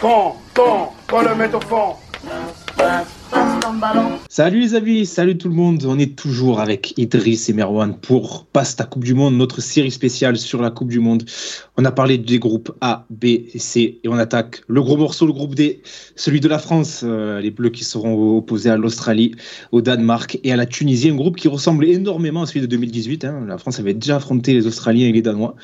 Quand, 0.00 0.36
quand, 0.54 0.92
quand 1.08 1.22
le 1.22 1.34
met 1.34 1.52
au 1.54 1.60
fond. 1.60 1.96
Salut 4.28 4.60
les 4.60 4.74
amis, 4.74 5.04
salut 5.06 5.36
tout 5.36 5.48
le 5.48 5.54
monde. 5.54 5.84
On 5.86 5.98
est 5.98 6.14
toujours 6.16 6.60
avec 6.60 6.94
Idriss 6.96 7.48
et 7.48 7.52
Merwan 7.52 7.96
pour 8.00 8.44
Passe 8.46 8.76
ta 8.76 8.84
Coupe 8.84 9.04
du 9.04 9.14
Monde, 9.14 9.36
notre 9.36 9.60
série 9.60 9.90
spéciale 9.90 10.36
sur 10.36 10.62
la 10.62 10.70
Coupe 10.70 10.88
du 10.88 11.00
Monde. 11.00 11.24
On 11.76 11.84
a 11.84 11.90
parlé 11.90 12.18
des 12.18 12.38
groupes 12.38 12.70
A, 12.80 13.04
B 13.10 13.24
et 13.24 13.58
C 13.58 13.98
et 14.04 14.08
on 14.08 14.14
attaque 14.14 14.62
le 14.68 14.80
gros 14.82 14.96
morceau, 14.96 15.26
le 15.26 15.32
groupe 15.32 15.54
D, 15.54 15.80
celui 16.14 16.40
de 16.40 16.48
la 16.48 16.58
France, 16.58 17.00
euh, 17.04 17.40
les 17.40 17.50
Bleus 17.50 17.70
qui 17.70 17.84
seront 17.84 18.36
opposés 18.36 18.70
à 18.70 18.76
l'Australie, 18.76 19.32
au 19.72 19.80
Danemark 19.80 20.38
et 20.44 20.52
à 20.52 20.56
la 20.56 20.66
Tunisie, 20.66 21.10
un 21.10 21.14
groupe 21.16 21.36
qui 21.36 21.48
ressemble 21.48 21.84
énormément 21.86 22.42
à 22.42 22.46
celui 22.46 22.60
de 22.60 22.66
2018. 22.66 23.24
hein. 23.24 23.44
La 23.46 23.58
France 23.58 23.80
avait 23.80 23.94
déjà 23.94 24.16
affronté 24.16 24.52
les 24.52 24.66
Australiens 24.66 25.08
et 25.08 25.12
les 25.12 25.22
Danois. 25.22 25.54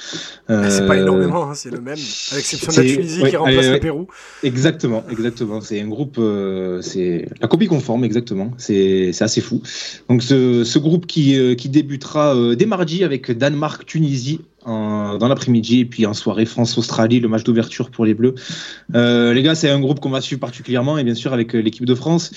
Ah, 0.48 0.68
C'est 0.70 0.86
pas 0.86 0.94
Euh, 0.96 1.02
énormément, 1.02 1.50
hein, 1.50 1.54
c'est 1.54 1.70
le 1.70 1.80
même, 1.80 1.94
à 2.32 2.36
l'exception 2.36 2.72
de 2.72 2.76
la 2.88 2.94
Tunisie 2.94 3.22
ouais, 3.22 3.30
qui 3.30 3.36
remplace 3.36 3.56
ouais, 3.66 3.72
le. 3.72 3.80
Pérou. 3.80 4.06
Exactement, 4.42 5.04
exactement. 5.10 5.60
C'est 5.60 5.80
un 5.80 5.88
groupe, 5.88 6.16
euh, 6.18 6.80
c'est 6.82 7.28
la 7.40 7.46
copie 7.48 7.66
conforme, 7.66 7.93
exactement. 8.02 8.50
C'est 8.58 9.12
assez 9.20 9.40
fou. 9.40 9.62
Donc 10.08 10.22
ce, 10.22 10.64
ce 10.64 10.78
groupe 10.78 11.06
qui, 11.06 11.38
euh, 11.38 11.54
qui 11.54 11.68
débutera 11.68 12.34
euh, 12.34 12.54
dès 12.56 12.66
mardi 12.66 13.04
avec 13.04 13.30
Danemark-Tunisie 13.30 14.40
dans 14.66 15.18
l'après-midi 15.28 15.80
et 15.80 15.84
puis 15.84 16.06
en 16.06 16.14
soirée 16.14 16.46
France-Australie, 16.46 17.20
le 17.20 17.28
match 17.28 17.44
d'ouverture 17.44 17.90
pour 17.90 18.06
les 18.06 18.14
Bleus. 18.14 18.34
Euh, 18.94 19.34
les 19.34 19.42
gars, 19.42 19.54
c'est 19.54 19.68
un 19.68 19.78
groupe 19.78 20.00
qu'on 20.00 20.08
va 20.08 20.22
suivre 20.22 20.40
particulièrement 20.40 20.96
et 20.96 21.04
bien 21.04 21.14
sûr 21.14 21.34
avec 21.34 21.52
l'équipe 21.52 21.84
de 21.84 21.94
France. 21.94 22.32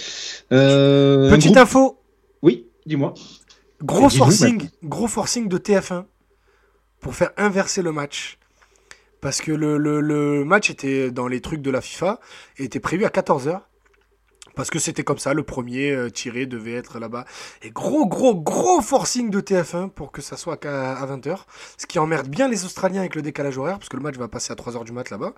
Euh, 0.52 1.30
Petite 1.30 1.45
groupe- 1.53 1.58
info, 1.58 1.99
Oui, 2.41 2.66
dis-moi. 2.85 3.13
gros 3.81 4.09
forcing, 4.09 4.67
gros 4.83 5.08
forcing 5.08 5.47
de 5.47 5.58
TF1 5.58 6.03
pour 6.99 7.16
faire 7.16 7.30
inverser 7.38 7.81
le 7.81 7.94
match. 7.94 8.38
Parce 9.21 9.41
que 9.41 9.52
le, 9.53 9.77
le- 9.77 10.02
le 10.02 10.44
match 10.45 10.69
était 10.69 11.09
dans 11.11 11.27
les 11.27 11.39
trucs 11.41 11.61
de 11.61 11.71
la 11.71 11.80
FIFA 11.81 12.19
et 12.58 12.66
était 12.66 12.80
prévu 12.81 13.05
à 13.05 13.09
14h. 13.09 13.61
Parce 14.58 14.69
que 14.69 14.80
c'était 14.80 15.03
comme 15.03 15.17
ça, 15.19 15.33
le 15.33 15.44
premier 15.44 15.91
euh, 15.91 16.09
tiré 16.09 16.45
devait 16.45 16.73
être 16.73 17.00
là-bas. 17.00 17.23
Et 17.63 17.69
gros, 17.69 18.05
gros, 18.05 18.36
gros 18.36 18.81
forcing 18.81 19.30
de 19.30 19.39
TF1 19.39 19.89
pour 19.89 20.11
que 20.11 20.22
ça 20.22 20.36
soit 20.36 20.66
à 20.66 21.05
20h. 21.05 21.38
Ce 21.77 21.86
qui 21.86 22.00
emmerde 22.00 22.27
bien 22.27 22.50
les 22.50 22.66
Australiens 22.66 23.00
avec 23.02 23.16
le 23.16 23.22
décalage 23.22 23.58
horaire, 23.58 23.78
parce 23.78 23.88
que 23.88 23.95
le 23.95 24.03
match 24.03 24.16
va 24.17 24.28
passer 24.28 24.52
à 24.52 24.55
3h 24.55 24.83
du 24.83 24.91
mat 24.91 25.09
là-bas. 25.09 25.33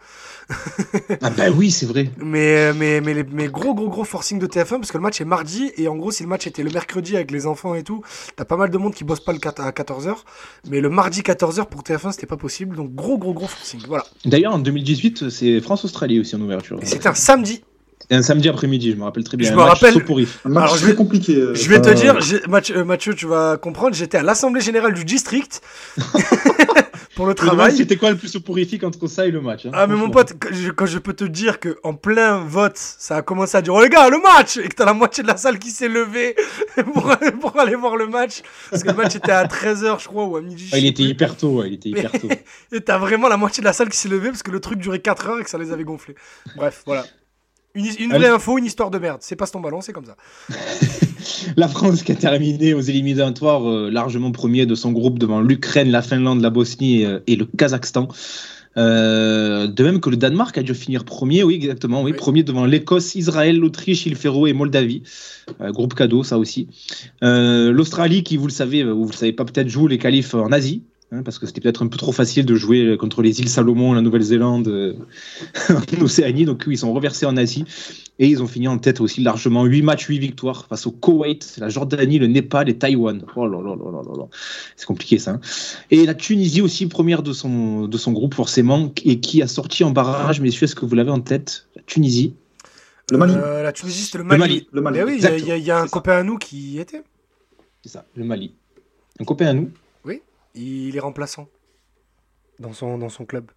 Ah 1.21 1.29
bah 1.29 1.49
oui, 1.55 1.69
c'est 1.71 1.85
vrai. 1.85 2.09
Mais, 2.17 2.73
mais, 2.73 3.01
mais, 3.01 3.13
les- 3.13 3.23
mais 3.23 3.47
gros, 3.47 3.73
gros, 3.75 3.89
gros 3.89 4.03
forcing 4.03 4.39
de 4.39 4.47
TF1 4.47 4.77
parce 4.79 4.91
que 4.91 4.97
le 4.97 5.03
match 5.03 5.19
est 5.21 5.25
mardi 5.25 5.71
et 5.77 5.87
en 5.87 5.95
gros, 5.95 6.11
si 6.11 6.23
le 6.23 6.29
match 6.29 6.47
était 6.47 6.63
le 6.63 6.71
mercredi 6.71 7.15
avec 7.15 7.31
les 7.31 7.45
enfants 7.45 7.75
et 7.75 7.83
tout, 7.83 8.01
t'as 8.35 8.45
pas 8.45 8.57
mal 8.57 8.69
de 8.69 8.77
monde 8.77 8.93
qui 8.93 9.03
bosse 9.03 9.19
pas 9.19 9.33
le 9.33 9.39
quat- 9.39 9.59
à 9.61 9.71
14h. 9.71 10.15
Mais 10.69 10.81
le 10.81 10.89
mardi 10.89 11.21
14h 11.21 11.65
pour 11.67 11.83
TF1, 11.83 12.13
c'était 12.13 12.25
pas 12.27 12.37
possible. 12.37 12.75
Donc 12.75 12.93
gros, 12.95 13.17
gros, 13.17 13.33
gros 13.33 13.47
forcing. 13.47 13.81
Voilà. 13.87 14.05
D'ailleurs, 14.25 14.53
en 14.53 14.59
2018, 14.59 15.29
c'est 15.29 15.59
France-Australie 15.61 16.19
aussi 16.19 16.35
en 16.35 16.41
ouverture. 16.41 16.79
Et 16.81 16.85
c'était 16.85 17.07
un 17.09 17.13
samedi. 17.13 17.63
Et 18.11 18.15
un 18.15 18.21
samedi 18.23 18.49
après-midi, 18.49 18.91
je 18.91 18.95
me 18.97 19.03
rappelle 19.03 19.23
très 19.23 19.37
bien. 19.37 19.47
Je 19.49 19.53
Un 19.53 19.57
me 19.57 19.61
match 19.61 19.73
rappelle- 19.75 19.93
soporifique. 19.93 20.39
Un 20.45 20.49
match 20.49 20.63
Alors, 20.63 20.77
je 20.77 20.85
vais- 20.87 20.95
compliqué. 20.95 21.35
euh, 21.35 21.53
Je 21.53 21.69
vais 21.69 21.79
te 21.81 21.89
euh, 21.89 21.93
dire, 21.93 22.17
Mathieu, 22.47 22.77
euh, 22.77 22.83
Mathieu, 22.83 23.13
tu 23.13 23.27
vas 23.27 23.57
comprendre, 23.57 23.95
j'étais 23.95 24.17
à 24.17 24.23
l'Assemblée 24.23 24.61
Générale 24.61 24.93
du 24.93 25.05
district 25.05 25.61
pour 27.15 27.25
le 27.27 27.33
travail. 27.33 27.75
C'était 27.75 27.97
quoi 27.97 28.09
le 28.11 28.17
plus 28.17 28.29
soporifique 28.29 28.83
entre 28.83 29.07
ça 29.07 29.27
et 29.27 29.31
le 29.31 29.41
match 29.41 29.65
hein, 29.65 29.71
Ah 29.73 29.87
mais 29.87 29.95
mon 29.95 30.09
pote, 30.09 30.33
quand 30.39 30.49
je, 30.51 30.71
quand 30.71 30.85
je 30.85 30.97
peux 30.97 31.13
te 31.13 31.23
dire 31.23 31.59
que 31.59 31.77
en 31.83 31.93
plein 31.93 32.39
vote, 32.39 32.77
ça 32.77 33.17
a 33.17 33.21
commencé 33.21 33.57
à 33.57 33.61
dire 33.61 33.73
oh 33.73 33.81
les 33.83 33.89
gars 33.89 34.09
le 34.09 34.19
match 34.21 34.57
et 34.57 34.67
que 34.67 34.75
t'as 34.75 34.85
la 34.85 34.93
moitié 34.93 35.21
de 35.23 35.27
la 35.27 35.37
salle 35.37 35.59
qui 35.59 35.69
s'est 35.69 35.87
levée 35.89 36.35
pour, 36.93 37.13
pour 37.41 37.59
aller 37.59 37.75
voir 37.75 37.95
le 37.97 38.07
match 38.07 38.41
parce 38.69 38.83
que 38.83 38.89
le 38.89 38.95
match 38.95 39.15
était 39.15 39.31
à 39.31 39.45
13h 39.45 39.99
je 40.01 40.07
crois 40.07 40.25
ou 40.25 40.35
à 40.37 40.41
midi. 40.41 40.69
Ah, 40.73 40.77
il 40.77 40.85
était 40.85 41.03
plus. 41.03 41.11
hyper 41.11 41.35
tôt, 41.37 41.59
ouais, 41.59 41.67
il 41.67 41.73
était 41.75 41.89
hyper 41.89 42.11
tôt. 42.11 42.29
Et 42.71 42.81
t'as 42.81 42.97
vraiment 42.97 43.27
la 43.27 43.37
moitié 43.37 43.61
de 43.61 43.65
la 43.65 43.73
salle 43.73 43.89
qui 43.89 43.97
s'est 43.97 44.09
levée 44.09 44.29
parce 44.29 44.43
que 44.43 44.51
le 44.51 44.59
truc 44.59 44.79
durait 44.79 44.99
4 44.99 45.27
heures 45.27 45.39
et 45.39 45.43
que 45.43 45.49
ça 45.49 45.57
les 45.57 45.71
avait 45.71 45.83
gonflés. 45.83 46.15
Bref, 46.55 46.83
voilà. 46.85 47.05
Une, 47.79 47.85
une 48.05 48.09
vraie 48.09 48.25
Allez. 48.25 48.35
info, 48.35 48.57
une 48.57 48.65
histoire 48.65 48.91
de 48.91 48.97
merde. 48.99 49.19
C'est 49.21 49.35
pas 49.35 49.47
ton 49.47 49.59
ballon, 49.59 49.81
c'est 49.81 49.93
comme 49.93 50.05
ça. 50.05 50.15
La 51.57 51.67
France 51.67 52.03
qui 52.03 52.11
a 52.11 52.15
terminé 52.15 52.73
aux 52.73 52.81
éliminatoires 52.81 53.69
euh, 53.69 53.89
largement 53.89 54.31
premier 54.31 54.65
de 54.65 54.75
son 54.75 54.91
groupe 54.91 55.19
devant 55.19 55.41
l'Ukraine, 55.41 55.89
la 55.89 56.01
Finlande, 56.01 56.41
la 56.41 56.49
Bosnie 56.49 57.05
euh, 57.05 57.19
et 57.27 57.35
le 57.35 57.45
Kazakhstan. 57.45 58.07
Euh, 58.77 59.67
de 59.67 59.83
même 59.83 59.99
que 59.99 60.09
le 60.09 60.15
Danemark 60.17 60.57
a 60.57 60.63
dû 60.63 60.73
finir 60.75 61.03
premier, 61.03 61.43
oui 61.43 61.55
exactement, 61.55 62.03
oui, 62.03 62.11
Oui. 62.11 62.17
premier 62.17 62.43
devant 62.43 62.65
l'Écosse, 62.65 63.15
Israël, 63.15 63.57
l'Autriche, 63.57 64.05
île 64.05 64.15
Féroé 64.15 64.51
et 64.51 64.53
Moldavie. 64.53 65.01
Euh, 65.59 65.71
groupe 65.71 65.95
cadeau, 65.95 66.23
ça 66.23 66.37
aussi. 66.37 66.67
Euh, 67.23 67.71
L'Australie 67.71 68.23
qui, 68.23 68.37
vous 68.37 68.47
le 68.47 68.53
savez, 68.53 68.83
ou 68.85 69.05
vous 69.05 69.11
le 69.11 69.15
savez 69.17 69.33
pas 69.33 69.43
peut-être, 69.43 69.69
joue 69.69 69.87
les 69.87 69.97
qualifs 69.97 70.33
en 70.35 70.51
Asie. 70.51 70.83
Hein, 71.11 71.23
parce 71.23 71.39
que 71.39 71.45
c'était 71.45 71.61
peut-être 71.61 71.83
un 71.83 71.87
peu 71.87 71.97
trop 71.97 72.11
facile 72.11 72.45
de 72.45 72.55
jouer 72.55 72.97
contre 72.97 73.21
les 73.21 73.39
îles 73.39 73.49
Salomon, 73.49 73.93
la 73.93 74.01
Nouvelle-Zélande, 74.01 74.67
euh, 74.67 74.93
en 75.69 76.01
Océanie. 76.01 76.45
Donc, 76.45 76.63
ils 76.67 76.77
sont 76.77 76.93
reversés 76.93 77.25
en 77.25 77.35
Asie. 77.37 77.65
Et 78.21 78.27
ils 78.27 78.43
ont 78.43 78.47
fini 78.47 78.67
en 78.67 78.77
tête 78.77 78.99
aussi 78.99 79.21
largement. 79.21 79.63
8 79.63 79.81
matchs, 79.81 80.05
8 80.07 80.19
victoires 80.19 80.65
face 80.67 80.85
au 80.85 80.91
Koweït, 80.91 81.55
la 81.57 81.69
Jordanie, 81.69 82.19
le 82.19 82.27
Népal 82.27 82.67
et 82.67 82.77
Taïwan. 82.77 83.23
Oh 83.37 83.47
là 83.47 83.59
là 83.61 83.75
là 83.75 83.91
là 83.91 84.01
là 84.05 84.17
là. 84.17 84.25
C'est 84.75 84.85
compliqué 84.85 85.17
ça. 85.19 85.31
hein. 85.31 85.39
Et 85.89 86.05
la 86.05 86.13
Tunisie 86.13 86.61
aussi, 86.61 86.87
première 86.87 87.23
de 87.23 87.31
son, 87.31 87.87
de 87.87 87.97
son 87.97 88.11
groupe 88.11 88.33
forcément, 88.33 88.91
et 89.05 89.21
qui 89.21 89.41
a 89.41 89.47
sorti 89.47 89.85
en 89.85 89.91
barrage, 89.91 90.41
messieurs, 90.41 90.65
est-ce 90.65 90.75
que 90.75 90.85
vous 90.85 90.95
l'avez 90.95 91.11
en 91.11 91.21
tête 91.21 91.67
La 91.77 91.81
Tunisie? 91.83 92.33
Le 93.09 93.17
Mali. 93.17 93.33
Euh, 93.37 93.63
la 93.63 93.71
Tunisie, 93.71 94.03
c'était 94.03 94.17
le 94.17 94.25
Le 94.25 94.27
Mali. 94.27 94.39
Mali. 94.41 94.67
Le 94.73 94.81
Mali. 94.81 94.97
Mais 94.97 95.03
oui, 95.05 95.13
il 95.17 95.23
y 95.23 95.25
a- 95.25 95.37
il 95.37 95.45
y, 95.47 95.51
a- 95.51 95.55
Exactement. 95.55 95.55
il 95.57 95.63
y 95.65 95.71
a 95.71 95.79
un 95.79 95.83
ça. 95.83 95.89
copain 95.89 96.17
à 96.17 96.23
nous 96.23 96.37
qui 96.37 96.57
y 96.73 96.79
était. 96.79 97.03
C'est 97.83 97.89
ça, 97.89 98.05
le 98.15 98.25
Mali. 98.25 98.53
Un 99.21 99.23
copain 99.23 99.47
à 99.47 99.53
nous. 99.53 99.71
Il 100.61 100.95
est 100.95 100.99
remplaçant 100.99 101.47
dans 102.59 102.73
son, 102.73 102.97
dans 102.97 103.07
son 103.09 103.25
club. 103.25 103.49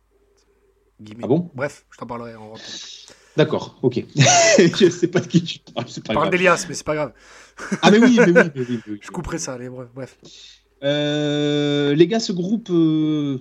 Guillemets. 1.01 1.25
Ah 1.25 1.27
bon? 1.27 1.51
Bref, 1.55 1.85
je 1.91 1.99
t'en 1.99 2.07
parlerai 2.07 2.35
en 2.37 2.51
rentrant. 2.51 2.73
D'accord, 3.37 3.79
ok. 3.83 4.05
je 4.15 4.89
sais 4.91 5.09
pas 5.09 5.21
de 5.21 5.27
qui 5.27 5.43
tu 5.43 5.59
parles, 5.75 5.87
c'est 5.89 6.03
Je 6.03 6.07
pas 6.07 6.15
parle 6.15 6.31
d'Elias, 6.31 6.67
mais 6.69 6.75
c'est 6.75 6.85
pas 6.87 6.95
grave. 6.95 7.13
Ah, 7.81 7.91
mais 7.91 7.99
oui, 7.99 8.17
mais 8.19 8.27
oui, 8.27 8.33
mais 8.35 8.51
oui, 8.55 8.67
mais 8.69 8.79
oui. 8.93 8.99
Je 9.03 9.11
couperai 9.11 9.39
ça, 9.39 9.55
allez, 9.55 9.69
bref. 9.69 10.19
Euh, 10.85 11.95
les 11.95 12.07
gars, 12.07 12.21
ce 12.21 12.33
groupe, 12.33 12.69
euh, 12.71 13.39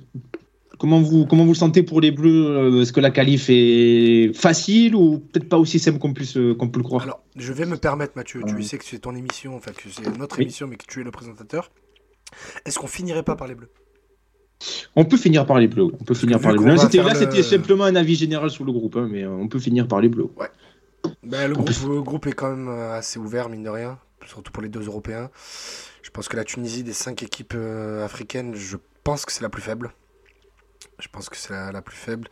comment, 0.80 1.02
vous, 1.02 1.26
comment 1.26 1.44
vous 1.44 1.52
le 1.52 1.58
sentez 1.58 1.84
pour 1.84 2.00
les 2.02 2.12
Bleus? 2.12 2.46
Euh, 2.48 2.82
Est-ce 2.82 2.94
que 2.94 3.00
la 3.00 3.12
qualif 3.12 3.46
est 3.50 4.32
facile 4.34 4.96
ou 4.96 5.20
peut-être 5.20 5.50
pas 5.50 5.58
aussi 5.58 5.78
simple 5.78 6.00
qu'on 6.00 6.14
puisse, 6.14 6.38
qu'on 6.58 6.70
peut 6.70 6.80
le 6.80 6.84
croire? 6.86 7.04
Alors, 7.04 7.22
je 7.36 7.52
vais 7.54 7.66
me 7.66 7.78
permettre, 7.78 8.14
Mathieu, 8.16 8.42
tu 8.48 8.56
Ouais. 8.56 8.62
sais 8.64 8.78
que 8.78 8.86
c'est 8.86 9.00
ton 9.00 9.16
émission, 9.16 9.56
enfin 9.56 9.72
que 9.72 9.90
c'est 9.90 10.18
notre 10.18 10.40
émission, 10.40 10.68
mais 10.68 10.78
que 10.78 10.86
tu 10.88 11.02
es 11.02 11.04
le 11.04 11.12
présentateur. 11.12 11.70
Est-ce 12.66 12.80
qu'on 12.80 12.88
finirait 12.88 13.24
pas 13.24 13.36
par 13.36 13.48
les 13.48 13.56
Bleus? 13.56 13.70
On 14.96 15.06
peut 15.06 15.18
finir 15.18 15.46
par 15.46 15.60
les 15.60 15.68
Bleus. 15.68 15.86
On 16.00 16.04
peut 16.04 16.14
finir 16.14 16.40
par 16.40 16.52
les 16.52 16.60
Bleus. 16.60 16.78
C'était- 16.78 16.98
Là, 17.02 17.14
le- 17.14 17.20
c'était 17.20 17.44
simplement 17.44 17.86
un 17.86 17.96
avis 17.96 18.16
général 18.16 18.50
sur 18.52 18.64
le 18.64 18.72
groupe, 18.72 18.96
hein, 18.96 19.08
mais 19.10 19.24
euh, 19.24 19.30
on 19.30 19.48
peut 19.48 19.60
finir 19.60 19.88
par 19.88 20.02
les 20.02 20.10
Bleus. 20.10 20.28
Ben, 21.24 21.48
le, 21.48 21.58
On 21.58 21.64
groupe, 21.64 21.90
le 21.90 22.02
groupe 22.04 22.28
est 22.28 22.34
quand 22.34 22.52
même 22.52 22.68
euh, 22.70 22.94
assez 22.98 23.18
ouvert, 23.18 23.50
mine 23.50 23.64
de 23.64 23.70
rien, 23.70 23.98
surtout 24.28 24.52
pour 24.52 24.62
les 24.62 24.70
deux 24.70 24.86
Européens. 24.86 25.32
Je 26.04 26.12
pense 26.12 26.28
que 26.28 26.36
la 26.36 26.44
Tunisie, 26.44 26.84
des 26.84 26.94
cinq 26.94 27.24
équipes 27.24 27.54
euh, 27.56 28.06
africaines, 28.06 28.54
je 28.54 28.78
pense 29.04 29.26
que 29.26 29.32
c'est 29.32 29.42
la 29.42 29.50
plus 29.50 29.64
faible. 29.64 29.94
Je 31.00 31.08
pense 31.12 31.30
que 31.30 31.38
c'est 31.38 31.54
la, 31.54 31.72
la 31.72 31.82
plus 31.82 31.96
faible. 31.96 32.28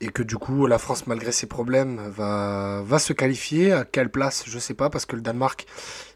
Et 0.00 0.08
que 0.08 0.22
du 0.22 0.36
coup, 0.36 0.66
la 0.66 0.78
France, 0.78 1.06
malgré 1.06 1.32
ses 1.32 1.46
problèmes, 1.46 2.00
va, 2.08 2.80
va 2.82 2.98
se 2.98 3.12
qualifier. 3.12 3.72
À 3.72 3.84
quelle 3.84 4.10
place? 4.10 4.44
Je 4.46 4.58
sais 4.58 4.72
pas, 4.72 4.88
parce 4.88 5.04
que 5.04 5.16
le 5.16 5.20
Danemark 5.20 5.66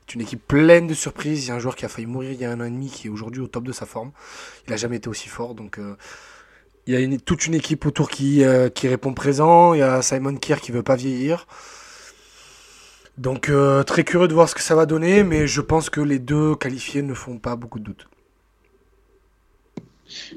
est 0.09 0.15
une 0.15 0.21
équipe 0.21 0.47
pleine 0.47 0.87
de 0.87 0.95
surprises. 0.95 1.45
Il 1.45 1.49
y 1.49 1.51
a 1.51 1.55
un 1.55 1.59
joueur 1.59 1.77
qui 1.77 1.85
a 1.85 1.89
failli 1.89 2.07
mourir 2.07 2.33
il 2.33 2.41
y 2.41 2.45
a 2.45 2.51
un 2.51 2.61
an 2.61 2.65
et 2.65 2.71
demi, 2.71 2.89
qui 2.91 3.07
est 3.07 3.11
aujourd'hui 3.11 3.41
au 3.41 3.47
top 3.47 3.65
de 3.65 3.73
sa 3.73 3.87
forme. 3.87 4.11
Il 4.67 4.71
n'a 4.71 4.77
jamais 4.77 4.97
été 4.97 5.09
aussi 5.09 5.29
fort. 5.29 5.55
Donc, 5.55 5.79
euh, 5.79 5.95
il 6.87 6.95
y 6.95 6.97
a 6.97 7.01
une- 7.01 7.21
toute 7.21 7.47
une 7.47 7.55
équipe 7.55 7.87
autour 7.87 8.11
qui, 8.11 8.43
euh, 8.45 8.69
qui 8.69 8.89
répond 8.89 9.15
présent. 9.15 9.75
Il 9.75 9.79
y 9.79 9.83
a 9.83 10.03
Simon 10.03 10.35
Kier 10.37 10.57
qui 10.61 10.73
veut 10.73 10.83
pas 10.83 10.97
vieillir. 10.97 11.47
Donc 13.19 13.51
euh, 13.51 13.83
très 13.83 14.05
curieux 14.05 14.27
de 14.27 14.33
voir 14.33 14.49
ce 14.49 14.55
que 14.55 14.62
ça 14.62 14.75
va 14.75 14.87
donner, 14.87 15.23
mais 15.23 15.47
je 15.47 15.61
pense 15.61 15.91
que 15.91 16.01
les 16.01 16.19
deux 16.19 16.57
qualifiés 16.57 17.03
ne 17.03 17.12
font 17.12 17.37
pas 17.39 17.57
beaucoup 17.57 17.79
de 17.79 17.85
doute. 17.85 18.09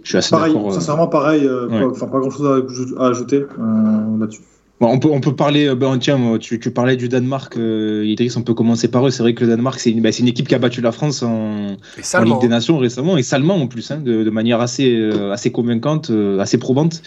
Je 0.03 0.07
suis 0.09 0.17
assez 0.17 0.29
Pareil, 0.31 0.53
sincèrement 0.71 1.07
pareil. 1.07 1.45
euh, 1.47 1.67
Ouais. 1.67 1.79
pas- 1.81 1.87
Enfin, 1.87 2.07
pas 2.07 2.19
grand 2.19 2.29
chose 2.29 2.45
à, 2.45 2.59
aj- 2.59 2.97
à 2.99 3.07
ajouter 3.07 3.37
euh, 3.37 4.17
là-dessus. 4.19 4.41
Bon, 4.81 4.87
on, 4.91 4.99
peut, 4.99 5.07
on 5.09 5.21
peut 5.21 5.33
parler, 5.33 5.67
euh, 5.67 5.75
ben, 5.75 5.97
tiens, 5.99 6.37
tu, 6.37 6.59
tu 6.59 6.69
parlais 6.69 6.97
du 6.97 7.07
Danemark, 7.07 7.55
euh, 7.55 8.03
Idriss, 8.05 8.35
on 8.35 8.41
peut 8.41 8.53
commencer 8.53 8.89
par 8.89 9.07
eux. 9.07 9.09
C'est 9.09 9.23
vrai 9.23 9.33
que 9.33 9.45
le 9.45 9.49
Danemark, 9.49 9.79
c'est 9.79 9.89
une, 9.89 10.01
ben, 10.01 10.11
c'est 10.11 10.19
une 10.21 10.27
équipe 10.27 10.49
qui 10.49 10.55
a 10.55 10.59
battu 10.59 10.81
la 10.81 10.91
France 10.91 11.23
en, 11.23 11.77
en 11.77 12.23
Ligue 12.25 12.41
des 12.41 12.47
Nations 12.49 12.77
récemment, 12.77 13.15
et 13.15 13.23
salement 13.23 13.55
en 13.55 13.67
plus, 13.67 13.89
hein, 13.91 13.97
de, 14.03 14.23
de 14.25 14.29
manière 14.29 14.59
assez, 14.59 14.93
euh, 14.93 15.31
assez 15.31 15.49
convaincante, 15.49 16.09
euh, 16.09 16.39
assez 16.39 16.57
probante. 16.57 17.01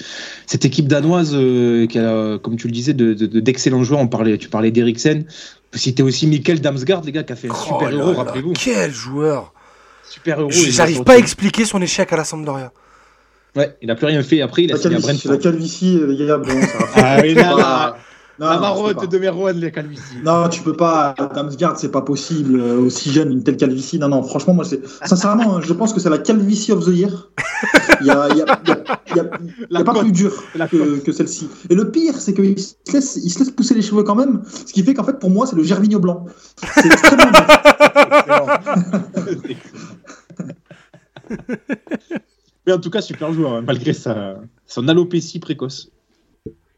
Cette 0.46 0.64
équipe 0.64 0.88
danoise, 0.88 1.36
qui 1.90 1.98
a, 1.98 2.38
comme 2.38 2.56
tu 2.56 2.68
le 2.68 2.72
disais, 2.72 2.94
de- 2.94 3.12
de- 3.12 3.26
de- 3.26 3.40
d'excellents 3.40 3.84
joueurs, 3.84 4.00
on 4.00 4.08
parlait, 4.08 4.38
tu 4.38 4.48
parlais 4.48 4.70
d'Eriksen, 4.70 5.24
citer 5.74 6.02
aussi 6.02 6.26
Michael 6.26 6.60
Damsgaard, 6.62 7.02
les 7.04 7.12
gars, 7.12 7.22
qui 7.22 7.34
a 7.34 7.36
fait 7.36 7.48
un 7.48 7.52
Oh 7.54 7.62
super 7.74 7.90
héros, 7.92 8.14
rappelez-vous. 8.14 8.54
Quel 8.54 8.90
joueur 8.92 9.52
Super 10.08 10.38
héros. 10.38 10.50
J'arrive 10.50 11.02
pas 11.04 11.12
à 11.12 11.18
expliquer 11.18 11.66
son 11.66 11.82
échec 11.82 12.10
à 12.14 12.16
la 12.16 12.24
Sampdoria. 12.24 12.72
Ouais, 13.58 13.76
il 13.82 13.90
a 13.90 13.94
plus 13.96 14.06
rien 14.06 14.22
fait. 14.22 14.40
Après, 14.40 14.62
il 14.64 14.72
a 14.72 14.76
La 14.76 14.80
signé 14.80 14.96
à 14.96 15.00
calvitie, 15.00 15.28
Brentford. 15.28 15.32
la 15.32 15.38
calvitie, 15.52 16.00
les 16.06 16.26
gars, 16.26 16.38
bon, 16.38 16.48
ça 16.48 16.78
va. 16.78 16.84
Ah 16.96 17.16
oui, 17.22 17.34
là, 17.34 17.54
là. 17.56 17.96
Non, 18.40 18.46
La 18.46 18.52
non, 18.52 18.54
je 18.54 18.58
peux 18.58 18.62
marotte 18.94 19.10
de 19.10 19.18
Merwan, 19.18 19.56
les 19.58 19.72
calvities. 19.72 20.00
Non, 20.24 20.48
tu 20.48 20.62
peux 20.62 20.76
pas. 20.76 21.12
Damsgaard, 21.34 21.76
c'est 21.76 21.90
pas 21.90 22.02
possible. 22.02 22.60
euh, 22.60 22.78
Aussi 22.78 23.10
jeune, 23.10 23.32
une 23.32 23.42
telle 23.42 23.56
calvitie. 23.56 23.98
Non, 23.98 24.06
non, 24.08 24.22
franchement, 24.22 24.54
moi, 24.54 24.64
c'est. 24.64 24.80
Sincèrement, 25.04 25.56
hein, 25.56 25.60
je 25.60 25.72
pense 25.72 25.92
que 25.92 25.98
c'est 25.98 26.08
la 26.08 26.18
calvitie 26.18 26.70
of 26.70 26.84
the 26.84 26.90
year. 26.94 27.30
Il 28.00 28.06
y 28.06 28.10
a, 28.10 28.28
y 28.28 28.42
a- 28.42 28.60
y 29.16 29.18
y 29.18 29.22
La 29.70 29.82
pas 29.82 29.92
plus 29.94 30.12
dur 30.12 30.32
La 30.54 30.68
que, 30.68 31.00
que 31.00 31.10
celle-ci. 31.10 31.48
Et 31.68 31.74
le 31.74 31.90
pire, 31.90 32.14
c'est 32.16 32.32
qu'il 32.32 32.56
se 32.60 32.74
laisse, 32.92 33.18
il 33.24 33.28
se 33.30 33.40
laisse 33.40 33.50
pousser 33.50 33.74
les 33.74 33.82
cheveux 33.82 34.04
quand 34.04 34.14
même. 34.14 34.42
Ce 34.46 34.72
qui 34.72 34.84
fait 34.84 34.94
qu'en 34.94 35.02
fait, 35.02 35.18
pour 35.18 35.30
moi, 35.30 35.44
c'est 35.48 35.56
le 35.56 35.64
Gervinho 35.64 35.98
blanc. 35.98 36.24
C'est 36.76 36.86
extrêmement. 36.86 37.32
Mais 42.68 42.74
en 42.74 42.78
tout 42.78 42.90
cas, 42.90 43.00
super 43.00 43.32
joueur, 43.32 43.54
hein, 43.54 43.62
malgré 43.66 43.94
sa, 43.94 44.34
son 44.66 44.88
alopécie 44.88 45.38
précoce. 45.38 45.90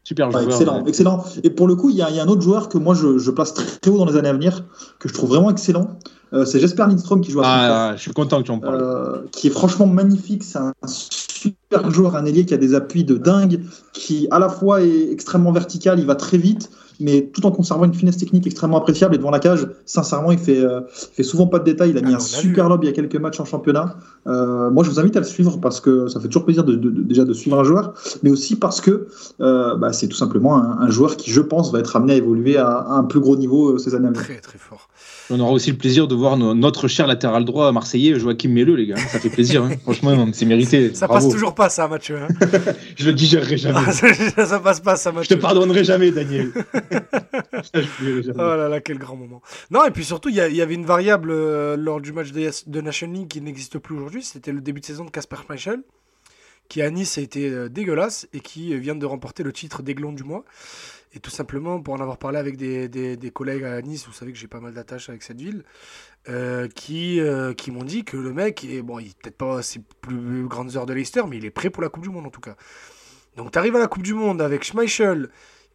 Super 0.05 0.31
joueur. 0.31 0.43
excellent, 0.43 0.83
ouais. 0.83 0.89
excellent. 0.89 1.25
Et 1.43 1.49
pour 1.49 1.67
le 1.67 1.75
coup, 1.75 1.89
il 1.89 1.97
y, 1.97 2.01
a 2.01 2.09
il 2.09 2.15
y 2.15 2.19
a 2.21 2.23
un 2.23 2.29
autre 2.29 2.41
joueur 2.41 2.69
que 2.69 2.77
moi 2.77 2.95
je, 2.95 3.17
je 3.17 3.29
place 3.29 3.53
très, 3.53 3.91
haut 3.91 3.97
dans 3.97 4.05
les 4.05 4.15
années 4.15 4.29
à 4.29 4.33
venir, 4.33 4.63
que 4.99 5.09
je 5.09 5.13
trouve 5.13 5.31
vraiment 5.31 5.49
excellent. 5.49 5.97
Euh, 6.31 6.45
c'est 6.45 6.61
Jesper 6.61 6.83
Lindström 6.83 7.19
qui 7.19 7.31
joue 7.31 7.41
à. 7.41 7.45
Ah, 7.45 7.95
je 7.97 8.03
suis 8.03 8.13
content 8.13 8.39
que 8.39 8.45
tu 8.45 8.51
en 8.51 8.59
parles. 8.59 8.81
Euh, 8.81 9.27
qui 9.33 9.47
est 9.47 9.49
franchement 9.49 9.85
magnifique. 9.85 10.45
C'est 10.45 10.59
un 10.59 10.71
super 11.41 11.91
joueur, 11.91 12.15
un 12.15 12.25
ailier 12.25 12.45
qui 12.45 12.53
a 12.53 12.57
des 12.57 12.73
appuis 12.75 13.03
de 13.03 13.15
dingue, 13.17 13.61
qui 13.93 14.27
à 14.31 14.39
la 14.39 14.49
fois 14.49 14.81
est 14.81 15.11
extrêmement 15.11 15.51
vertical, 15.51 15.99
il 15.99 16.05
va 16.05 16.15
très 16.15 16.37
vite, 16.37 16.69
mais 16.99 17.29
tout 17.33 17.45
en 17.47 17.51
conservant 17.51 17.85
une 17.85 17.93
finesse 17.95 18.17
technique 18.17 18.45
extrêmement 18.45 18.77
appréciable. 18.77 19.15
Et 19.15 19.17
devant 19.17 19.31
la 19.31 19.39
cage, 19.39 19.67
sincèrement, 19.85 20.31
il 20.31 20.37
fait, 20.37 20.59
euh, 20.59 20.81
il 21.11 21.15
fait 21.15 21.23
souvent 21.23 21.47
pas 21.47 21.57
de 21.57 21.63
détails. 21.63 21.89
Il 21.91 21.97
a 21.97 22.01
Ah, 22.03 22.07
mis 22.07 22.13
on 22.13 22.17
un 22.17 22.19
a 22.19 22.19
super 22.19 22.69
lob 22.69 22.83
il 22.83 22.87
y 22.87 22.89
a 22.89 22.93
quelques 22.93 23.15
matchs 23.15 23.39
en 23.39 23.45
championnat. 23.45 23.95
Euh, 24.27 24.69
moi, 24.69 24.83
je 24.83 24.89
vous 24.91 24.99
invite 24.99 25.15
à 25.17 25.19
le 25.19 25.25
suivre 25.25 25.57
parce 25.59 25.81
que 25.81 26.07
ça 26.09 26.19
fait 26.19 26.27
toujours 26.27 26.45
plaisir 26.45 26.63
de, 26.63 26.75
de- 26.75 26.89
de- 26.91 27.01
déjà 27.01 27.23
de 27.25 27.33
suivre 27.33 27.59
un 27.59 27.63
joueur, 27.63 27.93
mais 28.21 28.29
aussi 28.29 28.55
parce 28.55 28.81
que 28.81 29.07
euh, 29.39 29.75
bah, 29.77 29.93
c'est 29.93 30.07
tout 30.09 30.17
simplement 30.17 30.57
un, 30.57 30.77
un 30.79 30.89
joueur 30.91 31.17
qui, 31.17 31.31
je 31.31 31.41
pense, 31.41 31.71
va 31.71 31.79
être 31.79 31.95
amené 31.95 32.13
à 32.13 32.17
évoluer 32.17 32.57
à, 32.57 32.67
à 32.69 32.91
un 32.93 33.03
plus 33.05 33.19
gros 33.19 33.35
niveau 33.35 33.71
euh, 33.73 33.77
ces 33.79 33.95
années 33.95 34.07
à 34.07 34.11
venir. 34.11 34.23
Très 34.23 34.39
très 34.39 34.59
fort. 34.59 34.87
On 35.31 35.39
aura 35.39 35.51
aussi 35.53 35.71
le 35.71 35.77
plaisir 35.77 36.07
de 36.07 36.13
voir 36.13 36.37
no- 36.37 36.53
notre 36.53 36.87
cher 36.87 37.07
latéral 37.07 37.45
droit 37.45 37.71
marseillais, 37.71 38.19
Joachim 38.19 38.49
Melleux, 38.49 38.75
les 38.75 38.85
gars. 38.85 38.97
Ça 38.97 39.17
fait 39.17 39.29
plaisir, 39.29 39.63
hein. 39.63 39.69
franchement, 39.83 40.27
c'est 40.33 40.45
mérité. 40.45 40.93
Ça 40.93 41.07
Bravo. 41.07 41.30
Toujours 41.31 41.55
pas 41.55 41.69
ça, 41.69 41.87
Mathieu. 41.87 42.17
hein. 42.21 42.27
Je 42.97 43.05
le 43.05 43.13
digérerai 43.13 43.57
jamais. 43.57 43.91
ça, 43.91 44.45
ça 44.45 44.59
passe 44.59 44.79
pas 44.79 44.95
ça, 44.95 45.09
Je 45.09 45.13
te 45.15 45.19
Mathieu. 45.19 45.39
pardonnerai 45.39 45.83
jamais, 45.83 46.11
Daniel. 46.11 46.51
Ça, 47.63 47.79
je 47.81 47.81
l'oublierai 47.81 48.23
jamais. 48.23 48.39
Oh 48.39 48.55
là 48.55 48.67
là, 48.69 48.81
quel 48.81 48.97
grand 48.97 49.15
moment. 49.15 49.41
Non, 49.69 49.85
et 49.85 49.91
puis 49.91 50.03
surtout, 50.03 50.29
il 50.29 50.35
y, 50.35 50.61
avait 50.61 50.73
une 50.73 50.85
variable 50.85 51.29
euh, 51.31 51.77
lors 51.77 52.01
du 52.01 52.11
match 52.11 52.31
de, 52.31 52.49
de 52.67 52.81
Nation 52.81 53.11
League 53.11 53.27
qui 53.27 53.39
n'existe 53.41 53.77
plus 53.77 53.95
aujourd'hui. 53.95 54.23
C'était 54.23 54.51
le 54.51 54.61
début 54.61 54.79
de 54.81 54.85
saison 54.85 55.05
de 55.05 55.11
Casper 55.11 55.35
Schmeichel, 55.45 55.83
qui 56.69 56.81
à 56.81 56.89
Nice 56.89 57.17
a 57.17 57.21
été 57.21 57.49
euh, 57.49 57.69
dégueulasse 57.69 58.27
et 58.33 58.39
qui 58.39 58.73
euh, 58.73 58.77
vient 58.77 58.95
de 58.95 59.05
remporter 59.05 59.43
le 59.43 59.53
titre 59.53 59.83
d'Aiglon 59.83 60.11
du 60.13 60.23
mois. 60.23 60.43
Et 61.13 61.19
tout 61.19 61.29
simplement, 61.29 61.79
pour 61.81 61.93
en 61.93 61.99
avoir 61.99 62.17
parlé 62.17 62.37
avec 62.39 62.55
des, 62.57 62.87
des- 62.87 63.17
des 63.17 63.31
collègues 63.31 63.63
à 63.65 63.81
Nice, 63.81 64.05
vous 64.07 64.13
savez 64.13 64.31
que 64.31 64.37
j'ai 64.37 64.47
pas 64.47 64.61
mal 64.61 64.73
d'attaches 64.73 65.09
avec 65.09 65.21
cette 65.23 65.39
ville, 65.41 65.63
euh, 66.29 66.67
qui, 66.67 67.19
euh, 67.19 67.53
qui 67.53 67.71
m'ont 67.71 67.83
dit 67.83 68.03
que 68.03 68.15
le 68.15 68.31
mec, 68.31 68.63
est, 68.63 68.83
bon, 68.83 68.99
il 68.99 69.07
est 69.07 69.17
peut-être 69.17 69.37
pas 69.37 69.63
ses 69.63 69.81
plus 70.01 70.45
grandes 70.47 70.75
heures 70.77 70.85
de 70.85 70.93
Leicester, 70.93 71.23
mais 71.27 71.37
il 71.37 71.45
est 71.45 71.51
prêt 71.51 71.71
pour 71.71 71.81
la 71.81 71.89
Coupe 71.89 72.03
du 72.03 72.09
Monde 72.09 72.27
en 72.27 72.29
tout 72.29 72.41
cas. 72.41 72.55
Donc 73.37 73.51
tu 73.51 73.57
arrives 73.57 73.75
à 73.75 73.79
la 73.79 73.87
Coupe 73.87 74.03
du 74.03 74.13
Monde 74.13 74.39
avec 74.39 74.63
Schmeichel, 74.63 75.29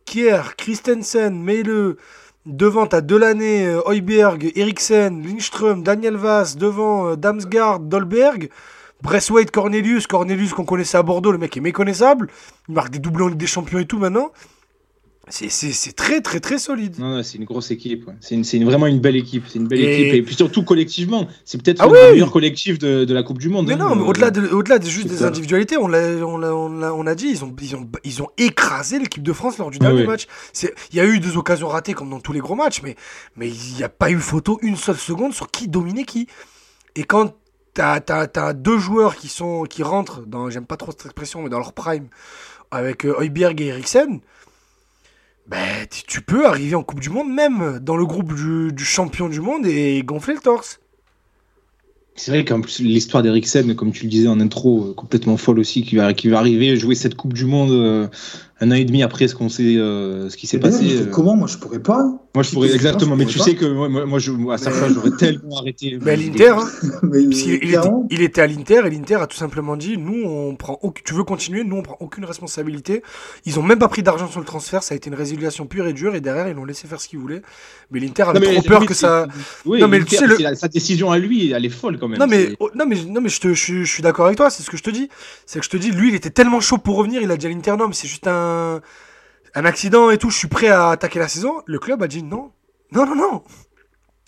Kier, 0.05 0.41
Christensen, 0.57 1.43
Meile, 1.43 1.97
devant 2.45 2.87
t'as 2.87 3.01
Delaney, 3.01 3.67
euh, 3.67 3.81
Højbjerg, 3.87 4.53
Eriksen, 4.55 5.21
Lindström, 5.21 5.83
Daniel 5.83 6.17
Vaz, 6.17 6.57
devant 6.57 7.17
Damsgaard, 7.17 7.81
Dolberg, 7.81 8.49
Bresswaite, 9.03 9.51
Cornelius, 9.51 10.07
Cornelius 10.07 10.53
qu'on 10.53 10.65
connaissait 10.65 10.99
à 10.99 11.03
Bordeaux, 11.03 11.33
le 11.33 11.39
mec 11.39 11.57
est 11.57 11.61
méconnaissable, 11.61 12.29
il 12.69 12.75
marque 12.75 12.91
des 12.91 13.01
doublés 13.01 13.25
en 13.25 13.29
Ligue 13.29 13.39
des 13.39 13.49
Champions 13.49 13.81
et 13.81 13.87
tout 13.87 13.99
maintenant. 13.99 14.31
C'est- 15.29 15.97
très 15.97 16.21
très 16.21 16.39
très 16.39 16.57
solide. 16.59 17.01
Non, 17.01 17.17
non, 17.17 17.23
c'est 17.25 17.37
une 17.39 17.45
grosse 17.45 17.73
équipe. 17.73 18.07
ouais. 18.07 18.15
C'est 18.21 18.37
une- 18.37 18.45
c'est 18.45 18.59
une- 18.59 18.65
vraiment 18.65 18.87
une 18.87 19.01
belle 19.01 19.17
équipe. 19.17 19.45
C'est 19.49 19.59
une 19.59 19.67
belle 19.67 19.81
Et- 19.81 20.01
équipe. 20.03 20.15
Et 20.15 20.23
puis 20.23 20.37
surtout 20.37 20.63
collectivement. 20.63 21.27
C'est 21.45 21.61
peut-être 21.61 21.83
Ah 21.83 21.89
le 21.89 22.13
meilleur 22.13 22.31
collectif 22.31 22.79
de, 22.79 23.05
de 23.05 23.13
la 23.15 23.25
Coupe 23.25 23.39
du 23.39 23.49
Monde. 23.49 23.67
Mais 23.67 23.75
hein. 23.75 23.77
non, 23.79 23.97
mais 23.97 24.03
Euh, 24.03 24.07
au-delà 24.07 24.31
de, 24.79 24.89
juste 24.89 25.09
des 25.09 25.25
individualités, 25.25 25.77
on 25.77 25.89
l'a, 25.89 26.01
on 26.25 26.41
on 26.43 26.83
on 26.83 27.07
a 27.09 27.15
dit, 27.17 27.27
ils 27.29 27.45
ont, 27.45 27.55
ils 27.61 27.75
ont, 27.75 27.89
ils 28.05 28.23
ont 28.23 28.29
écrasé 28.39 29.01
l'équipe 29.01 29.23
de 29.25 29.33
France 29.33 29.59
lors 29.59 29.71
du 29.73 29.79
dernier 29.81 30.03
oui. 30.03 30.07
match. 30.07 30.27
Il 30.93 30.97
y 30.97 31.01
a 31.01 31.05
eu 31.05 31.19
deux 31.19 31.37
occasions 31.37 31.67
ratées 31.69 31.93
comme 31.95 32.11
dans 32.11 32.21
tous 32.21 32.33
les 32.33 32.41
gros 32.41 32.55
matchs, 32.55 32.83
mais, 32.85 32.95
mais 33.37 33.49
il 33.49 33.75
n'y 33.77 33.83
a 33.83 33.89
pas 33.89 34.11
eu 34.11 34.19
photo 34.21 34.61
une 34.63 34.77
seule 34.77 34.97
seconde 34.97 35.35
sur 35.35 35.51
qui 35.51 35.67
dominait 35.67 36.05
qui. 36.05 36.29
Et 36.95 37.03
quand 37.03 37.35
t'as, 37.75 37.99
t'as 38.01 38.53
deux 38.53 38.79
joueurs 38.79 39.17
qui 39.17 39.27
sont, 39.29 39.65
qui 39.65 39.83
rentrent 39.83 40.21
dans, 40.25 40.51
j'aime 40.51 40.67
pas 40.67 40.77
trop 40.77 40.93
cette 40.93 41.07
expression, 41.07 41.43
mais 41.43 41.49
dans 41.51 41.59
leur 41.59 41.73
prime, 41.73 42.07
avec 42.71 43.05
euh, 43.05 43.15
Højbjerg 43.21 43.61
et 43.61 43.67
Eriksen, 43.67 44.21
ben, 45.49 45.87
tu- 46.07 46.21
peux 46.23 46.47
arriver 46.47 46.75
en 46.75 46.83
Coupe 46.83 47.01
du 47.01 47.11
Monde, 47.11 47.33
même 47.33 47.79
dans 47.81 47.97
le 47.97 48.07
groupe 48.07 48.35
du, 48.35 48.73
du 48.73 48.85
champion 48.85 49.29
du 49.29 49.41
monde, 49.41 49.67
et 49.67 50.03
gonfler 50.05 50.35
le 50.35 50.41
torse. 50.41 50.81
C'est 52.15 52.31
vrai 52.31 52.45
qu'en 52.45 52.63
plus, 52.63 52.81
l'histoire 52.81 53.23
d'Eriksen, 53.23 53.75
comme 53.75 53.93
tu 53.93 54.05
le 54.05 54.11
disais 54.11 54.29
en 54.29 54.41
intro, 54.41 54.87
euh, 54.91 54.95
complètement 54.95 55.37
folle 55.37 55.59
aussi, 55.59 55.85
qui 55.85 55.97
va, 55.97 56.15
qui 56.15 56.29
va 56.29 56.39
arriver 56.39 56.77
jouer 56.77 56.95
cette 56.95 57.15
Coupe 57.15 57.35
du 57.35 57.45
Monde 57.45 57.71
euh, 57.73 58.09
un 58.61 58.71
an 58.71 58.75
et 58.75 58.85
demi 58.87 59.03
après 59.03 59.29
ce 59.29 59.35
qu'on 59.35 59.49
sait, 59.51 59.77
euh, 59.77 60.31
ce 60.31 60.37
qui 60.37 60.47
s'est 60.47 60.59
passé. 60.59 60.85
euh. 61.03 61.07
comment 61.07 61.37
Moi, 61.37 61.47
je 61.47 61.59
pourrais 61.59 61.79
pas. 61.83 62.03
Moi, 62.35 62.43
je 62.43 62.51
pourrais 62.53 62.73
exactement, 62.75 63.15
je 63.15 63.19
mais 63.19 63.27
tu 63.27 63.39
pas. 63.39 63.45
sais 63.45 63.55
que 63.55 63.67
moi, 64.05 64.19
je, 64.19 64.33
à 64.51 64.59
sa 64.59 64.71
Mais- 64.71 64.77
place, 64.79 64.93
j'aurais 64.95 65.11
tellement 65.19 65.59
arrêté. 65.59 65.99
Mais 66.03 66.17
l'Inter, 66.17 66.49
hein, 66.59 66.67
Mais 67.03 67.25
Parce 67.25 67.43
qu'il- 67.43 67.49
il, 67.51 67.55
était, 67.57 67.67
clairement, 67.67 68.07
il 68.11 68.23
était 68.23 68.41
à 68.41 68.47
l'Inter 68.47 68.83
et 68.87 68.91
l'Inter 68.91 69.15
a 69.17 69.27
tout 69.27 69.37
simplement 69.37 69.77
dit 69.77 69.97
nous 69.99 70.23
on 70.27 70.55
prend 70.57 70.79
tu 71.05 71.15
veux 71.15 71.25
continuer 71.25 71.65
nous 71.65 71.77
on 71.77 71.83
prend 71.83 71.97
aucune 72.01 72.25
responsabilité 72.25 73.03
ils 73.47 73.59
ont 73.59 73.63
même 73.63 73.79
pas 73.79 73.89
pris 73.89 74.03
d'argent 74.03 74.29
sur 74.29 74.41
le 74.41 74.47
transfert 74.47 74.83
ça 74.83 74.95
a 74.95 74.97
été 74.97 75.09
une 75.09 75.15
résiliation 75.17 75.67
pure 75.67 75.87
et 75.87 75.93
dure 75.93 76.15
et 76.15 76.21
derrière 76.21 76.49
ils 76.49 76.55
l'ont 76.55 76.65
laissé 76.65 76.87
faire 76.87 77.01
ce 77.01 77.09
qu'ils 77.09 77.19
voulaient 77.19 77.43
mais 77.91 78.01
l'Inter 78.01 78.23
avait 78.25 78.41
Non, 78.41 78.47
mais 78.49 78.55
trop 78.57 78.63
peur 78.69 78.87
que 78.87 78.95
ça 78.95 79.27
Oui, 79.65 79.81
Non, 79.81 79.89
mais 79.89 79.99
l'Inter, 79.99 80.17
tu 80.17 80.23
sais, 80.23 80.27
le- 80.27 80.37
c'est 80.37 80.43
la- 80.43 80.55
sa 80.55 80.69
décision 80.69 81.11
à 81.11 81.19
lui, 81.19 81.51
elle 81.53 81.65
est 81.65 81.69
folle 81.71 81.99
quand 81.99 82.09
même. 82.09 82.19
non 82.19 82.27
mais 82.27 82.51
oh, 82.61 82.71
non 82.75 82.85
mais 82.87 82.97
non 83.09 83.21
mais 83.21 83.29
je 83.29 83.41
te 83.41 83.49
je, 83.55 83.61
suis- 83.63 83.85
je 83.85 83.93
suis 83.93 84.03
d'accord 84.03 84.27
avec 84.27 84.37
toi 84.37 84.51
c'est 84.51 84.63
ce 84.63 84.71
que 84.71 84.77
je 84.77 84.83
te 84.83 84.91
dis 84.91 85.09
c'est 85.47 85.59
que 85.59 85.65
je 85.65 85.71
te 85.71 85.77
dis 85.77 85.91
lui 85.91 86.09
il 86.11 86.15
était 86.15 86.31
tellement 86.31 86.61
chaud 86.61 86.79
pour 86.79 86.97
revenir 86.97 87.23
il 87.23 87.31
a 87.31 87.37
dit 87.37 87.47
à 87.47 87.51
l'Inter 87.51 87.75
non 87.79 87.89
mais 87.89 87.95
c'est 87.95 88.09
juste 88.09 88.27
un 88.27 88.46
un 89.55 89.65
accident 89.65 90.11
et 90.11 90.19
tout 90.19 90.31
je 90.31 90.39
suis 90.39 90.49
prêt 90.49 90.69
à 90.69 90.91
attaquer 90.91 91.19
la 91.19 91.29
saison 91.29 91.63
le 91.67 91.79
club 91.79 92.03
a 92.03 92.09
dit 92.09 92.23
non 92.23 92.51
non 92.93 93.07
non 93.07 93.15
non 93.15 93.43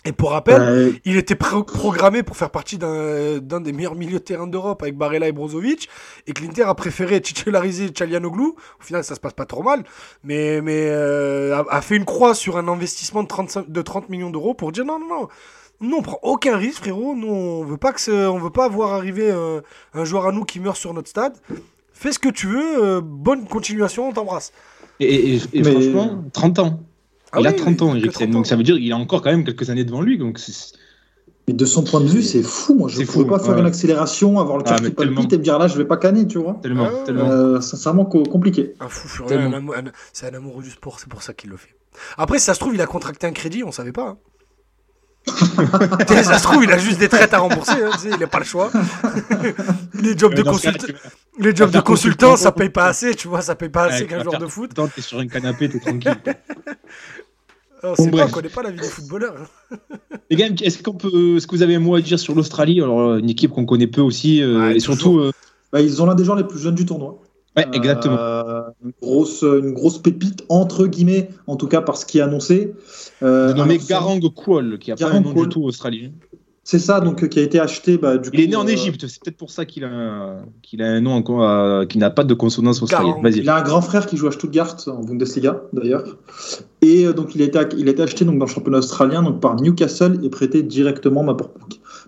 et 0.05 0.13
pour 0.13 0.31
rappel 0.31 0.61
euh, 0.61 0.91
Il 1.03 1.17
était 1.17 1.35
pro- 1.35 1.63
programmé 1.63 2.23
pour 2.23 2.37
faire 2.37 2.51
partie 2.51 2.77
d'un 2.77 3.59
des 3.59 3.73
meilleurs 3.73 3.95
milieux 3.95 4.19
de 4.19 4.23
terrain 4.23 4.47
d'Europe 4.47 4.81
avec 4.81 4.95
Barella 4.97 5.27
et 5.27 5.33
Brozovic 5.33 5.89
et 6.25 6.31
que 6.31 6.41
l'Inter 6.41 6.63
a 6.63 6.73
préféré 6.73 7.19
titulariser 7.19 7.91
Chalianoglu. 7.93 8.45
Au 8.45 8.55
final, 8.83 9.03
ça 9.03 9.13
se 9.15 9.19
passe 9.19 9.33
pas 9.33 9.45
trop 9.45 9.61
mal, 9.61 9.83
mais, 10.23 10.61
mais 10.61 10.85
euh, 10.87 11.53
a, 11.53 11.65
a 11.75 11.81
fait 11.81 11.97
une 11.97 12.05
croix 12.05 12.33
sur 12.33 12.55
un 12.55 12.69
investissement 12.69 13.23
de 13.23 13.27
35, 13.27 13.69
de 13.69 13.81
30 13.81 14.07
millions 14.07 14.29
d'euros 14.29 14.53
pour 14.53 14.71
dire 14.71 14.85
non, 14.85 14.99
non, 14.99 15.07
non. 15.09 15.27
Nous, 15.81 15.97
on 15.97 16.01
prend 16.01 16.19
aucun 16.23 16.55
risque, 16.55 16.79
frérot. 16.79 17.13
Nous, 17.15 17.27
on 17.27 17.65
veut 17.65 17.77
pas 17.77 17.91
que 17.91 17.99
ce- 17.99 18.27
on 18.29 18.39
veut 18.39 18.51
pas 18.51 18.69
voir 18.69 18.93
arriver 18.93 19.31
un, 19.31 19.61
un 19.93 20.05
joueur 20.05 20.27
à 20.27 20.31
nous 20.31 20.45
qui 20.45 20.61
meurt 20.61 20.77
sur 20.77 20.93
notre 20.93 21.09
stade. 21.09 21.33
Fais 22.01 22.13
ce 22.13 22.19
que 22.19 22.29
tu 22.29 22.47
veux. 22.47 22.81
euh, 22.83 23.01
bonne 23.03 23.45
continuation, 23.45 24.07
on 24.07 24.13
t'embrasse. 24.13 24.53
Et, 25.01 25.35
et- 25.35 25.41
et 25.53 25.61
Mais- 25.63 25.71
franchement, 25.71 26.23
30 26.31 26.59
ans. 26.59 26.79
Ah 27.33 27.39
il 27.41 27.47
a 27.47 27.51
oui, 27.51 27.55
30 27.57 27.81
ans, 27.81 27.91
que 27.91 27.97
Eriksen. 27.97 28.11
30 28.11 28.29
ans. 28.29 28.31
Donc 28.31 28.47
ça 28.47 28.55
veut 28.55 28.63
dire 28.63 28.75
qu'il 28.77 28.91
a 28.93 28.95
encore 28.97 29.21
quand 29.21 29.31
même 29.31 29.43
quelques 29.43 29.69
années 29.69 29.83
devant 29.83 30.01
lui. 30.01 30.17
Donc 30.17 30.39
mais 31.47 31.53
de 31.53 31.65
son 31.65 31.83
point 31.83 31.99
de 31.99 32.05
vue, 32.07 32.21
c'est 32.21 32.41
fou. 32.43 32.75
Moi, 32.75 32.87
je 32.89 32.99
ne 33.01 33.05
pourrais 33.05 33.25
fou, 33.25 33.29
pas 33.29 33.39
faire 33.39 33.55
ouais. 33.55 33.59
une 33.59 33.65
accélération, 33.65 34.39
avoir 34.39 34.57
le 34.57 34.63
Ah, 34.67 34.69
cœur 34.69 34.79
mais 34.81 34.89
qui 34.89 34.95
palpite 34.95 35.15
tellement. 35.15 35.29
et 35.33 35.37
me 35.37 35.43
dire 35.43 35.59
là, 35.59 35.67
je 35.67 35.77
vais 35.77 35.85
pas 35.85 35.97
canner, 35.97 36.25
tu 36.27 36.37
vois. 36.37 36.57
tellement, 36.61 36.87
Ah, 36.89 37.03
tellement. 37.05 37.29
Euh, 37.29 37.59
sincèrement, 37.59 38.05
co- 38.05 38.23
compliqué. 38.23 38.75
Un 38.79 38.87
fou 38.87 39.07
furieux, 39.07 39.37
c'est 40.13 40.27
un 40.27 40.33
amoureux 40.35 40.63
du 40.63 40.69
sport, 40.69 40.99
c'est 40.99 41.09
pour 41.09 41.21
ça 41.23 41.33
qu'il 41.33 41.49
le 41.49 41.57
fait. 41.57 41.75
Après, 42.17 42.39
si 42.39 42.45
ça 42.45 42.53
se 42.53 42.59
trouve, 42.59 42.75
il 42.75 42.81
a 42.81 42.85
contracté 42.85 43.27
un 43.27 43.31
crédit, 43.31 43.63
on 43.63 43.71
savait 43.73 43.91
pas. 43.91 44.09
hein. 44.09 44.17
Ça 46.23 46.37
se 46.37 46.43
trouve, 46.43 46.63
il 46.63 46.71
a 46.71 46.77
juste 46.77 46.99
des 46.99 47.09
traites 47.09 47.33
à 47.33 47.39
rembourser, 47.39 47.71
hein, 47.83 47.89
il 48.03 48.17
n'a 48.19 48.27
pas 48.27 48.39
le 48.39 48.45
choix. 48.45 48.71
les 50.01 50.17
jobs 50.17 50.33
de, 50.33 50.37
ce 50.37 50.43
cas-là, 50.43 50.51
consulta- 50.77 50.85
tu- 50.85 50.95
les 51.39 51.55
jobs 51.55 51.71
de 51.71 51.79
consultant, 51.79 52.35
ça 52.35 52.51
paye 52.51 52.69
pas 52.69 52.85
assez, 52.85 53.15
tu 53.15 53.27
vois, 53.27 53.41
ça 53.41 53.55
paye 53.55 53.69
pas 53.69 53.85
assez 53.85 54.03
Ouais, 54.03 54.07
qu'un 54.07 54.19
joueur 54.23 54.31
faire 54.33 54.41
de 54.41 54.47
foot. 54.47 54.71
T'es 54.95 55.01
sur 55.01 55.19
un 55.19 55.27
canapé, 55.27 55.69
t'es 55.69 55.79
tranquille. 55.79 56.15
sait 57.95 58.09
Bon, 58.09 58.17
pas, 58.17 58.25
on 58.25 58.29
connaît 58.29 58.49
pas 58.49 58.63
la 58.63 58.71
vie 58.71 58.79
des 58.79 58.87
footballeurs. 58.87 59.35
hein. 59.71 59.77
Les 60.29 60.35
gars, 60.35 60.47
est-ce 60.61 60.83
qu'on 60.83 60.93
peut, 60.93 61.37
est-ce 61.37 61.47
que 61.47 61.55
vous 61.55 61.61
avez 61.63 61.75
un 61.75 61.79
mot 61.79 61.95
à 61.95 62.01
dire 62.01 62.19
sur 62.19 62.35
l'Australie? 62.35 62.81
Alors 62.81 63.15
une 63.17 63.29
équipe 63.29 63.51
qu'on 63.51 63.65
connaît 63.65 63.87
peu 63.87 64.01
aussi, 64.01 64.41
euh, 64.43 64.59
Ouais, 64.59 64.75
et 64.75 64.79
surtout, 64.79 65.17
euh, 65.19 65.31
Bah, 65.71 65.81
ils 65.81 66.01
ont 66.01 66.05
l'un 66.05 66.15
des 66.15 66.25
gens 66.25 66.35
les 66.35 66.43
plus 66.43 66.59
jeunes 66.59 66.75
du 66.75 66.85
tournoi. 66.85 67.19
Ouais, 67.59 67.77
exactement. 67.77 68.17
Euh, 68.17 68.61
une, 68.83 68.91
grosse, 69.01 69.43
une 69.43 69.73
grosse 69.73 69.97
pépite, 69.97 70.43
entre 70.49 70.87
guillemets, 70.87 71.29
en 71.47 71.55
tout 71.55 71.67
cas 71.67 71.81
par 71.81 71.97
ce 71.97 72.05
qui 72.05 72.19
est 72.19 72.21
annoncé. 72.21 72.73
Euh, 73.23 73.53
nommé 73.53 73.77
Garang 73.77 74.19
Kuol, 74.19 74.79
qui 74.79 74.91
a 74.91 74.95
pas 74.95 75.05
Garang 75.05 75.17
un 75.17 75.21
nom 75.21 75.33
Kuol. 75.33 75.47
du 75.47 75.53
tout 75.53 75.63
australien. 75.63 76.11
C'est 76.71 76.77
ça, 76.77 76.99
donc, 76.99 77.27
qui 77.29 77.39
a 77.39 77.41
été 77.41 77.59
acheté. 77.59 77.97
Bah, 77.97 78.19
du 78.19 78.29
Il 78.31 78.41
est 78.41 78.47
né 78.47 78.55
en 78.55 78.67
euh, 78.67 78.69
Égypte, 78.69 79.07
c'est 79.07 79.19
peut-être 79.23 79.37
pour 79.37 79.49
ça 79.49 79.65
qu'il 79.65 79.85
a, 79.85 80.43
qu'il 80.61 80.83
a 80.83 80.85
un 80.85 81.01
nom 81.01 81.13
encore, 81.13 81.41
euh, 81.41 81.87
qui 81.87 81.97
n'a 81.97 82.11
pas 82.11 82.23
de 82.23 82.35
consonance 82.35 82.83
australienne. 82.83 83.15
Il 83.25 83.49
a 83.49 83.55
un 83.55 83.63
grand 83.63 83.81
frère 83.81 84.05
qui 84.05 84.17
joue 84.17 84.27
à 84.27 84.31
Stuttgart 84.31 84.75
en 84.85 85.03
Bundesliga 85.03 85.63
d'ailleurs. 85.73 86.17
Et 86.83 87.07
euh, 87.07 87.13
donc 87.13 87.33
il 87.33 87.41
a 87.41 87.45
été, 87.45 87.59
il 87.75 87.87
a 87.87 87.91
été 87.91 88.03
acheté 88.03 88.23
donc, 88.23 88.37
dans 88.37 88.45
le 88.45 88.51
championnat 88.51 88.77
australien 88.77 89.23
donc, 89.23 89.39
par 89.39 89.55
Newcastle 89.55 90.19
et 90.23 90.29
prêté 90.29 90.61
directement 90.61 91.23
bah, 91.23 91.33
pour, 91.33 91.49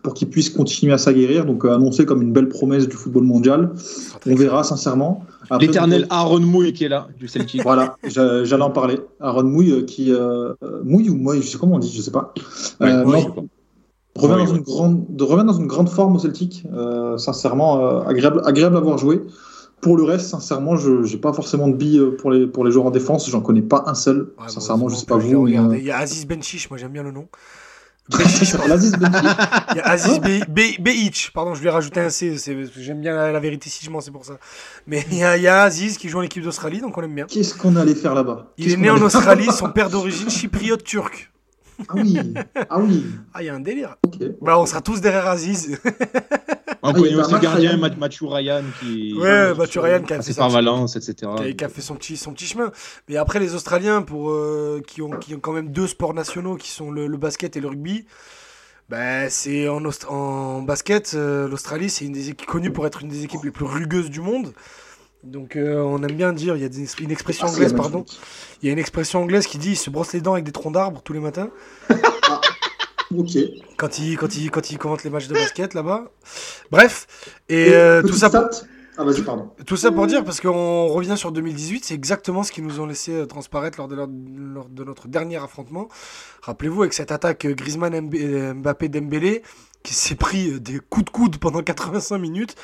pour 0.04 0.14
qu'il 0.14 0.30
puisse 0.30 0.50
continuer 0.50 0.94
à 0.94 0.98
s'aguerrir. 0.98 1.46
Donc 1.46 1.64
euh, 1.66 1.76
annoncé 1.76 2.06
comme 2.06 2.22
une 2.22 2.34
belle 2.34 2.50
promesse 2.50 2.88
du 2.88 2.96
football 2.96 3.24
mondial. 3.24 3.72
On 4.28 4.36
verra 4.36 4.64
sincèrement. 4.64 5.26
Après, 5.50 5.66
L'éternel 5.68 6.02
donc, 6.04 6.12
Aaron 6.12 6.40
Mouille 6.40 6.74
qui 6.74 6.86
est 6.86 6.90
là, 6.90 7.08
du 7.20 7.28
Celtic. 7.28 7.62
Voilà, 7.64 7.98
j'a- 8.04 8.44
j'allais 8.44 8.64
en 8.64 8.70
parler. 8.72 9.00
Aaron 9.20 9.44
Mouille 9.44 9.72
euh, 9.72 9.82
qui 9.84 10.12
euh, 10.12 10.54
mouille 10.84 11.10
ou 11.10 11.16
mouille, 11.16 11.42
je 11.42 11.48
sais 11.48 11.58
comment 11.58 11.76
on 11.76 11.80
dit, 11.80 11.92
je 11.96 12.02
sais 12.02 12.12
pas. 12.12 12.34
Ouais, 12.80 12.88
Euh, 12.90 13.04
non, 13.04 13.12
revient, 13.12 13.28
Ouais, 14.18 14.28
dans 14.28 14.36
ouais. 14.52 14.58
une 14.58 14.64
grande, 14.64 15.06
de 15.10 15.24
revient 15.24 15.46
dans 15.46 15.54
une 15.54 15.68
grande 15.68 15.90
forme 15.90 16.16
au 16.16 16.20
Celtic. 16.20 16.66
Euh, 16.74 17.18
sincèrement, 17.18 17.80
euh, 17.86 18.02
agréable, 18.04 18.42
agréable 18.46 18.78
à 18.78 18.80
voir 18.82 18.98
jouer. 18.98 19.22
Pour 19.82 19.98
le 19.98 20.04
reste, 20.04 20.28
sincèrement, 20.28 20.76
je 20.76 20.92
n'ai 21.12 21.18
pas 21.18 21.34
forcément 21.34 21.68
de 21.68 21.76
billes 21.76 22.02
pour 22.20 22.30
les, 22.30 22.46
pour 22.46 22.64
les 22.64 22.72
joueurs 22.72 22.86
en 22.86 22.92
défense. 22.92 23.28
J'en 23.30 23.42
connais 23.42 23.64
pas 23.64 23.84
un 23.88 23.96
seul. 23.96 24.32
Ouais, 24.40 24.48
sincèrement, 24.48 24.84
bon, 24.86 24.90
je 24.90 24.96
sais 24.96 25.06
pas 25.08 25.18
vous. 25.18 25.44
mais, 25.48 25.80
Il 25.80 25.86
y 25.86 25.92
a 25.92 25.98
Aziz 25.98 26.28
Benchich, 26.28 26.70
moi 26.70 26.78
j'aime 26.78 26.92
bien 26.92 27.04
le 27.04 27.12
nom. 27.12 27.28
Benchi. 28.10 28.44
Il 28.44 29.78
y 29.78 29.80
a 29.80 29.88
Aziz 29.88 30.20
Be- 30.20 30.46
Be- 30.50 30.80
Beich, 30.82 31.32
pardon, 31.34 31.54
je 31.54 31.62
lui 31.62 31.68
ai 31.68 31.72
rajouté 31.72 32.00
un 32.02 32.10
C, 32.10 32.36
j'aime 32.78 33.00
bien 33.02 33.16
la, 33.16 33.32
la 33.32 33.40
vérité 33.40 33.70
si 33.70 33.86
je 33.86 33.90
mens, 33.90 34.02
c'est 34.02 34.12
pour 34.12 34.26
ça. 34.26 34.38
Mais 34.88 35.06
il 35.12 35.18
y, 35.18 35.24
a, 35.24 35.38
il 35.38 35.44
y 35.44 35.48
a 35.48 35.62
Aziz 35.64 35.98
qui 35.98 36.10
joue 36.10 36.20
en 36.20 36.24
équipe 36.24 36.44
d'Australie, 36.44 36.82
donc 36.82 36.98
on 36.98 37.02
l'aime 37.02 37.16
bien. 37.16 37.26
Qu'est-ce 37.28 37.56
qu'on 37.56 37.76
allait 37.78 37.96
faire 37.96 38.14
là-bas? 38.14 38.52
Il 38.58 38.72
est 38.72 38.78
né 38.78 38.90
en 38.90 39.02
Australie, 39.02 39.48
son 39.52 39.70
père 39.70 39.90
d'origine 39.90 40.30
chypriote 40.30 40.84
turc. 40.84 41.32
Ah 41.88 41.94
oui, 41.96 42.18
ah 42.70 42.80
oui. 42.80 43.06
Ah, 43.34 43.42
il 43.42 43.46
y 43.46 43.50
a 43.50 43.56
un 43.56 43.60
délire. 43.60 43.96
Bah, 44.42 44.60
on 44.60 44.66
sera 44.66 44.82
tous 44.82 45.02
derrière 45.02 45.28
Aziz. 45.28 45.80
On 46.84 46.94
connaît 46.94 47.10
il 47.10 47.16
y 47.16 47.20
a 47.20 47.22
aussi 47.24 47.34
le 47.34 47.40
gardien 47.40 47.78
Mathieu 47.78 48.28
Ryan 48.28 48.64
qui 48.80 49.14
Ouais, 49.16 49.52
Ryan 49.52 50.02
qui 50.04 50.14
a 50.14 50.22
fait 50.22 50.34
par 50.34 50.50
Valence, 50.50 50.96
etc. 50.96 51.32
qui 51.38 51.44
a, 51.44 51.54
qui 51.54 51.64
a 51.64 51.70
fait 51.70 51.82
son 51.82 51.96
petit, 51.96 52.18
son 52.18 52.34
petit 52.34 52.46
chemin. 52.46 52.72
Mais 53.08 53.18
après, 53.18 53.40
les 53.40 53.54
Australiens, 53.54 54.02
pour, 54.02 54.32
euh, 54.32 54.82
qui, 54.86 55.02
ont, 55.02 55.12
qui 55.12 55.36
ont 55.36 55.40
quand 55.40 55.54
même 55.54 55.72
deux 55.72 55.88
sports 55.88 56.14
nationaux 56.14 56.56
qui 56.56 56.72
sont 56.72 56.92
le, 56.92 57.08
basket 57.18 57.56
et 57.56 57.60
le 57.60 57.68
rugby, 57.68 58.06
bah, 58.90 59.30
c'est 59.30 59.68
en, 59.68 60.62
basket, 60.62 61.14
euh, 61.14 61.48
l'Australie, 61.48 61.90
c'est 61.90 62.06
une 62.06 62.14
des 62.14 62.30
équipes 62.30 62.48
connue 62.48 62.72
pour 62.72 62.88
être 62.88 63.02
une 63.02 63.10
des 63.10 63.24
équipes 63.24 63.44
les 63.44 63.52
plus 63.52 63.66
rugueuses 63.66 64.10
du 64.10 64.22
monde. 64.22 64.54
Donc, 65.24 65.56
euh, 65.56 65.80
on 65.82 66.02
aime 66.02 66.16
bien 66.16 66.34
dire, 66.34 66.56
il 66.56 66.64
y 66.64 66.66
a 66.66 66.70
des- 66.70 66.88
une 67.00 67.12
expression 67.12 67.46
Ah, 67.48 67.52
anglaise, 67.52 67.74
pardon. 67.74 68.06
Il 68.62 68.66
y 68.66 68.70
a 68.70 68.74
une 68.74 68.80
expression 68.80 69.22
anglaise 69.22 69.46
qui 69.46 69.60
dit 69.60 69.72
il 69.72 69.78
se 69.78 69.92
brosse 69.92 70.14
les 70.14 70.22
dents 70.22 70.34
avec 70.34 70.46
des 70.46 70.52
troncs 70.52 70.74
d'arbres 70.74 71.02
tous 71.04 71.14
les 71.14 71.20
matins. 71.20 71.52
Ok. 73.16 73.38
Quand 73.78 74.00
il, 74.00 74.18
quand 74.18 74.36
il, 74.36 74.52
quand 74.52 74.72
il 74.72 74.78
commente 74.78 75.04
les 75.04 75.10
matchs 75.10 75.28
de 75.28 75.34
basket 75.34 75.74
là-bas. 75.74 76.12
Bref, 76.72 77.08
et, 77.50 77.70
euh, 77.74 78.02
tout 78.02 78.08
petite 78.08 78.20
ça 78.20 78.30
pour, 78.30 78.54
stat. 78.54 78.66
Ah 78.98 79.04
vas-y, 79.04 79.22
pardon. 79.22 79.50
Tout 79.66 79.78
ça 79.78 79.92
pour 79.92 80.06
dire, 80.06 80.24
parce 80.24 80.42
qu'on 80.42 80.88
revient 80.88 81.16
sur 81.18 81.32
2018, 81.32 81.86
c'est 81.86 81.94
exactement 81.94 82.44
ce 82.44 82.52
qu'ils 82.52 82.66
nous 82.66 82.80
ont 82.80 82.86
laissé 82.86 83.12
euh, 83.14 83.26
transparaître 83.26 83.78
lors 83.78 83.88
de, 83.88 83.96
leur- 83.96 84.10
lors 84.10 84.70
de 84.70 84.84
notre 84.84 85.08
dernier 85.08 85.38
affrontement. 85.38 85.88
Rappelez-vous, 86.42 86.82
avec 86.82 86.94
cette 86.94 87.12
attaque 87.12 87.46
euh, 87.46 87.54
Griezmann, 87.54 87.94
Mb- 87.94 88.54
Mbappé, 88.56 88.90
Dembélé, 88.90 89.44
qui 89.82 89.94
s'est 89.94 90.16
pris 90.16 90.60
des 90.60 90.80
coups 90.80 91.06
de 91.06 91.10
coude 91.10 91.38
pendant 91.38 91.64
85 91.64 92.18
minutes. 92.18 92.56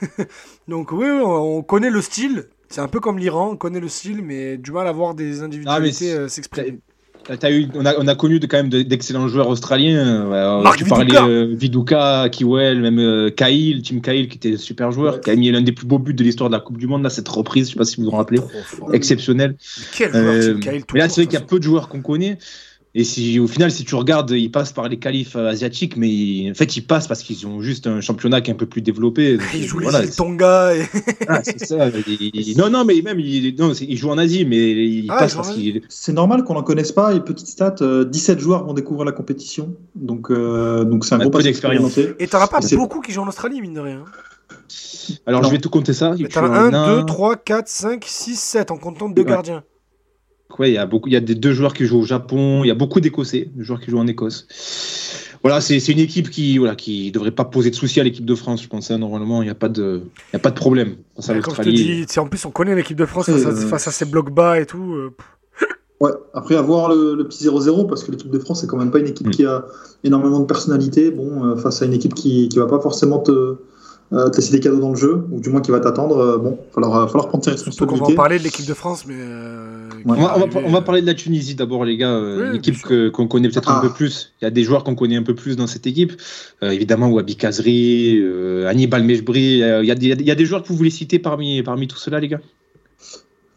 Donc 0.68 0.92
oui, 0.92 1.06
on 1.08 1.58
on 1.58 1.62
connaît 1.62 1.90
le 1.90 2.00
style. 2.00 2.48
C'est 2.68 2.80
un 2.80 2.88
peu 2.88 2.98
comme 3.00 3.18
l'Iran, 3.18 3.50
on 3.52 3.56
connaît 3.56 3.80
le 3.80 3.88
style, 3.88 4.22
mais 4.22 4.56
du 4.56 4.72
mal 4.72 4.86
à 4.88 4.92
voir 4.92 5.14
des 5.14 5.42
individualités 5.42 5.92
c'est- 6.06 6.14
euh, 6.14 6.28
s'exprimer. 6.28 6.78
T'as- 7.26 7.36
t'as 7.36 7.50
eu, 7.50 7.66
on, 7.74 7.84
a, 7.84 7.94
on 7.98 8.06
a 8.06 8.14
connu 8.14 8.38
de, 8.38 8.46
quand 8.46 8.56
même 8.58 8.68
de- 8.68 8.82
d'excellents 8.82 9.26
joueurs 9.28 9.48
australiens. 9.48 9.98
euh, 10.32 10.62
Marc 10.62 10.78
tu 10.78 10.84
Viduka. 10.84 10.96
parlais 11.18 11.32
euh, 11.32 11.54
Viduka, 11.56 12.28
Kiwell, 12.30 12.80
même 12.80 12.98
euh, 12.98 13.30
Cahill, 13.30 13.82
Tim 13.82 13.98
Cahill 14.00 14.28
qui 14.28 14.36
était 14.36 14.54
un 14.54 14.56
super 14.58 14.92
joueur, 14.92 15.14
Ouais. 15.14 15.20
qui 15.20 15.30
a 15.30 15.36
mis 15.36 15.50
l'un 15.50 15.60
des 15.60 15.72
plus 15.72 15.86
beaux 15.86 15.98
buts 15.98 16.14
de 16.14 16.22
l'histoire 16.22 16.48
de 16.50 16.54
la 16.54 16.60
Coupe 16.60 16.78
du 16.78 16.86
Monde, 16.86 17.02
là, 17.02 17.10
cette 17.10 17.28
reprise, 17.28 17.66
je 17.68 17.72
sais 17.72 17.78
pas 17.78 17.84
si 17.84 17.96
vous 17.96 18.04
vous 18.04 18.10
en 18.10 18.18
rappelez, 18.18 18.38
Trop 18.38 18.48
fort. 18.64 18.94
exceptionnel. 18.94 19.56
Mais 19.58 19.84
Quel 19.96 20.10
joueur, 20.12 20.24
Euh, 20.24 20.54
Tim 20.62 20.70
tout 20.80 20.86
mais 20.94 21.00
là, 21.00 21.08
c'est 21.08 21.22
vrai 21.22 21.26
qu'il 21.26 21.38
y 21.38 21.42
a 21.42 21.46
peu 21.46 21.58
de 21.58 21.64
joueurs 21.64 21.88
qu'on 21.88 22.00
connaît. 22.00 22.38
Et 22.98 23.04
si, 23.04 23.38
au 23.38 23.46
final, 23.46 23.70
si 23.70 23.84
tu 23.84 23.94
regardes, 23.94 24.30
ils 24.30 24.50
passent 24.50 24.72
par 24.72 24.88
les 24.88 24.96
qualifs 24.98 25.36
euh, 25.36 25.48
asiatiques, 25.50 25.98
mais 25.98 26.08
ils- 26.08 26.50
en 26.50 26.54
fait, 26.54 26.76
ils 26.78 26.80
passent 26.80 27.06
parce 27.06 27.22
qu'ils 27.22 27.46
ont 27.46 27.60
juste 27.60 27.86
un 27.86 28.00
championnat 28.00 28.40
qui 28.40 28.50
est 28.50 28.54
un 28.54 28.56
peu 28.56 28.64
plus 28.64 28.80
développé. 28.80 29.36
façon. 29.36 29.50
Il 29.54 29.62
joue 29.64 29.80
Voilà, 29.82 30.00
les 30.00 30.10
Tonga 30.10 30.74
et... 30.74 30.82
Ah, 31.28 31.42
c'est 31.44 31.62
ça. 31.62 31.90
Il- 32.08 32.54
non, 32.56 32.70
non, 32.70 32.86
mais 32.86 33.02
même, 33.02 33.20
il, 33.20 33.54
non, 33.58 33.74
c'est- 33.74 33.84
il 33.84 33.98
joue 33.98 34.08
en 34.08 34.16
Asie, 34.16 34.46
mais 34.46 34.70
il 34.72 35.10
Ah, 35.10 35.16
il 35.16 35.18
passe 35.18 35.32
joue 35.34 35.38
en 35.38 35.42
parce 35.42 35.52
Asie. 35.54 35.72
qu'il. 35.72 35.82
C'est 35.90 36.14
normal 36.14 36.42
qu'on 36.44 36.54
n'en 36.54 36.62
connaisse 36.62 36.90
pas. 36.92 37.12
Et 37.14 37.20
petite 37.20 37.48
stat, 37.48 37.74
euh, 37.82 38.04
17 38.06 38.40
joueurs 38.40 38.64
vont 38.64 38.72
découvrir 38.72 39.04
la 39.04 39.12
compétition. 39.12 39.74
Donc 39.94 40.30
euh, 40.30 40.84
donc 40.84 41.04
c'est 41.04 41.14
un 41.14 41.18
a 41.20 41.24
gros 41.24 41.30
peu 41.30 41.42
d'expérience. 41.42 41.98
Et 42.18 42.26
t'en 42.26 42.40
as 42.40 42.48
pas 42.48 42.62
C'est- 42.62 42.76
beaucoup 42.76 43.02
qui 43.02 43.12
jouent 43.12 43.20
en 43.22 43.28
Australie, 43.28 43.60
mine 43.60 43.74
de 43.74 43.80
rien. 43.80 44.04
Alors, 45.26 45.42
Non. 45.42 45.48
je 45.48 45.52
vais 45.54 45.60
tout 45.60 45.70
compter 45.70 45.92
ça. 45.92 46.14
T'en 46.32 46.44
as 46.44 46.48
en 46.48 46.52
1, 46.52 46.72
as- 46.72 46.96
2, 47.00 47.04
3, 47.04 47.36
4, 47.36 47.68
5, 47.68 48.04
6, 48.06 48.36
7 48.40 48.70
en 48.70 48.78
comptant 48.78 49.08
deux 49.10 49.22
Ouais. 49.22 49.28
gardiens. 49.28 49.62
Ouais, 50.58 50.70
il 50.70 50.74
y 50.74 50.78
a 50.78 50.86
beaucoup, 50.86 51.08
il 51.08 51.12
y 51.12 51.16
a 51.16 51.20
des 51.20 51.34
deux 51.34 51.52
joueurs 51.52 51.74
qui 51.74 51.84
jouent 51.86 52.00
au 52.00 52.04
Japon, 52.04 52.62
il 52.64 52.68
y 52.68 52.70
a 52.70 52.74
beaucoup 52.74 53.00
d'Écossais, 53.00 53.50
des 53.54 53.64
joueurs 53.64 53.80
qui 53.80 53.90
jouent 53.90 53.98
en 53.98 54.06
Écosse. 54.06 54.46
Voilà, 55.42 55.60
c'est 55.60 55.78
c'est 55.80 55.92
une 55.92 55.98
équipe 55.98 56.30
qui, 56.30 56.58
voilà, 56.58 56.74
qui 56.74 57.12
devrait 57.12 57.30
pas 57.30 57.44
poser 57.44 57.70
de 57.70 57.74
soucis 57.76 58.00
à 58.00 58.04
l'équipe 58.04 58.24
de 58.24 58.34
France, 58.34 58.62
je 58.62 58.68
pense. 58.68 58.90
hein. 58.90 58.98
Normalement, 58.98 59.42
il 59.42 59.44
n'y 59.46 59.50
a 59.50 59.54
pas 59.54 59.68
de, 59.68 60.00
il 60.32 60.32
y 60.32 60.36
a 60.36 60.40
pas 60.40 60.50
de 60.50 60.56
problème. 60.56 60.96
Face 61.14 61.28
à 61.30 61.32
Comme 61.34 61.54
je 61.54 61.62
te 61.62 61.68
l'Australie. 61.68 62.06
en 62.16 62.26
plus 62.26 62.44
on 62.46 62.50
connaît 62.50 62.74
l'équipe 62.74 62.96
de 62.96 63.06
France 63.06 63.26
face, 63.26 63.44
à, 63.44 63.48
euh, 63.50 63.54
face 63.54 63.86
à 63.86 63.90
ces 63.90 64.06
blocs 64.06 64.32
bas 64.32 64.58
et 64.60 64.66
tout. 64.66 64.94
euh. 64.94 65.10
Ouais, 66.00 66.10
après 66.34 66.56
avoir 66.56 66.90
le, 66.90 67.14
le 67.14 67.26
petit 67.26 67.44
0-0, 67.46 67.86
parce 67.88 68.04
que 68.04 68.10
l'équipe 68.10 68.30
de 68.30 68.38
France, 68.38 68.60
c'est 68.60 68.66
quand 68.66 68.76
même 68.76 68.90
pas 68.90 68.98
une 68.98 69.06
équipe 69.08 69.28
Mm. 69.28 69.30
qui 69.30 69.44
a 69.46 69.64
énormément 70.04 70.40
de 70.40 70.44
personnalité. 70.46 71.10
Bon, 71.10 71.44
euh, 71.46 71.56
face 71.56 71.80
à 71.80 71.86
une 71.86 71.94
équipe 71.94 72.14
qui, 72.14 72.48
qui 72.48 72.58
va 72.58 72.66
pas 72.66 72.80
forcément 72.80 73.18
te, 73.18 73.56
euh, 74.12 74.28
te 74.30 74.36
laisser 74.36 74.52
des 74.52 74.60
cadeaux 74.60 74.78
dans 74.80 74.90
le 74.90 74.96
jeu, 74.96 75.24
ou 75.32 75.40
du 75.40 75.50
moins 75.50 75.60
qui 75.60 75.70
va 75.70 75.80
t'attendre, 75.80 76.16
euh, 76.18 76.38
bon, 76.38 76.58
il 76.60 76.66
va 76.66 76.72
falloir, 76.88 77.08
falloir 77.10 77.28
prendre 77.28 77.44
ses 77.44 77.56
Surtout 77.56 77.86
qu'on 77.86 77.96
va 77.96 78.02
en 78.02 78.06
responsabilités. 78.06 78.14
parler 78.16 78.38
de 78.38 78.44
l'équipe 78.44 78.66
de 78.66 78.74
France, 78.74 79.04
mais. 79.06 79.14
euh, 79.16 79.88
Ouais. 80.04 80.14
On 80.18 80.22
va, 80.22 80.36
on 80.36 80.46
va- 80.46 80.60
on 80.66 80.74
euh, 80.76 80.80
parler 80.82 81.00
de 81.02 81.06
la 81.06 81.14
Tunisie 81.14 81.54
d'abord, 81.56 81.84
les 81.84 81.96
gars. 81.96 82.10
euh, 82.12 82.42
Oui, 82.42 82.48
une 82.50 82.54
équipe 82.56 82.74
bien 82.74 82.80
sûr. 82.80 82.88
que- 82.88 83.08
qu'on 83.08 83.26
connaît 83.26 83.48
peut-être 83.48 83.70
un 83.70 83.78
Ah. 83.78 83.82
peu 83.82 83.90
plus. 83.92 84.32
Il 84.40 84.44
y 84.44 84.46
a 84.46 84.50
des 84.50 84.62
joueurs 84.62 84.84
qu'on 84.84 84.94
connaît 84.94 85.16
un 85.16 85.22
peu 85.24 85.34
plus 85.34 85.56
dans 85.56 85.66
cette 85.66 85.86
équipe. 85.86 86.12
Euh, 86.62 86.70
évidemment, 86.70 87.08
Wabi 87.08 87.34
Kazri, 87.36 88.20
euh, 88.22 88.68
Hannibal 88.68 89.02
Mejbri. 89.02 89.62
euh, 89.64 89.82
Il 89.82 89.88
y, 89.88 89.90
a 89.90 89.94
il 89.94 90.22
y 90.26 90.30
a 90.30 90.34
des 90.36 90.44
joueurs 90.44 90.62
que 90.62 90.68
vous 90.68 90.76
voulez 90.76 90.90
citer 90.90 91.18
parmi, 91.18 91.62
parmi 91.64 91.88
tout 91.88 91.96
cela, 91.98 92.20
les 92.20 92.28
gars? 92.28 92.40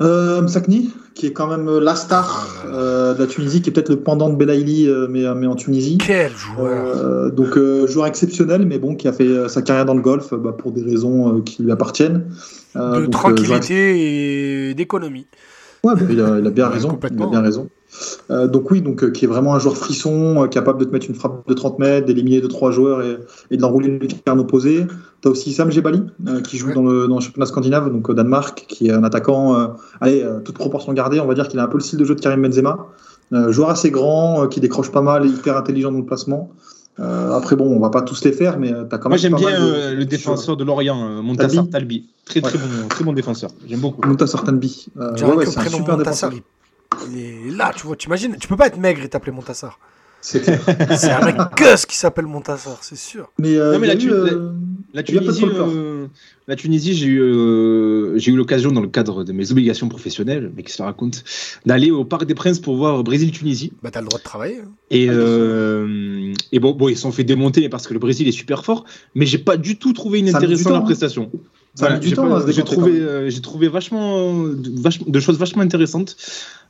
Euh, 0.02 0.42
Msakni, 0.42 0.94
qui 1.14 1.26
est 1.28 1.34
quand 1.34 1.48
même 1.48 1.68
euh, 1.68 1.82
la 1.82 1.94
star 1.96 2.48
Ah 2.64 2.68
euh, 2.68 3.14
de 3.14 3.20
la 3.20 3.28
Tunisie, 3.28 3.62
qui 3.62 3.70
est 3.70 3.74
peut-être 3.74 3.90
le 3.90 3.98
pendant 4.00 4.30
de 4.30 4.36
Belaïli, 4.38 4.88
euh, 4.88 5.08
mais, 5.10 5.24
mais 5.36 5.46
en 5.48 5.56
Tunisie. 5.56 5.98
Quel 5.98 6.32
joueur 6.32 6.98
Euh, 6.98 7.30
donc 7.30 7.58
euh, 7.58 7.86
joueur 7.86 8.08
exceptionnel, 8.08 8.66
mais 8.66 8.80
bon, 8.80 8.96
qui 8.96 9.10
a 9.10 9.12
fait 9.14 9.50
sa 9.50 9.62
carrière 9.62 9.86
dans 9.86 9.96
le 9.96 10.02
golf 10.02 10.34
bah, 10.34 10.54
pour 10.58 10.72
des 10.72 10.84
raisons 10.84 11.38
euh, 11.38 11.42
qui 11.42 11.64
lui 11.64 11.72
appartiennent. 11.72 12.26
Euh, 12.78 12.92
De 12.92 12.96
donc, 12.96 13.08
euh, 13.08 13.10
tranquillité 13.10 14.70
et 14.70 14.74
d'économie. 14.74 15.28
Ouais, 15.84 15.96
bah, 15.96 16.02
il, 16.10 16.22
a, 16.22 16.40
il 16.40 16.48
a 16.48 16.50
bien 16.52 16.68
raison. 16.70 16.98
Il 17.12 17.22
a 17.22 17.28
bien 17.28 17.42
raison. 17.42 17.68
Euh, 18.32 18.48
donc 18.48 18.70
oui, 18.72 18.82
donc 18.82 19.04
euh, 19.04 19.10
qui 19.12 19.26
est 19.26 19.28
vraiment 19.28 19.56
un 19.56 19.60
joueur 19.60 19.76
frisson, 19.78 20.44
euh, 20.44 20.48
capable 20.48 20.80
de 20.80 20.86
te 20.86 20.92
mettre 20.92 21.08
une 21.10 21.16
frappe 21.16 21.48
de 21.48 21.54
30 21.54 21.80
mètres, 21.80 22.06
d'éliminer 22.06 22.40
deux 22.42 22.48
trois 22.48 22.72
joueurs 22.72 23.02
et, 23.02 23.18
et 23.52 23.58
de 23.58 23.62
l'enrouler 23.62 23.88
le 23.88 23.98
lucarne 23.98 24.40
opposé. 24.40 24.86
T'as 25.22 25.30
aussi 25.32 25.52
Sam 25.54 25.72
Gebali 25.72 26.04
euh, 26.28 26.42
qui 26.42 26.58
joue 26.58 26.68
Ouais. 26.68 26.74
dans, 26.76 26.84
le, 26.84 27.08
dans 27.08 27.16
le 27.16 27.22
championnat 27.22 27.46
scandinave, 27.48 27.92
donc 27.92 28.08
au 28.10 28.14
Danemark, 28.14 28.66
qui 28.68 28.88
est 28.88 28.92
un 28.92 29.04
attaquant. 29.04 29.60
euh, 29.60 29.68
allez, 30.02 30.22
euh, 30.24 30.40
toute 30.40 30.56
proportion 30.56 30.94
gardée, 30.94 31.20
on 31.20 31.26
va 31.28 31.34
dire 31.34 31.48
qu'il 31.48 31.60
a 31.60 31.64
un 31.64 31.68
peu 31.68 31.78
le 31.78 31.84
style 31.84 31.98
de 32.00 32.06
jeu 32.06 32.16
de 32.16 32.22
Karim 32.22 32.42
Benzema. 32.44 32.78
Euh, 33.34 33.52
joueur 33.52 33.70
assez 33.70 33.92
grand, 33.92 34.44
euh, 34.44 34.48
qui 34.48 34.60
décroche 34.60 34.92
pas 34.92 35.02
mal, 35.02 35.26
et 35.26 35.30
hyper 35.30 35.58
intelligent 35.58 35.92
dans 35.92 36.00
le 36.00 36.06
placement. 36.06 36.50
Euh, 37.00 37.32
après 37.34 37.56
bon, 37.56 37.66
on 37.66 37.80
va 37.80 37.90
pas 37.90 38.02
tous 38.02 38.24
les 38.26 38.32
faire, 38.34 38.60
mais 38.60 38.74
euh, 38.74 38.84
t'as 38.84 38.98
quand 38.98 39.08
même. 39.10 39.12
Moi, 39.12 39.18
j'aime 39.18 39.36
bien 39.36 39.52
mal 39.52 39.62
de- 39.62 39.66
euh, 39.74 39.96
le 39.96 40.06
défenseur 40.06 40.58
de 40.58 40.64
Lorient, 40.66 41.00
euh, 41.02 41.22
Montassar 41.22 41.70
Talbi. 41.70 42.10
Très, 42.26 42.42
très, 42.42 42.58
Ouais. 42.58 42.64
bon, 42.82 42.88
très 42.90 43.04
bon 43.06 43.14
défenseur. 43.14 43.52
J'aime 43.68 43.80
beaucoup. 43.80 44.08
Montassar 44.08 44.44
Tanbi. 44.44 44.88
Euh, 45.00 45.14
ouais, 45.14 45.36
ouais, 45.36 45.46
c'est 45.46 45.60
un 45.60 45.64
super 45.70 45.98
Montassar, 45.98 46.30
défenseur. 46.30 46.32
Il, 47.12 47.18
est 47.20 47.52
là, 47.56 47.72
tu 47.76 47.86
vois. 47.88 47.96
T'imagines 47.96 48.36
Tu 48.40 48.48
peux 48.48 48.58
pas 48.58 48.68
être 48.68 48.78
maigre 48.78 49.02
et 49.04 49.10
t'appeler 49.10 49.32
Montassar. 49.32 49.80
C'est 50.22 50.42
clair. 50.42 50.60
C'est 50.98 51.12
un 51.12 51.26
mec 51.26 51.38
gueuse 51.56 51.86
qui 51.86 51.96
s'appelle 51.96 52.26
Montassar, 52.26 52.80
c'est 52.82 52.98
sûr. 52.98 53.32
Mais, 53.40 53.56
euh, 53.56 53.74
Non, 53.74 53.80
mais 53.80 53.88
la 53.88 53.96
eu, 53.96 54.12
euh, 54.12 54.52
La 54.94 55.02
Tunisie, 55.02 55.46
euh, 55.46 56.08
la 56.48 56.56
Tunisie, 56.58 56.94
j'ai 56.94 57.06
eu, 57.06 57.22
euh, 57.22 58.18
j'ai 58.18 58.32
eu 58.32 58.36
l'occasion 58.36 58.72
dans 58.72 58.82
le 58.82 58.90
cadre 58.90 59.24
de 59.24 59.32
mes 59.32 59.52
obligations 59.52 59.88
professionnelles, 59.88 60.52
mais 60.56 60.64
qui 60.64 60.74
se 60.74 60.82
raconte, 60.82 61.24
d'aller 61.66 61.90
au 61.90 62.04
Parc 62.04 62.26
des 62.26 62.36
Princes 62.36 62.60
pour 62.60 62.76
voir 62.76 63.02
Brésil-Tunisie. 63.04 63.72
Bah, 63.82 63.92
t'as 63.92 64.02
le 64.02 64.08
droit 64.08 64.20
de 64.20 64.24
travailler. 64.24 64.60
hein. 64.60 64.72
Et, 64.92 65.08
Ah, 65.10 66.60
bon, 66.60 66.74
bon, 66.74 66.90
ils 66.90 66.96
se 66.98 67.04
sont 67.04 67.14
fait 67.14 67.24
démonter 67.24 67.70
parce 67.70 67.88
que 67.88 67.94
le 67.94 68.00
Brésil 68.00 68.28
est 68.28 68.34
super 68.34 68.66
fort, 68.66 68.84
mais 69.16 69.26
j'ai 69.26 69.38
pas 69.38 69.56
du 69.56 69.78
tout 69.78 69.94
trouvé 69.94 70.20
inintéressant 70.20 70.72
la 70.72 70.78
hein. 70.80 71.30
Ça 71.76 71.88
a 71.88 71.94
mis 71.94 72.00
du 72.00 72.10
j'ai 72.10 72.16
temps 72.16 72.34
à 72.34 72.42
se 72.46 72.52
j'ai 72.52 72.64
trouvé, 72.64 73.00
euh, 73.00 73.30
j'ai 73.30 73.42
trouvé 73.42 73.68
vachement, 73.70 74.34
vachement- 74.82 75.06
de 75.08 75.20
choses 75.20 75.38
vachement 75.38 75.62
intéressantes, 75.62 76.16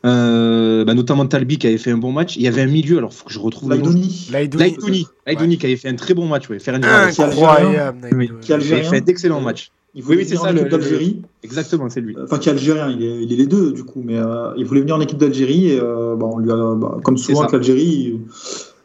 Euh, 0.06 0.86
bah, 0.86 0.94
notamment 0.94 1.25
Talbi 1.25 1.58
qui 1.58 1.68
avait 1.68 1.77
fait 1.77 1.91
un 1.91 1.98
bon 1.98 2.13
match. 2.13 2.38
Il 2.38 2.41
y 2.44 2.48
avait 2.48 2.62
un 2.62 2.68
milieu, 2.68 3.00
alors 3.00 3.13
faut 3.13 3.25
que 3.25 3.34
je 3.34 3.39
retrouve. 3.39 3.70
Laïdouni. 3.70 4.29
Laïdouni, 4.32 5.08
Laïdouni 5.27 5.58
qui 5.58 5.65
avait 5.65 5.75
fait 5.75 5.89
un 5.89 5.96
très 5.96 6.13
bon 6.13 6.25
match, 6.25 6.50
ouais, 6.50 6.60
faire 6.60 6.75
une 6.75 6.86
Incroyable. 6.86 7.98
Oui, 8.03 8.10
Laïdouni. 8.27 8.39
qui 8.41 8.53
avait 8.53 8.84
fait 8.84 9.01
d'excellents 9.01 9.41
matchs. 9.41 9.72
Il 9.96 10.03
voulait 10.03 10.20
Oui, 10.20 10.24
venir 10.24 10.39
ça, 10.41 10.48
en 10.48 10.51
équipe 10.51 10.63
le- 10.65 10.70
d'Algérie. 10.70 11.22
Exactement, 11.44 11.89
c'est 11.89 12.00
lui. 12.00 12.15
Enfin, 12.24 12.38
qui 12.38 12.48
est 12.48 12.51
algérien, 12.53 12.89
il 12.91 13.03
est, 13.03 13.24
il 13.24 13.34
est 13.34 13.36
les 13.36 13.48
deux 13.48 13.72
du 13.74 13.84
coup, 13.84 14.01
mais 14.06 14.18
euh, 14.18 14.51
il 14.56 14.65
voulait 14.65 14.82
venir 14.82 14.96
en 14.96 15.01
équipe 15.01 15.18
d'Algérie 15.18 15.72
et 15.72 15.79
euh, 15.82 16.15
bah, 16.15 16.27
on 16.32 16.38
lui 16.38 16.51
a, 16.51 16.75
bah, 16.75 17.00
comme 17.03 17.18
souvent 17.18 17.41
avec 17.41 17.51
l'Algérie, 17.53 18.22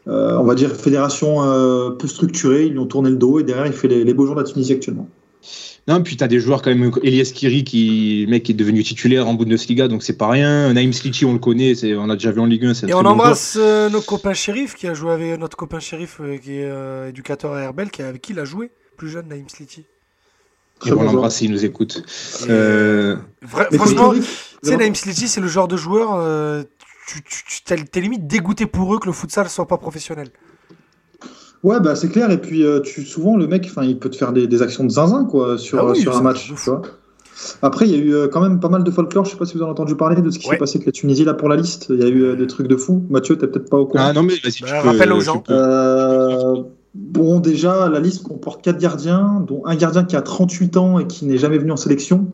on 0.07 0.43
va 0.43 0.55
dire, 0.55 0.71
fédération 0.75 1.37
peu 1.97 2.07
structurée. 2.07 2.65
Ils 2.65 2.71
lui 2.73 2.79
ont 2.79 2.87
tourné 2.87 3.09
le 3.09 3.15
dos 3.17 3.39
et 3.39 3.43
derrière, 3.43 3.67
il 3.67 3.73
fait 3.73 3.87
les, 3.87 4.03
les 4.03 4.13
beaux 4.13 4.25
jours 4.25 4.35
de 4.35 4.41
la 4.41 4.47
Tunisie 4.47 4.73
actuellement. 4.73 5.07
Non, 5.87 6.01
puis 6.01 6.17
tu 6.17 6.23
as 6.23 6.27
des 6.27 6.39
joueurs 6.39 6.63
quand 6.63 6.71
même, 6.71 6.91
Elias 7.03 7.31
Kiri, 7.33 7.63
qui, 7.63 8.25
mec, 8.27 8.41
qui 8.41 8.53
est 8.53 8.55
devenu 8.55 8.83
titulaire 8.83 9.27
en 9.27 9.35
Bundesliga, 9.35 9.87
donc 9.87 10.01
c'est 10.01 10.17
pas 10.17 10.27
rien. 10.29 10.73
Naïm 10.73 10.91
Sliti, 10.93 11.25
on 11.25 11.33
le 11.33 11.39
connaît, 11.39 11.75
on 11.95 12.09
a 12.09 12.15
déjà 12.15 12.31
vu 12.31 12.39
en 12.39 12.47
Ligue 12.47 12.65
1. 12.65 12.87
Et 12.87 12.93
on 12.95 13.05
embrasse 13.05 13.55
euh, 13.59 13.87
nos 13.89 14.01
copains 14.01 14.33
shérif, 14.33 14.73
qui 14.73 14.87
a 14.87 14.95
joué 14.95 15.11
avec 15.11 15.39
notre 15.39 15.55
copain 15.55 15.79
shérif, 15.79 16.19
euh, 16.21 16.37
qui 16.37 16.53
est 16.53 16.65
euh, 16.65 17.09
éducateur 17.09 17.53
à 17.53 17.61
Herbel, 17.61 17.91
qui, 17.91 18.01
avec 18.01 18.19
qui 18.19 18.33
il 18.33 18.39
a 18.39 18.45
joué, 18.45 18.71
plus 18.97 19.09
jeune, 19.09 19.27
Naïm 19.27 19.47
Sliti. 19.47 19.85
Et 20.87 20.91
on 20.91 21.03
l'embrasse 21.03 21.35
s'il 21.35 21.51
nous 21.51 21.63
écoute. 21.63 22.03
franchement, 23.47 24.13
tu 24.13 24.23
sais, 24.63 24.77
Naïm 24.77 24.95
Sliti, 24.95 25.27
c'est 25.27 25.41
le 25.41 25.47
genre 25.47 25.67
de 25.67 25.77
joueur, 25.77 26.65
tu, 27.07 27.21
tu, 27.21 27.61
t'es 27.63 28.01
limite 28.01 28.25
dégoûté 28.25 28.65
pour 28.65 28.95
eux 28.95 28.97
que 28.97 29.05
le 29.05 29.13
futsal 29.13 29.49
soit 29.49 29.67
pas 29.67 29.77
professionnel. 29.77 30.29
Ouais, 31.65 31.79
bah 31.79 31.95
c'est 31.95 32.09
clair. 32.09 32.29
Et 32.29 32.37
puis, 32.37 32.63
euh, 32.63 32.79
tu, 32.79 33.03
souvent, 33.03 33.35
le 33.35 33.47
mec, 33.47 33.71
il 33.81 33.97
peut 33.97 34.11
te 34.11 34.15
faire 34.15 34.33
des, 34.33 34.61
actions 34.61 34.83
de 34.83 34.91
zinzin 34.91 35.25
quoi, 35.25 35.57
sur, 35.57 35.89
ah 35.89 35.95
sur 35.95 36.15
un 36.15 36.21
match. 36.21 36.53
Après, 37.63 37.87
il 37.87 37.91
y 37.91 37.95
a 37.95 37.97
eu 37.97 38.13
euh, 38.13 38.27
quand 38.27 38.39
même 38.39 38.59
pas 38.59 38.69
mal 38.69 38.83
de 38.83 38.91
folklore. 38.91 39.25
Je 39.25 39.31
sais 39.31 39.35
pas 39.35 39.47
si 39.47 39.55
vous 39.55 39.63
avez 39.63 39.71
entendu 39.71 39.95
parler 39.95 40.21
de 40.21 40.29
ce 40.29 40.37
qui 40.37 40.47
s'est 40.47 40.57
passé 40.57 40.77
avec 40.77 40.85
la 40.85 40.91
Tunisie 40.91 41.25
là 41.25 41.33
pour 41.33 41.49
la 41.49 41.55
liste. 41.55 41.87
Il 41.89 41.99
y 41.99 42.03
a 42.03 42.07
eu 42.07 42.21
euh, 42.21 42.35
des 42.35 42.45
trucs 42.45 42.67
de 42.67 42.75
fou. 42.75 43.03
Mathieu, 43.09 43.35
t'es 43.35 43.47
peut-être 43.47 43.67
pas 43.67 43.77
au 43.77 43.87
courant. 43.87 44.03
Ah 44.05 44.13
non, 44.13 44.21
mais 44.21 44.35
vas-y, 44.43 44.51
tu 44.51 44.63
bah, 44.63 44.81
rappelle 44.81 45.11
aux 45.11 45.21
gens. 45.21 45.43
bon, 46.93 47.39
déjà, 47.39 47.89
la 47.89 47.99
liste 47.99 48.21
comporte 48.21 48.63
4 48.63 48.77
gardiens, 48.77 49.43
dont 49.47 49.63
un 49.65 49.75
gardien 49.75 50.03
qui 50.03 50.15
a 50.15 50.21
38 50.21 50.77
ans 50.77 50.99
et 50.99 51.07
qui 51.07 51.25
n'est 51.25 51.39
jamais 51.39 51.57
venu 51.57 51.71
en 51.71 51.77
sélection. 51.77 52.27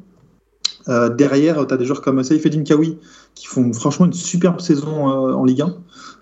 derrière, 0.88 1.66
tu 1.66 1.74
as 1.74 1.78
des 1.78 1.86
joueurs 1.86 2.02
comme 2.02 2.22
Saïf 2.22 2.44
Kawi 2.66 2.98
qui 3.34 3.48
font 3.48 3.72
franchement 3.72 4.08
une 4.08 4.14
superbe 4.14 4.60
saison 4.60 5.06
en 5.06 5.46
Ligue 5.46 5.62
1. 5.62 5.74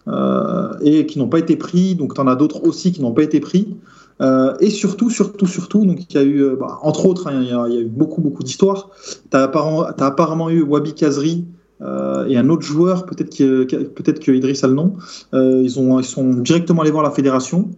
Euh, 0.07 0.73
et 0.81 1.05
qui 1.05 1.19
n'ont 1.19 1.27
pas 1.27 1.39
été 1.39 1.55
pris. 1.55 1.95
Donc, 1.95 2.15
tu 2.15 2.21
en 2.21 2.27
as 2.27 2.35
d'autres 2.35 2.63
aussi 2.63 2.91
qui 2.91 3.01
n'ont 3.01 3.11
pas 3.11 3.23
été 3.23 3.39
pris. 3.39 3.77
Euh, 4.21 4.55
et 4.59 4.69
surtout, 4.69 5.09
surtout, 5.09 5.45
surtout, 5.45 5.85
donc 5.85 5.99
il 6.09 6.15
y 6.15 6.17
a 6.17 6.23
eu, 6.23 6.43
euh, 6.43 6.57
bah, 6.59 6.79
entre 6.81 7.05
autres, 7.05 7.27
hein, 7.27 7.41
il 7.41 7.47
y, 7.47 7.53
a 7.53 7.81
eu 7.81 7.85
beaucoup, 7.85 8.21
beaucoup 8.21 8.43
d'histoires. 8.43 8.89
Tu 9.31 9.37
as, 9.37 9.43
as, 9.43 10.05
apparemment 10.05 10.49
eu 10.49 10.61
Wabi 10.61 10.93
Kazri 10.93 11.45
et 11.81 12.37
un 12.37 12.49
autre 12.49 12.63
joueur, 12.63 13.05
peut-être 13.05 13.33
que, 13.33 13.63
peut-être 13.63 14.19
que 14.19 14.33
Idriss 14.33 14.65
a 14.65 14.67
le 14.67 14.73
nom. 14.73 14.95
ils, 15.31 15.79
ont, 15.79 15.97
ils 15.97 16.05
sont 16.05 16.33
directement 16.33 16.81
allés 16.81 16.91
voir 16.91 17.03
la 17.03 17.11
fédération, 17.11 17.69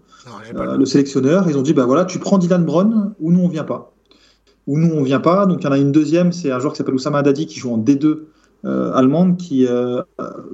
le 0.56 0.86
sélectionneur. 0.86 1.48
Ils 1.48 1.56
ont 1.56 1.62
dit 1.62 1.74
bah 1.74 1.86
voilà, 1.86 2.06
tu 2.06 2.18
prends 2.18 2.40
Dylan 2.40 2.66
Brown 2.66 3.14
ou 3.20 3.32
nous 3.32 3.42
on 3.42 3.48
vient 3.48 3.64
pas. 3.64 3.94
Ou 4.66 4.80
nous 4.80 4.92
on 4.96 5.04
vient 5.04 5.20
pas. 5.20 5.46
Donc 5.46 5.60
il 5.62 5.66
y 5.66 5.68
en 5.68 5.72
a 5.72 5.78
une 5.78 5.92
deuxième, 5.92 6.32
c'est 6.32 6.50
un 6.50 6.58
joueur 6.58 6.74
qui 6.74 6.80
s'appelle 6.80 6.96
Oussama 6.96 7.20
Haddadi 7.20 7.46
qui 7.46 7.60
joue 7.60 7.72
en 7.72 7.78
D2 7.78 8.06
euh, 8.06 8.31
allemande 8.64 9.38
qui 9.38 9.66
euh, 9.68 10.02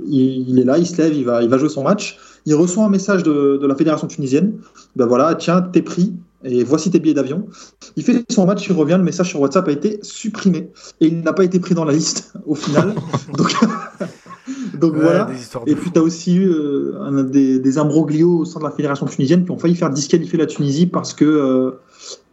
il, 0.07 0.59
est 0.59 0.63
là, 0.63 0.77
il 0.77 0.87
se 0.87 1.01
lève, 1.01 1.13
il 1.13 1.25
va, 1.25 1.43
il 1.43 1.49
va 1.49 1.57
jouer 1.57 1.69
son 1.69 1.83
match. 1.83 2.17
Il 2.45 2.55
reçoit 2.55 2.85
un 2.85 2.89
message 2.89 3.23
de, 3.23 3.65
la 3.65 3.75
fédération 3.75 4.07
tunisienne. 4.07 4.53
Ben 4.95 5.05
voilà, 5.05 5.35
tiens, 5.35 5.61
t'es 5.61 5.81
pris 5.81 6.13
et 6.43 6.63
voici 6.63 6.91
tes 6.91 6.99
billets 6.99 7.15
d'avion. 7.15 7.47
Il 7.95 8.03
fait 8.03 8.23
son 8.31 8.45
match, 8.45 8.67
il 8.67 8.73
revient, 8.73 8.95
le 8.97 9.03
message 9.03 9.29
sur 9.29 9.41
WhatsApp 9.41 9.67
a 9.67 9.71
été 9.71 9.99
supprimé 10.01 10.69
et 11.01 11.07
il 11.07 11.21
n'a 11.21 11.33
pas 11.33 11.43
été 11.43 11.59
pris 11.59 11.75
dans 11.75 11.85
la 11.85 11.93
liste 11.93 12.33
au 12.45 12.55
final. 12.55 12.93
Donc, 13.35 13.53
donc 14.79 14.95
voilà. 14.95 15.29
Et 15.65 15.75
puis 15.75 15.91
tu 15.91 15.99
as 15.99 16.03
aussi 16.03 16.35
eu 16.35 16.49
euh, 16.49 16.93
un, 17.01 17.23
des, 17.23 17.59
des, 17.59 17.77
imbroglios 17.77 18.39
au 18.39 18.45
sein 18.45 18.59
de 18.59 18.65
la 18.65 18.71
fédération 18.71 19.05
tunisienne 19.05 19.45
qui 19.45 19.51
ont 19.51 19.57
failli 19.57 19.75
faire 19.75 19.89
disqualifier 19.89 20.37
la 20.37 20.45
Tunisie 20.45 20.87
parce 20.87 21.13
que 21.13 21.77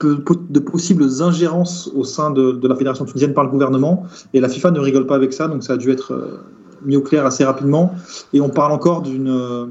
de 0.00 0.58
possibles 0.58 1.04
ingérences 1.20 1.90
au 1.94 2.04
sein 2.04 2.30
de, 2.30 2.66
la 2.66 2.74
fédération 2.74 3.04
tunisienne 3.04 3.34
par 3.34 3.44
le 3.44 3.50
gouvernement. 3.50 4.04
Et 4.32 4.40
la 4.40 4.48
FIFA 4.48 4.70
ne 4.70 4.80
rigole 4.80 5.06
pas 5.06 5.16
avec 5.16 5.32
ça, 5.32 5.48
donc 5.48 5.62
ça 5.62 5.74
a 5.74 5.76
dû 5.76 5.90
être 5.90 6.12
euh, 6.12 6.38
mis 6.84 6.96
au 6.96 7.00
clair 7.00 7.24
assez 7.26 7.44
rapidement. 7.44 7.94
Et 8.32 8.40
on 8.40 8.50
parle 8.50 8.72
encore 8.72 9.02
d'une 9.02 9.28
euh, 9.28 9.66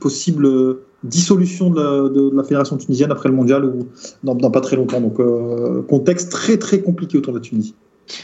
possible 0.00 0.78
dissolution 1.02 1.70
de 1.70 2.34
la, 2.34 2.42
fédération 2.42 2.76
tunisienne 2.76 3.10
après 3.10 3.28
le 3.28 3.34
mondial 3.34 3.64
ou 3.64 3.86
dans, 4.22 4.50
pas 4.50 4.60
très 4.60 4.76
longtemps. 4.76 5.00
Donc 5.00 5.20
euh, 5.20 5.82
contexte 5.82 6.30
très 6.32 6.56
très 6.56 6.80
compliqué 6.80 7.18
autour 7.18 7.32
de 7.32 7.38
la 7.38 7.44
Tunisie. 7.44 7.74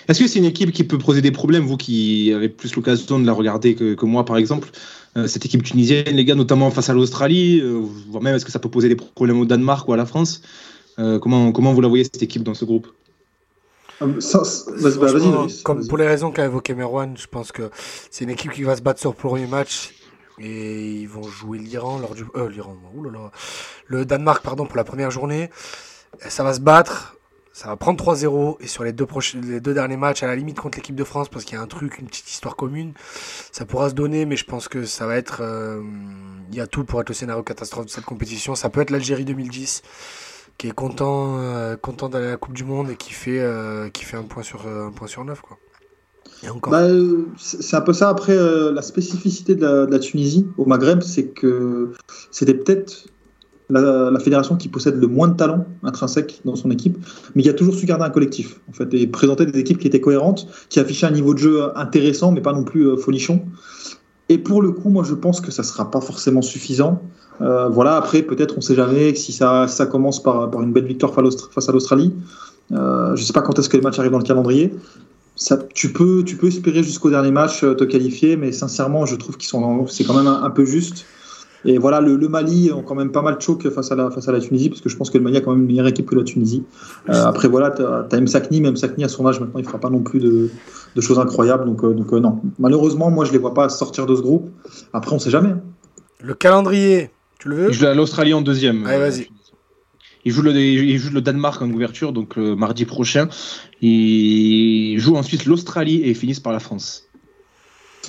Est-ce 0.08 0.20
que 0.20 0.26
c'est 0.26 0.38
une 0.38 0.44
équipe 0.44 0.72
qui 0.72 0.84
peut 0.84 0.98
poser 0.98 1.22
des 1.22 1.30
problèmes, 1.30 1.64
vous 1.64 1.76
qui 1.76 2.32
avez 2.34 2.48
plus 2.48 2.74
l'occasion 2.74 3.18
de 3.18 3.26
la 3.26 3.32
regarder 3.32 3.74
que, 3.74 4.04
moi 4.04 4.24
par 4.24 4.36
exemple? 4.36 4.70
Cette 5.26 5.44
équipe 5.44 5.64
tunisienne, 5.64 6.14
les 6.14 6.24
gars, 6.24 6.36
notamment 6.36 6.70
face 6.70 6.88
à 6.88 6.94
l'Australie, 6.94 7.60
voire 8.08 8.22
même 8.22 8.36
est-ce 8.36 8.44
que 8.44 8.52
ça 8.52 8.60
peut 8.60 8.70
poser 8.70 8.88
des 8.88 8.96
problèmes 8.96 9.40
au 9.40 9.44
Danemark 9.44 9.88
ou 9.88 9.92
à 9.92 9.96
la 9.96 10.06
France? 10.06 10.42
Euh, 11.00 11.18
comment, 11.18 11.52
comment 11.52 11.72
vous 11.72 11.80
la 11.80 11.88
voyez 11.88 12.04
cette 12.04 12.22
équipe 12.22 12.42
dans 12.42 12.54
ce 12.54 12.64
groupe? 12.64 12.88
Euh, 14.02 14.18
bah, 14.82 14.90
Comme 15.64 15.86
pour 15.86 15.98
les 15.98 16.06
raisons 16.06 16.30
qu'a 16.30 16.44
évoqué 16.44 16.74
Merwan, 16.74 17.16
je 17.16 17.26
pense 17.26 17.52
que 17.52 17.70
c'est 18.10 18.24
une 18.24 18.30
équipe 18.30 18.52
qui 18.52 18.62
va 18.62 18.76
se 18.76 18.82
battre 18.82 19.00
sur 19.00 19.10
le 19.10 19.16
premier 19.16 19.46
match 19.46 19.94
et 20.38 21.00
ils 21.00 21.08
vont 21.08 21.22
jouer 21.22 21.58
l'Iran 21.58 21.98
lors 21.98 22.14
du 22.14 22.24
euh, 22.34 22.48
l'Iran 22.48 22.76
le 23.86 24.06
Danemark 24.06 24.42
pardon 24.42 24.64
pour 24.64 24.76
la 24.76 24.84
première 24.84 25.10
journée. 25.10 25.50
Ça 26.28 26.42
va 26.44 26.54
se 26.54 26.60
battre 26.60 27.16
ça 27.60 27.68
va 27.68 27.76
prendre 27.76 28.02
3-0 28.02 28.56
et 28.60 28.66
sur 28.66 28.84
les 28.84 28.92
deux 28.92 29.06
les 29.48 29.60
deux 29.60 29.74
derniers 29.74 29.96
matchs 29.96 30.22
à 30.22 30.26
la 30.26 30.36
limite 30.36 30.58
contre 30.58 30.78
l'équipe 30.78 30.94
de 30.94 31.04
France 31.04 31.28
parce 31.28 31.44
qu'il 31.44 31.56
y 31.56 31.58
a 31.58 31.62
un 31.62 31.66
truc 31.66 31.98
une 31.98 32.06
petite 32.06 32.30
histoire 32.30 32.56
commune 32.56 32.92
ça 33.52 33.66
pourra 33.66 33.90
se 33.90 33.94
donner 33.94 34.24
mais 34.24 34.36
je 34.36 34.44
pense 34.44 34.68
que 34.68 34.84
ça 34.84 35.06
va 35.06 35.16
être 35.16 35.42
il 36.50 36.56
y 36.56 36.60
a 36.60 36.66
tout 36.66 36.84
pour 36.84 37.00
être 37.00 37.08
le 37.10 37.14
scénario 37.14 37.42
catastrophe 37.42 37.86
de 37.86 37.90
cette 37.90 38.04
compétition 38.06 38.54
ça 38.54 38.70
peut 38.70 38.80
être 38.80 38.90
l'Algérie 38.90 39.24
2010 39.24 39.82
qui 40.60 40.68
est 40.68 40.72
content, 40.72 41.38
euh, 41.38 41.76
content 41.76 42.10
d'aller 42.10 42.26
à 42.26 42.30
la 42.32 42.36
Coupe 42.36 42.52
du 42.52 42.64
Monde 42.64 42.90
et 42.90 42.96
qui 42.96 43.14
fait, 43.14 43.40
euh, 43.40 43.88
qui 43.88 44.04
fait 44.04 44.18
un 44.18 44.24
point 44.24 44.42
sur 44.42 44.66
euh, 44.66 44.88
un 44.88 44.90
point 44.90 45.08
sur 45.08 45.24
neuf 45.24 45.40
quoi. 45.40 45.56
Bah, 46.68 46.86
c'est 47.38 47.76
un 47.76 47.80
peu 47.80 47.92
ça. 47.92 48.08
Après, 48.08 48.34
la 48.34 48.80
spécificité 48.80 49.54
de 49.54 49.86
la, 49.90 49.98
Tunisie 49.98 50.46
au 50.56 50.64
Maghreb, 50.64 51.02
c'est 51.02 51.28
que 51.28 51.92
c'était 52.30 52.54
peut-être 52.54 53.08
la, 53.70 54.18
fédération 54.20 54.56
qui 54.56 54.68
possède 54.68 54.96
le 54.96 55.06
moins 55.06 55.28
de 55.28 55.34
talent 55.34 55.64
intrinsèque 55.82 56.40
dans 56.44 56.56
son 56.56 56.70
équipe, 56.70 56.98
mais 57.34 57.42
il 57.42 57.48
a 57.48 57.54
toujours 57.54 57.74
su 57.74 57.86
garder 57.86 58.04
un 58.04 58.10
collectif, 58.10 58.60
en 58.68 58.72
fait, 58.72 58.92
et 58.94 59.06
présenter 59.06 59.46
des 59.46 59.58
équipes 59.58 59.78
qui 59.78 59.86
étaient 59.86 60.00
cohérentes, 60.00 60.46
qui 60.68 60.80
affichaient 60.80 61.06
un 61.06 61.12
niveau 61.12 61.34
de 61.34 61.38
jeu 61.38 61.62
intéressant, 61.76 62.32
mais 62.32 62.40
pas 62.40 62.52
non 62.52 62.64
plus 62.64 62.96
folichon. 62.96 63.42
Et 64.30 64.38
pour 64.38 64.62
le 64.62 64.70
coup, 64.70 64.90
moi, 64.90 65.02
je 65.02 65.14
pense 65.14 65.40
que 65.40 65.50
ça 65.50 65.64
sera 65.64 65.90
pas 65.90 66.00
forcément 66.00 66.40
suffisant. 66.40 67.02
Euh, 67.40 67.68
voilà, 67.68 67.96
après, 67.96 68.22
peut-être, 68.22 68.54
on 68.54 68.58
ne 68.58 68.62
sait 68.62 68.76
jamais 68.76 69.14
si 69.16 69.32
ça, 69.32 69.66
ça 69.66 69.86
commence 69.86 70.22
par, 70.22 70.50
par, 70.50 70.62
une 70.62 70.72
belle 70.72 70.84
victoire 70.84 71.12
face 71.12 71.68
à 71.68 71.72
l'Australie. 71.72 72.14
Euh, 72.70 73.16
je 73.16 73.22
ne 73.22 73.26
sais 73.26 73.32
pas 73.32 73.42
quand 73.42 73.58
est-ce 73.58 73.68
que 73.68 73.76
les 73.76 73.82
matchs 73.82 73.98
arrivent 73.98 74.12
dans 74.12 74.18
le 74.18 74.24
calendrier. 74.24 74.72
Ça, 75.34 75.58
tu, 75.74 75.92
peux, 75.92 76.22
tu 76.22 76.36
peux 76.36 76.46
espérer 76.46 76.82
jusqu'au 76.84 77.10
dernier 77.10 77.32
match 77.32 77.64
euh, 77.64 77.74
te 77.74 77.82
qualifier, 77.84 78.36
mais 78.36 78.52
sincèrement, 78.52 79.04
je 79.04 79.16
trouve 79.16 79.36
qu'ils 79.36 79.48
sont, 79.48 79.86
c'est 79.88 80.04
quand 80.04 80.14
même 80.14 80.28
un, 80.28 80.50
peu 80.50 80.64
juste. 80.64 81.06
Et 81.64 81.78
voilà, 81.78 82.00
le, 82.00 82.16
Mali 82.28 82.72
ont 82.72 82.82
quand 82.82 82.94
même 82.94 83.12
pas 83.12 83.22
mal 83.22 83.36
de 83.36 83.42
choc 83.42 83.68
face 83.68 83.92
à 83.92 83.96
la, 83.96 84.10
face 84.10 84.28
à 84.28 84.32
la 84.32 84.40
Tunisie, 84.40 84.68
parce 84.68 84.80
que 84.80 84.88
je 84.88 84.96
pense 84.96 85.10
que 85.10 85.18
le 85.18 85.24
Mali 85.24 85.36
a 85.36 85.40
quand 85.40 85.52
même 85.52 85.60
une 85.60 85.66
meilleure 85.66 85.88
équipe 85.88 86.06
que 86.06 86.14
la 86.14 86.24
Tunisie. 86.24 86.64
après, 87.08 87.48
voilà, 87.48 87.70
tu 87.70 87.82
as, 87.82 88.06
as 88.10 88.20
Msakni, 88.20 88.60
même 88.60 88.74
Msakni 88.74 89.04
à 89.04 89.08
son 89.08 89.26
âge 89.26 89.40
maintenant, 89.40 89.58
il 89.58 89.64
fera 89.64 89.78
pas 89.78 89.90
non 89.90 90.00
plus 90.00 90.20
de, 90.20 90.50
de 90.94 91.00
choses 91.00 91.18
incroyables. 91.18 91.64
Donc, 91.64 91.82
donc 91.82 92.12
non, 92.12 92.40
malheureusement, 92.58 93.10
moi, 93.10 93.24
je 93.24 93.32
les 93.32 93.38
vois 93.38 93.54
pas 93.54 93.68
sortir 93.68 94.06
de 94.06 94.16
ce 94.16 94.22
groupe. 94.22 94.50
Après, 94.92 95.14
on 95.14 95.18
sait 95.18 95.30
jamais. 95.30 95.54
Le 96.22 96.34
calendrier, 96.34 97.10
tu 97.38 97.48
le 97.48 97.56
veux? 97.56 97.68
Il 97.70 97.74
joue 97.74 97.86
l'Australie 97.94 98.34
en 98.34 98.42
deuxième. 98.42 98.86
Allez, 98.86 98.98
vas-y. 98.98 99.28
Il 100.24 100.32
joue, 100.32 100.42
le, 100.42 100.54
il 100.54 100.98
joue 100.98 101.14
le 101.14 101.22
Danemark 101.22 101.62
en 101.62 101.70
ouverture, 101.70 102.12
donc 102.12 102.36
euh, 102.36 102.54
mardi 102.54 102.84
prochain. 102.84 103.28
Il 103.80 104.98
joue 104.98 105.16
ensuite 105.16 105.46
l'Australie 105.46 106.02
et 106.02 106.10
ils 106.10 106.14
finissent 106.14 106.40
par 106.40 106.52
la 106.52 106.60
France. 106.60 107.08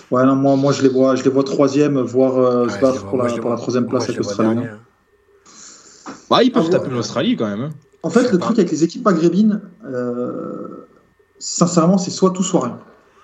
Ouais, 0.10 0.26
non, 0.26 0.36
moi, 0.36 0.56
moi 0.56 0.74
je 0.74 0.82
les 0.82 0.90
vois, 0.90 1.16
je 1.16 1.24
les 1.24 1.30
vois 1.30 1.44
troisième, 1.44 2.00
voire 2.00 2.38
euh, 2.38 2.70
se 2.70 2.80
battre 2.80 3.06
pour, 3.06 3.18
la, 3.18 3.32
pour 3.34 3.50
la, 3.50 3.58
troisième 3.58 3.88
place 3.88 4.04
avec 4.04 4.18
l'Australie. 4.18 4.60
Hein. 4.60 4.80
Bah, 6.30 6.44
ils 6.44 6.52
peuvent 6.52 6.66
ah 6.68 6.72
taper 6.72 6.90
l'Australie 6.90 7.36
quand 7.36 7.48
même. 7.48 7.62
Hein. 7.62 7.70
En 8.04 8.10
fait, 8.10 8.32
le 8.32 8.38
truc 8.38 8.58
avec 8.58 8.72
les 8.72 8.84
équipes 8.84 9.06
maghrébines, 9.06 9.62
euh, 9.86 10.88
sincèrement, 11.40 11.98
c'est 11.98 12.12
soit 12.12 12.32
tout, 12.32 12.44
soit 12.44 12.62
rien. 12.62 12.80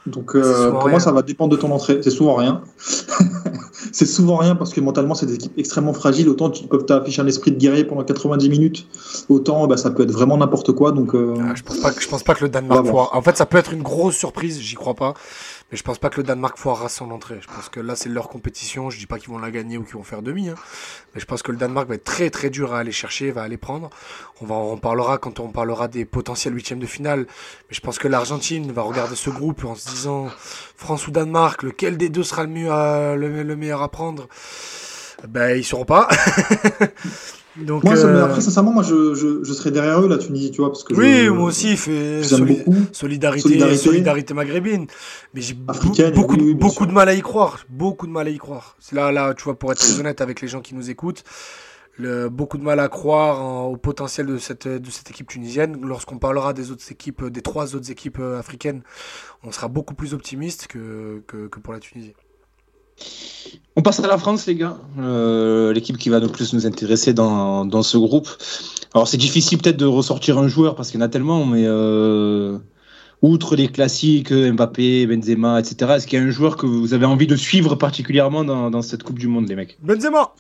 Donc 0.08 0.36
euh, 0.36 0.72
pour 0.72 0.90
moi, 0.90 1.00
ça 1.00 1.12
va 1.12 1.22
dépendre 1.22 1.52
de 1.52 1.58
ton 1.60 1.72
entrée. 1.72 2.00
C'est 2.02 2.12
souvent 2.12 2.36
rien. 2.36 2.62
c'est 3.92 4.06
souvent 4.06 4.38
rien 4.38 4.56
parce 4.56 4.74
que 4.74 4.80
mentalement, 4.80 5.16
c'est 5.16 5.26
des 5.26 5.36
équipes 5.36 5.58
extrêmement 5.58 5.94
fragiles. 5.94 6.30
Autant 6.30 6.50
tu 6.50 6.66
peux 6.66 6.78
t'afficher 6.78 7.22
un 7.22 7.28
esprit 7.28 7.52
de 7.52 7.58
guerrier 7.58 7.84
pendant 7.84 8.04
90 8.04 8.50
minutes, 8.50 8.88
autant 9.30 9.68
bah, 9.68 9.78
ça 9.78 9.92
peut 9.92 10.04
être 10.04 10.12
vraiment 10.12 10.38
n'importe 10.38 10.72
quoi. 10.72 10.92
Donc, 10.92 11.14
euh, 11.14 11.34
ah, 11.42 11.54
je 11.56 11.64
pense 11.64 11.80
pas 11.80 11.92
que 11.92 12.02
je 12.02 12.08
pense 12.08 12.24
pas 12.24 12.36
que 12.36 12.44
le 12.46 12.50
Danemark. 12.50 12.88
En 12.94 13.22
fait, 13.22 13.38
ça 13.38 13.46
peut 13.46 13.58
être 13.58 13.74
une 13.74 13.84
grosse 13.84 14.16
surprise. 14.16 14.60
J'y 14.62 14.76
crois 14.76 14.96
pas. 14.96 15.14
Mais 15.72 15.78
je 15.78 15.84
pense 15.84 15.98
pas 15.98 16.10
que 16.10 16.18
le 16.18 16.24
Danemark 16.24 16.58
foirera 16.58 16.88
son 16.88 17.12
entrée. 17.12 17.40
Je 17.42 17.48
pense 17.48 17.68
que 17.68 17.82
là, 17.82 17.98
c'est 17.98 18.08
leur 18.08 18.30
compétition. 18.30 18.90
Je 18.90 18.98
dis 18.98 19.06
pas 19.06 19.20
qu'ils 19.20 19.30
vont 19.30 19.38
la 19.38 19.52
gagner 19.52 19.78
ou 19.78 19.84
qu'ils 19.84 19.96
vont 19.96 20.04
faire 20.04 20.22
demi. 20.22 20.48
Hein. 20.48 20.56
Mais 21.14 21.20
je 21.20 21.26
pense 21.26 21.42
que 21.42 21.52
le 21.52 21.58
Danemark 21.58 21.90
va 21.90 21.96
être 21.96 22.06
très 22.06 22.30
très 22.30 22.50
dur 22.50 22.74
à 22.74 22.80
aller 22.80 22.94
chercher, 22.94 23.32
va 23.32 23.44
aller 23.44 23.58
prendre. 23.58 23.90
On 24.40 24.46
va 24.46 24.56
en 24.56 24.78
parlera 24.78 25.18
quand 25.18 25.42
on 25.42 25.50
parlera 25.50 25.90
des 25.90 26.06
potentiels 26.06 26.54
huitièmes 26.56 26.80
de 26.80 26.86
finale. 26.86 27.28
Mais 27.70 27.76
je 27.76 27.82
pense 27.82 28.00
que 28.00 28.08
l'Argentine 28.08 28.72
va 28.72 28.82
regarder 28.84 29.16
ce 29.16 29.30
groupe 29.30 29.66
en 29.66 29.76
se 29.76 29.90
disant 29.90 30.30
France 30.78 31.08
ou 31.08 31.12
Danemark, 31.12 31.64
lequel 31.64 31.98
des 31.98 32.08
deux 32.08 32.24
sera 32.24 32.44
le 32.44 32.50
mieux 32.50 33.44
le, 33.44 33.56
meilleur 33.58 33.82
à 33.82 33.90
prendre? 33.90 34.30
Ben 35.28 35.58
ils 35.58 35.66
seront 35.66 35.86
pas. 35.86 36.08
Donc, 37.66 37.84
Moi, 37.84 37.98
euh, 37.98 38.26
après, 38.26 38.42
sincèrement, 38.42 38.72
moi, 38.72 38.84
je, 38.84 39.16
je, 39.16 39.44
je 39.44 39.54
serais 39.54 39.72
derrière 39.72 40.00
eux, 40.02 40.08
la 40.08 40.18
Tunisie, 40.18 40.52
tu 40.52 40.58
vois, 40.62 40.70
parce 40.70 40.84
que 40.84 40.94
oui, 40.94 41.26
je- 41.26 41.30
moi 41.32 41.46
aussi, 41.46 41.76
fait 41.76 42.22
soli- 42.24 42.64
solidarité, 42.92 43.42
Solidarité. 43.42 43.78
solidarité, 43.78 44.34
maghrébine. 44.34 44.86
Mais 45.34 45.42
j'ai 45.42 45.54
beaucoup, 45.56 45.90
oui, 46.36 46.42
oui, 46.42 46.54
beaucoup 46.54 46.74
sûr. 46.76 46.88
de 46.88 46.92
mal 46.92 47.10
à 47.10 47.14
y 47.14 47.22
croire. 47.22 47.66
Beaucoup 47.70 48.06
de 48.06 48.12
mal 48.12 48.28
à 48.28 48.30
y 48.30 48.38
croire. 48.38 48.76
Là, 48.92 49.12
là, 49.12 49.34
tu 49.34 49.44
vois, 49.44 49.58
pour 49.58 49.72
être 49.72 49.80
très 49.80 50.00
honnête 50.00 50.22
avec 50.22 50.42
les 50.42 50.48
gens 50.48 50.62
qui 50.62 50.76
nous 50.76 50.90
écoutent, 50.92 51.24
le, 52.00 52.30
beaucoup 52.30 52.60
de 52.60 52.64
mal 52.64 52.80
à 52.80 52.90
croire 52.90 53.42
en- 53.44 53.66
au 53.66 53.78
potentiel 53.78 54.28
de 54.28 54.38
cette, 54.38 54.68
de 54.68 54.92
cette 54.92 55.10
équipe 55.10 55.28
tunisienne. 55.28 55.80
Lorsqu'on 55.82 56.20
parlera 56.20 56.54
des 56.54 56.70
autres 56.70 56.86
équipes, 56.92 57.26
des 57.26 57.42
trois 57.42 57.76
autres 57.76 57.90
équipes 57.90 58.20
euh, 58.20 58.38
africaines, 58.38 58.84
on 59.44 59.52
sera 59.52 59.68
beaucoup 59.68 59.96
plus 59.96 60.14
optimiste 60.14 60.68
que, 60.68 61.24
que, 61.26 61.48
que 61.48 61.60
pour 61.60 61.74
la 61.74 61.80
Tunisie. 61.80 62.14
On 63.76 63.82
passe 63.82 64.00
à 64.00 64.08
la 64.08 64.18
France, 64.18 64.46
les 64.48 64.56
gars. 64.56 64.78
Euh, 65.00 65.72
L'équipe 65.74 65.98
qui 65.98 66.10
va 66.10 66.20
le 66.20 66.28
plus 66.28 66.54
nous 66.54 66.66
intéresser 66.66 67.14
dans, 67.14 67.66
dans 67.66 67.84
ce 67.84 67.98
groupe. 67.98 68.28
Alors, 68.94 69.08
c'est 69.08 69.18
difficile 69.18 69.60
peut-être 69.60 69.78
de 69.78 69.86
ressortir 69.86 70.38
un 70.40 70.48
joueur 70.48 70.76
parce 70.76 70.90
qu'il 70.90 71.00
y 71.00 71.04
en 71.04 71.06
a 71.06 71.10
tellement, 71.10 71.46
mais 71.46 71.64
euh, 71.68 72.58
outre 73.22 73.56
les 73.56 73.68
classiques, 73.68 74.32
Mbappé, 74.34 75.06
Benzema, 75.06 75.60
etc., 75.60 75.92
est-ce 75.98 76.08
qu'il 76.08 76.18
y 76.20 76.22
a 76.22 76.26
un 76.26 76.32
joueur 76.32 76.58
que 76.58 76.66
vous 76.66 76.94
avez 76.96 77.06
envie 77.06 77.28
de 77.28 77.36
suivre 77.36 77.76
particulièrement 77.76 78.44
dans, 78.44 78.72
dans 78.72 78.82
cette 78.82 79.04
Coupe 79.04 79.20
du 79.20 79.28
Monde, 79.28 79.48
les 79.48 79.56
mecs? 79.56 79.78
Benzema 79.84 80.34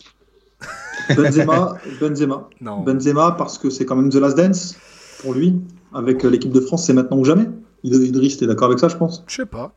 Benzema, 1.15 1.75
Benzema. 2.01 2.49
Non. 2.59 2.81
Benzema, 2.81 3.31
parce 3.37 3.57
que 3.59 3.69
c'est 3.69 3.85
quand 3.85 3.95
même 3.95 4.09
The 4.09 4.15
Last 4.15 4.35
Dance 4.37 4.75
pour 5.21 5.33
lui. 5.33 5.55
Avec 5.93 6.25
euh, 6.25 6.29
l'équipe 6.29 6.51
de 6.51 6.59
France, 6.59 6.85
c'est 6.85 6.93
maintenant 6.93 7.17
ou 7.17 7.23
jamais. 7.23 7.45
Id- 7.83 7.93
Idriss, 8.07 8.37
t'es 8.37 8.47
d'accord 8.47 8.67
avec 8.67 8.79
ça, 8.79 8.87
je 8.89 8.97
pense 8.97 9.23
Je 9.27 9.35
sais 9.37 9.45
pas. 9.45 9.73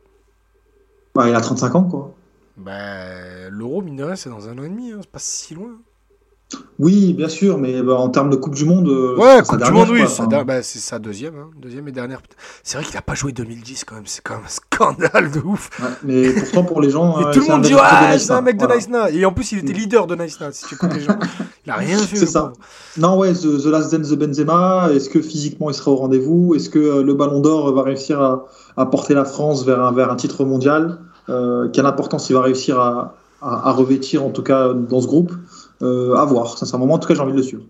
bah, 1.15 1.29
Il 1.29 1.35
a 1.35 1.41
35 1.41 1.75
ans, 1.75 1.85
quoi. 1.85 2.15
Ben, 2.57 3.49
L'euro, 3.51 3.83
mine 3.83 3.97
de 3.97 4.05
rien, 4.05 4.17
c'est 4.17 4.31
dans 4.31 4.49
un 4.49 4.59
an 4.59 4.63
et 4.65 4.69
demi. 4.69 4.93
hein. 4.93 4.99
C'est 5.01 5.11
pas 5.11 5.19
si 5.19 5.55
loin. 5.55 5.71
Oui, 6.81 7.13
bien 7.13 7.29
sûr, 7.29 7.59
mais 7.59 7.81
bah, 7.81 7.95
en 7.95 8.09
termes 8.09 8.29
de 8.29 8.35
Coupe 8.35 8.57
du 8.57 8.65
Monde. 8.65 8.89
euh, 8.89 9.17
Ouais, 9.17 9.41
Coupe 9.43 9.59
du 9.59 9.63
dernière, 9.65 9.87
Monde, 9.87 9.91
oui. 9.95 10.03
Enfin, 10.03 10.27
bah, 10.45 10.63
c'est 10.65 10.81
sa 10.81 10.99
deuxième, 10.99 11.37
hein, 11.37 11.51
deuxième 11.57 11.87
et 11.87 11.93
dernière. 11.93 12.21
C'est 12.65 12.77
vrai 12.77 12.85
qu'il 12.85 12.97
a 12.97 13.03
pas 13.03 13.15
joué 13.15 13.31
2010 13.31 13.85
quand 13.85 13.95
même. 13.95 14.07
C'est 14.07 14.21
quand 14.25 14.35
même 14.35 14.45
un 14.45 14.49
scandale 14.49 15.31
de 15.31 15.39
ouf. 15.39 15.71
ouais, 15.81 15.89
mais 16.03 16.33
pourtant, 16.33 16.65
pour 16.65 16.81
les 16.81 16.91
gens. 16.91 17.21
Et 17.21 17.25
euh, 17.27 17.33
tout 17.33 17.39
le 17.41 17.47
monde 17.47 17.63
dit 17.63 17.73
Nice, 17.73 18.25
c'est 18.27 18.33
un 18.33 18.39
hein. 18.39 18.41
mec 18.43 18.57
de 18.57 18.65
Voilà. 18.65 18.77
Nice 18.81 18.89
Na. 18.89 19.11
Et 19.11 19.25
en 19.25 19.33
plus, 19.33 19.53
il 19.53 19.59
était 19.59 19.73
leader 19.73 20.09
de 20.09 20.17
Nice 20.17 20.41
Na. 20.41 20.51
Si 20.51 20.67
tu 20.67 20.75
écoutes 20.75 20.93
les 20.93 21.03
gens, 21.03 21.17
il 21.67 21.71
a 21.71 21.77
rien 21.77 21.97
fait. 21.99 22.17
C'est 22.17 22.27
ça. 22.27 22.53
Non, 22.97 23.17
ouais, 23.17 23.33
The, 23.33 23.63
The 23.63 23.67
Last 23.67 23.95
Dance 23.95 24.09
de 24.09 24.17
Benzema, 24.17 24.89
est-ce 24.93 25.09
que 25.09 25.23
physiquement 25.23 25.71
il 25.71 25.75
sera 25.75 25.93
au 25.93 25.97
rendez-vous? 25.97 26.57
Est-ce 26.57 26.69
que 26.69 26.81
euh, 26.81 27.03
le 27.05 27.15
Ballon 27.15 27.39
d'Or 27.41 27.73
va 27.73 27.83
réussir 27.85 28.21
à, 28.21 28.47
à 28.77 28.87
porter 28.87 29.15
la 29.15 29.25
France 29.25 29.65
vers 29.65 29.81
un, 29.81 29.93
vers 29.93 30.11
un 30.11 30.17
titre 30.17 30.45
mondial? 30.45 30.99
Quelle 31.73 31.87
importance 31.87 32.29
il 32.31 32.33
va 32.35 32.43
réussir 32.43 32.79
à, 32.81 33.17
à- 33.43 33.69
à 33.69 33.73
revêtir, 33.73 34.25
en 34.25 34.31
tout 34.31 34.43
cas 34.43 34.73
dans 34.75 35.01
ce 35.01 35.07
groupe 35.07 35.33
euh, 35.83 36.15
À 36.17 36.25
voir, 36.25 36.59
sincèrement. 36.59 36.93
En 36.93 36.99
tout 36.99 37.09
cas, 37.09 37.15
j'ai 37.15 37.21
envie 37.21 37.33
de 37.33 37.37
le 37.39 37.43
suivre. 37.43 37.63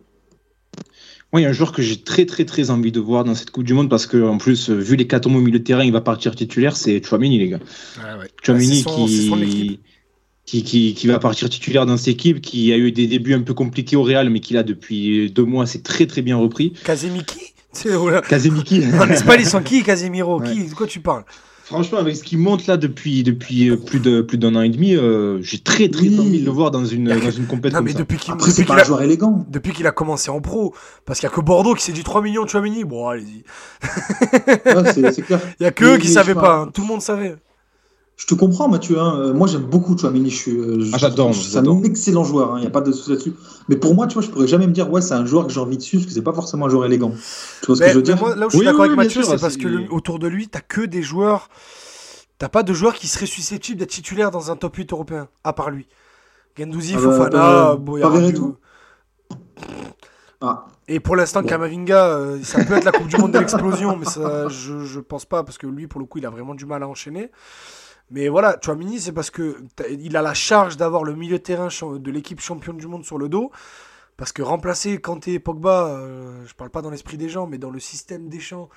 Moi, 1.32 1.40
il 1.40 1.44
y 1.44 1.46
a 1.46 1.50
un 1.50 1.52
joueur 1.52 1.70
que 1.70 1.80
j'ai 1.80 2.02
très, 2.02 2.26
très, 2.26 2.44
très 2.44 2.70
envie 2.70 2.90
de 2.90 2.98
voir 2.98 3.22
dans 3.22 3.36
cette 3.36 3.50
Coupe 3.52 3.62
du 3.62 3.72
Monde 3.72 3.88
parce 3.88 4.06
que, 4.06 4.20
en 4.20 4.36
plus, 4.38 4.68
euh, 4.68 4.74
vu 4.74 4.96
les 4.96 5.06
catombes 5.06 5.36
au 5.36 5.40
milieu 5.40 5.60
de 5.60 5.64
terrain, 5.64 5.84
il 5.84 5.92
va 5.92 6.00
partir 6.00 6.34
titulaire. 6.34 6.76
C'est 6.76 7.00
Chouamini, 7.06 7.38
les 7.38 7.48
gars. 7.50 7.60
Ouais. 7.98 8.26
Chouamini 8.44 8.82
Bah, 8.82 8.90
son- 8.90 9.06
équipe. 9.06 9.46
qui, 9.46 9.80
qui, 10.44 10.62
qui, 10.64 10.94
qui 10.94 11.06
va 11.06 11.20
partir 11.20 11.48
titulaire 11.48 11.86
dans 11.86 11.96
cette 11.96 12.08
équipe, 12.08 12.40
qui 12.40 12.72
a 12.72 12.76
eu 12.76 12.90
des 12.90 13.06
débuts 13.06 13.34
un 13.34 13.42
peu 13.42 13.54
compliqués 13.54 13.94
au 13.94 14.02
Real, 14.02 14.28
mais 14.28 14.40
qui 14.40 14.54
là, 14.54 14.64
depuis 14.64 15.30
deux 15.30 15.44
mois, 15.44 15.66
c'est 15.66 15.84
très, 15.84 16.06
très 16.08 16.22
bien 16.22 16.36
repris. 16.36 16.72
Kazemiki. 16.84 17.38
Kazemiki. 18.28 18.82
En 19.00 19.08
Espagne, 19.08 19.40
ils 19.42 19.46
sont 19.46 19.62
qui, 19.62 19.84
Casemiro 19.84 20.40
Ouais. 20.40 20.52
Qui 20.52 20.68
De 20.68 20.74
quoi 20.74 20.88
tu 20.88 20.98
parles? 20.98 21.22
Franchement, 21.70 21.98
avec 21.98 22.16
ce 22.16 22.24
qui 22.24 22.36
monte 22.36 22.66
là 22.66 22.76
depuis, 22.76 23.22
depuis 23.22 23.70
euh, 23.70 23.76
plus 23.76 24.00
de 24.00 24.22
plus 24.22 24.38
d'un 24.38 24.56
an 24.56 24.62
et 24.62 24.68
demi, 24.70 24.96
euh, 24.96 25.40
j'ai 25.40 25.60
très 25.60 25.88
très 25.88 26.08
Oui. 26.08 26.18
envie 26.18 26.40
de 26.40 26.44
le 26.44 26.50
voir 26.50 26.72
dans 26.72 26.84
une, 26.84 27.04
dans 27.08 27.44
compétition. 27.48 27.78
Non, 27.78 27.84
mais 27.84 27.94
depuis 27.94 28.18
qu'il 28.18 28.34
a, 28.72 28.82
joueur 28.82 29.02
élégant. 29.02 29.46
depuis 29.48 29.72
qu'il 29.72 29.86
a 29.86 29.92
commencé 29.92 30.32
en 30.32 30.40
pro, 30.40 30.74
parce 31.06 31.20
qu'il 31.20 31.28
y 31.28 31.32
a 31.32 31.34
que 31.34 31.40
Bordeaux 31.40 31.76
qui 31.76 31.84
s'est 31.84 31.92
dit 31.92 32.02
3 32.02 32.22
millions 32.22 32.42
de 32.44 32.48
Chouamini. 32.48 32.82
Bon, 32.82 33.06
allez-y. 33.06 33.44
Il 35.60 35.62
y 35.62 35.66
a 35.66 35.70
que 35.70 35.84
eux 35.84 35.98
qui 35.98 36.08
mais 36.08 36.14
savaient 36.14 36.34
pas. 36.34 36.56
hein. 36.62 36.70
Tout 36.74 36.80
le 36.82 36.88
monde 36.88 37.02
savait. 37.02 37.36
Je 38.20 38.26
te 38.26 38.34
comprends, 38.34 38.68
Mathieu. 38.68 38.98
hein. 39.00 39.18
Euh, 39.18 39.32
Moi, 39.32 39.48
j'aime 39.48 39.62
beaucoup 39.62 39.96
Chouamini. 39.96 40.28
Je 40.28 40.36
suis, 40.36 40.50
euh, 40.52 40.78
je- 40.80 40.90
Ah, 40.92 40.98
j'adore, 40.98 41.32
C'est 41.34 41.56
un 41.56 41.82
excellent 41.82 42.22
joueur. 42.22 42.58
Il 42.58 42.60
n'y 42.60 42.66
a 42.66 42.70
pas 42.70 42.82
de 42.82 42.92
souci 42.92 43.08
là-dessus. 43.10 43.32
Mais 43.70 43.76
pour 43.76 43.94
moi, 43.94 44.06
tu 44.06 44.14
vois, 44.14 44.22
je 44.22 44.28
pourrais 44.28 44.46
jamais 44.46 44.66
me 44.66 44.72
dire, 44.72 44.90
ouais, 44.90 45.00
c'est 45.00 45.14
un 45.14 45.24
joueur 45.24 45.46
que 45.46 45.52
j'ai 45.54 45.58
envie 45.60 45.78
de 45.78 45.82
suivre, 45.82 46.02
parce 46.02 46.08
que 46.12 46.14
c'est 46.18 46.22
pas 46.24 46.34
forcément 46.34 46.66
un 46.66 46.68
joueur 46.68 46.84
élégant. 46.84 47.12
Tu 47.62 47.66
vois 47.66 47.76
ce 47.76 47.80
que 47.80 47.88
je 47.88 47.94
veux 47.96 48.02
dire? 48.02 48.18
moi, 48.18 48.36
là 48.36 48.46
où 48.46 48.50
je 48.50 48.56
suis 48.56 48.58
Oui, 48.60 48.64
d'accord 48.66 48.82
oui, 48.82 48.88
avec 48.88 48.96
Mathieu, 48.98 49.22
sûr, 49.22 49.32
c'est 49.32 49.40
parce 49.40 49.56
que 49.56 49.66
le- 49.68 49.90
autour 49.90 50.18
de 50.18 50.28
lui, 50.28 50.48
t'as 50.48 50.60
que 50.60 50.82
des 50.82 51.02
joueurs. 51.02 51.48
T'as 52.38 52.50
pas 52.50 52.62
de 52.62 52.74
joueurs 52.74 52.94
qui 52.94 53.08
seraient 53.08 53.24
susceptibles 53.26 53.78
d'être 53.80 53.90
titulaires 53.90 54.30
dans 54.30 54.50
un 54.50 54.56
top 54.56 54.76
8 54.76 54.92
européen, 54.92 55.28
à 55.42 55.54
part 55.54 55.70
lui. 55.70 55.86
Gendouzi, 56.58 56.92
Ah 56.92 56.96
bah, 56.96 57.02
Fofana, 57.02 57.70
euh. 57.70 57.76
Ah, 60.42 60.66
Et 60.88 61.00
pour 61.00 61.16
l'instant, 61.16 61.40
Bon. 61.40 61.48
Kamavinga, 61.48 62.06
euh, 62.06 62.42
ça 62.42 62.64
peut 62.64 62.74
être 62.74 62.84
la 62.84 62.92
Coupe 62.92 63.08
du 63.08 63.16
Monde 63.16 63.32
de 63.32 63.38
l'explosion, 63.38 63.96
mais 63.96 64.04
ça, 64.06 64.48
je, 64.48 64.84
je 64.84 65.00
pense 65.00 65.24
pas, 65.24 65.42
parce 65.42 65.56
que 65.58 65.66
lui, 65.66 65.86
pour 65.86 66.00
le 66.00 66.06
coup, 66.06 66.18
il 66.18 66.26
a 66.26 66.30
vraiment 66.30 66.54
du 66.54 66.66
mal 66.66 66.82
à 66.82 66.88
enchaîner. 66.88 67.30
Mais 68.10 68.28
voilà, 68.28 68.58
Chouamini, 68.62 69.00
c'est 69.00 69.12
parce 69.12 69.30
que 69.30 69.62
il 69.88 70.16
a 70.16 70.22
la 70.22 70.34
charge 70.34 70.76
d'avoir 70.76 71.04
le 71.04 71.14
milieu 71.14 71.38
de 71.38 71.42
terrain 71.42 71.68
de 71.68 72.10
l'équipe 72.10 72.40
championne 72.40 72.76
du 72.76 72.86
monde 72.86 73.04
sur 73.04 73.18
le 73.18 73.28
dos. 73.28 73.50
Parce 74.16 74.32
que 74.32 74.42
remplacer 74.42 75.00
Kanté 75.00 75.34
et 75.34 75.38
Pogba, 75.38 75.86
euh, 75.86 76.44
je 76.44 76.54
parle 76.54 76.70
pas 76.70 76.82
dans 76.82 76.90
l'esprit 76.90 77.16
des 77.16 77.28
gens, 77.28 77.46
mais 77.46 77.56
dans 77.56 77.70
le 77.70 77.80
système 77.80 78.28
des 78.28 78.40
champs, 78.40 78.68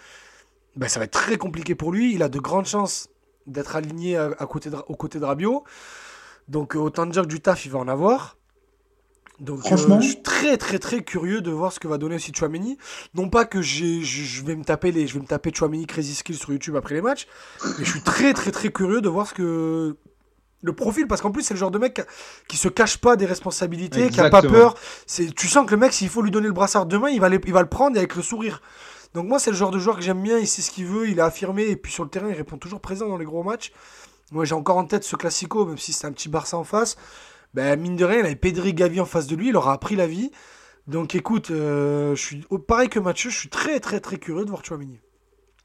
ben, 0.76 0.88
ça 0.88 1.00
va 1.00 1.06
être 1.06 1.12
très 1.12 1.38
compliqué 1.38 1.76
pour 1.76 1.92
lui. 1.92 2.14
Il 2.14 2.24
a 2.24 2.30
de 2.30 2.40
grandes 2.40 2.66
chances 2.66 3.10
d'être 3.46 3.76
aligné 3.76 4.16
à, 4.16 4.30
côté 4.46 4.70
de, 4.70 4.78
aux 4.88 4.96
côtés 4.96 5.20
de 5.20 5.26
Rabiot. 5.26 5.64
Donc 6.48 6.76
autant 6.76 7.06
dire 7.06 7.24
que 7.24 7.28
du 7.28 7.42
taf, 7.42 7.66
il 7.66 7.72
va 7.72 7.80
en 7.80 7.88
avoir. 7.88 8.38
Donc 9.40 9.60
euh, 9.60 9.62
Franchement- 9.64 10.00
je 10.00 10.08
suis 10.08 10.22
très 10.22 10.58
très 10.58 10.80
très 10.80 11.04
curieux 11.04 11.42
de 11.42 11.52
voir 11.52 11.72
ce 11.74 11.80
que 11.80 11.88
va 11.88 11.98
donner 11.98 12.16
aussi 12.16 12.32
Chouameni. 12.34 12.78
Non 13.16 13.30
pas 13.30 13.46
que 13.46 13.62
j'ai, 13.62 14.02
je, 14.02 14.24
je 14.24 14.44
vais 14.44 14.56
me 14.56 14.64
taper 14.64 14.92
les, 14.92 15.08
je 15.08 15.16
vais 15.16 15.20
me 15.22 15.26
taper 15.26 15.52
Chouameni 15.54 15.86
Crazy 15.88 16.16
Skills 16.16 16.38
sur 16.38 16.52
YouTube 16.52 16.76
après 16.76 16.94
les 16.96 17.02
matchs, 17.02 17.28
mais 17.78 17.84
je 17.86 17.90
suis 17.90 18.02
très 18.02 18.34
très 18.34 18.52
très 18.52 18.72
curieux 18.72 19.02
de 19.02 19.10
voir 19.10 19.28
ce 19.28 19.34
que 19.34 19.96
le 20.66 20.74
profil, 20.74 21.08
parce 21.08 21.20
qu'en 21.22 21.32
plus 21.32 21.42
c'est 21.44 21.54
le 21.54 21.60
genre 21.60 21.72
de 21.72 21.80
mec 21.80 22.02
qui 22.48 22.56
se 22.58 22.70
cache 22.70 22.98
pas 22.98 23.16
des 23.18 23.26
responsabilités, 23.26 24.04
qui 24.10 24.20
a 24.22 24.30
pas 24.30 24.42
peur. 24.54 24.76
C'est, 25.08 25.34
tu 25.36 25.48
sens 25.50 25.66
que 25.66 25.72
le 25.72 25.78
mec, 25.78 25.92
s'il 25.92 26.08
faut 26.10 26.22
lui 26.22 26.32
donner 26.32 26.48
le 26.48 26.54
brassard 26.54 26.86
demain, 26.86 27.10
il 27.10 27.20
va, 27.20 27.28
le- 27.28 27.42
il 27.46 27.52
va 27.54 27.62
le 27.62 27.68
prendre 27.68 27.98
avec 27.98 28.16
le 28.16 28.22
sourire. 28.22 28.62
Donc 29.14 29.28
moi 29.28 29.40
c'est 29.40 29.52
le 29.52 29.58
genre 29.58 29.72
de 29.72 29.80
joueur 29.80 29.98
que 29.98 30.02
j'aime 30.04 30.22
bien, 30.24 30.38
il 30.40 30.48
sait 30.48 30.62
ce 30.62 30.72
qu'il 30.72 30.86
veut, 30.86 31.10
il 31.10 31.18
est 31.20 31.22
affirmé 31.22 31.64
et 31.64 31.76
puis 31.76 31.92
sur 31.92 32.04
le 32.04 32.10
terrain 32.10 32.30
il 32.30 32.36
répond 32.36 32.58
toujours 32.58 32.80
présent 32.80 33.10
dans 33.10 33.18
les 33.18 33.26
gros 33.26 33.44
matchs. 33.44 33.72
Moi 34.32 34.46
j'ai 34.46 34.56
encore 34.56 34.78
en 34.78 34.86
tête 34.86 35.04
ce 35.04 35.16
classico, 35.16 35.66
même 35.66 35.78
si 35.78 35.92
c'est 35.92 36.08
un 36.08 36.12
petit 36.14 36.30
Barça 36.30 36.56
en 36.58 36.64
face. 36.64 36.98
Ben, 37.54 37.80
mine 37.80 37.96
de 37.96 38.06
rien, 38.06 38.20
il 38.20 38.26
avait 38.26 38.36
Pedri 38.36 38.74
Gavi 38.74 39.00
en 39.00 39.06
face 39.06 39.28
de 39.28 39.36
lui, 39.36 39.48
il 39.50 39.54
leur 39.54 39.68
a 39.68 39.74
appris 39.74 39.96
la 39.96 40.08
vie. 40.08 40.32
Donc 40.88 41.16
écoute, 41.16 41.52
euh, 41.52 42.16
je 42.16 42.22
suis 42.22 42.44
pareil 42.68 42.90
que 42.90 43.00
Mathieu, 43.00 43.30
je 43.30 43.38
suis 43.38 43.50
très 43.50 43.80
très 43.80 44.00
très 44.00 44.18
curieux 44.18 44.44
de 44.44 44.50
voir 44.50 44.66
Chouamini. 44.66 45.00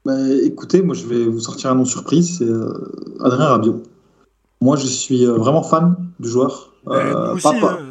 bah, 0.05 0.13
écoutez, 0.43 0.81
moi, 0.81 0.95
je 0.95 1.05
vais 1.05 1.25
vous 1.25 1.39
sortir 1.39 1.71
un 1.71 1.75
nom 1.75 1.85
surprise, 1.85 2.37
c'est 2.37 2.45
euh, 2.45 2.71
Adrien 3.21 3.47
Rabiot. 3.47 3.83
Moi, 4.61 4.77
je 4.77 4.85
suis 4.87 5.25
euh, 5.25 5.33
vraiment 5.33 5.63
fan 5.63 5.95
du 6.19 6.29
joueur. 6.29 6.73
Nous 6.85 6.93
aussi, 6.93 7.43
pas, 7.43 7.59
pas- 7.59 7.73
hein, 7.73 7.85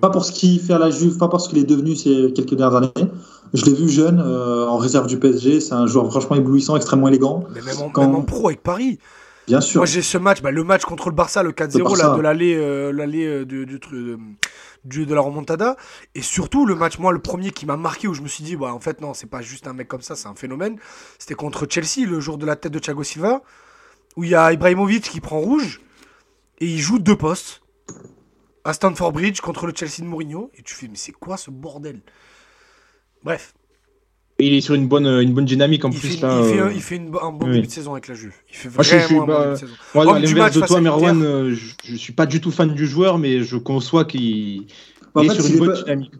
pas 0.00 0.10
pour 0.10 0.24
ce 0.24 0.32
qu'il 0.32 0.60
fait 0.60 0.72
à 0.74 0.78
la 0.78 0.90
Juve, 0.90 1.18
pas 1.18 1.28
parce 1.28 1.48
qu'il 1.48 1.58
est 1.58 1.64
devenu 1.64 1.96
ces 1.96 2.32
quelques 2.34 2.54
dernières 2.54 2.76
années. 2.76 3.10
Je 3.52 3.64
l'ai 3.66 3.74
vu 3.74 3.88
jeune, 3.88 4.20
en 4.20 4.76
réserve 4.78 5.06
du 5.06 5.18
PSG. 5.18 5.60
C'est 5.60 5.74
un 5.74 5.86
joueur 5.86 6.10
franchement 6.10 6.36
éblouissant, 6.36 6.76
extrêmement 6.76 7.08
élégant. 7.08 7.44
mais 7.54 7.60
même 7.62 7.78
en, 7.82 7.88
quand- 7.90 8.02
même 8.06 8.14
en 8.16 8.22
pro 8.22 8.48
avec 8.48 8.62
Paris. 8.62 8.98
Bien 9.46 9.60
sûr. 9.60 9.80
Moi 9.80 9.86
j'ai 9.86 10.02
ce 10.02 10.16
match, 10.18 10.40
bah, 10.42 10.50
le 10.50 10.64
match 10.64 10.82
contre 10.84 11.10
le 11.10 11.14
Barça, 11.14 11.42
le 11.42 11.52
4-0 11.52 11.78
Le 11.78 11.84
Barça. 11.84 12.08
là, 12.08 12.16
de 12.16 12.20
l'allée 12.22 12.54
euh, 12.56 12.92
euh, 12.92 13.44
du, 13.44 13.66
du, 13.66 13.78
tru- 13.78 13.94
euh, 13.94 14.18
du- 14.84 15.04
de 15.06 15.14
la 15.14 15.20
remontada. 15.20 15.76
Et 16.14 16.22
surtout 16.22 16.64
le 16.66 16.74
match, 16.74 16.98
moi 16.98 17.12
le 17.12 17.18
premier 17.20 17.50
qui 17.50 17.66
m'a 17.66 17.76
marqué 17.76 18.08
où 18.08 18.14
je 18.14 18.22
me 18.22 18.28
suis 18.28 18.42
dit, 18.44 18.56
bah, 18.56 18.72
en 18.72 18.80
fait 18.80 19.00
non, 19.00 19.12
c'est 19.14 19.26
pas 19.26 19.42
juste 19.42 19.66
un 19.66 19.72
mec 19.74 19.88
comme 19.88 20.00
ça, 20.02 20.16
c'est 20.16 20.28
un 20.28 20.34
phénomène. 20.34 20.78
C'était 21.18 21.34
contre 21.34 21.66
Chelsea, 21.68 22.06
le 22.08 22.20
jour 22.20 22.38
de 22.38 22.46
la 22.46 22.56
tête 22.56 22.72
de 22.72 22.78
Thiago 22.78 23.02
Silva, 23.02 23.42
où 24.16 24.24
il 24.24 24.30
y 24.30 24.34
a 24.34 24.52
Ibrahimovic 24.52 25.02
qui 25.04 25.20
prend 25.20 25.38
rouge 25.40 25.80
et 26.60 26.66
il 26.66 26.78
joue 26.78 26.98
deux 26.98 27.16
postes 27.16 27.60
à 28.64 28.72
Stanford 28.72 29.12
Bridge 29.12 29.40
contre 29.40 29.66
le 29.66 29.74
Chelsea 29.74 29.98
de 30.00 30.04
Mourinho. 30.06 30.50
Et 30.54 30.62
tu 30.62 30.74
fais, 30.74 30.88
mais 30.88 30.96
c'est 30.96 31.12
quoi 31.12 31.36
ce 31.36 31.50
bordel? 31.50 32.00
Bref, 33.22 33.54
Il 34.40 34.52
est 34.52 34.60
sur 34.60 34.74
une 34.74 34.88
bonne, 34.88 35.06
une 35.06 35.32
bonne 35.32 35.44
dynamique 35.44 35.84
en 35.84 35.90
il 35.90 35.98
plus. 35.98 36.08
fait, 36.16 36.20
là, 36.26 36.40
il 36.42 36.52
fait, 36.52 36.58
euh, 36.60 36.66
un, 36.66 36.70
il 36.72 36.80
fait 36.82 36.96
une 36.96 37.06
un 37.22 37.30
bon 37.30 37.46
oui. 37.46 37.52
début 37.52 37.66
de 37.68 37.72
saison 37.72 37.92
avec 37.92 38.08
la 38.08 38.14
Juve. 38.14 38.32
Il 38.50 38.56
fait 38.56 38.68
Moi, 38.68 38.82
je- 38.82 38.90
je 38.98 39.04
suis 39.06 39.14
vraiment 39.16 39.22
un 39.22 39.26
bon 39.26 39.32
pas- 39.32 39.42
début 39.44 39.52
de 39.54 39.58
saison. 39.60 39.72
Moi, 39.94 40.04
Homme 40.06 40.14
à 40.16 40.18
l'inverse 40.20 40.54
de 40.56 40.60
toi. 40.66 40.80
Merwan, 40.80 41.22
euh, 41.22 41.54
je, 41.54 41.66
je 41.92 41.94
suis 41.96 42.12
pas 42.12 42.26
du 42.26 42.40
tout 42.40 42.50
fan 42.50 42.74
du 42.74 42.86
joueur, 42.86 43.18
mais 43.18 43.42
je 43.44 43.56
conçois 43.56 44.04
qu'il 44.04 44.20
il 44.20 44.66
est 45.16 45.28
fait, 45.28 45.34
sur 45.34 45.46
une 45.46 45.58
bonne 45.58 45.68
pas- 45.74 45.82
dynamique. 45.82 46.12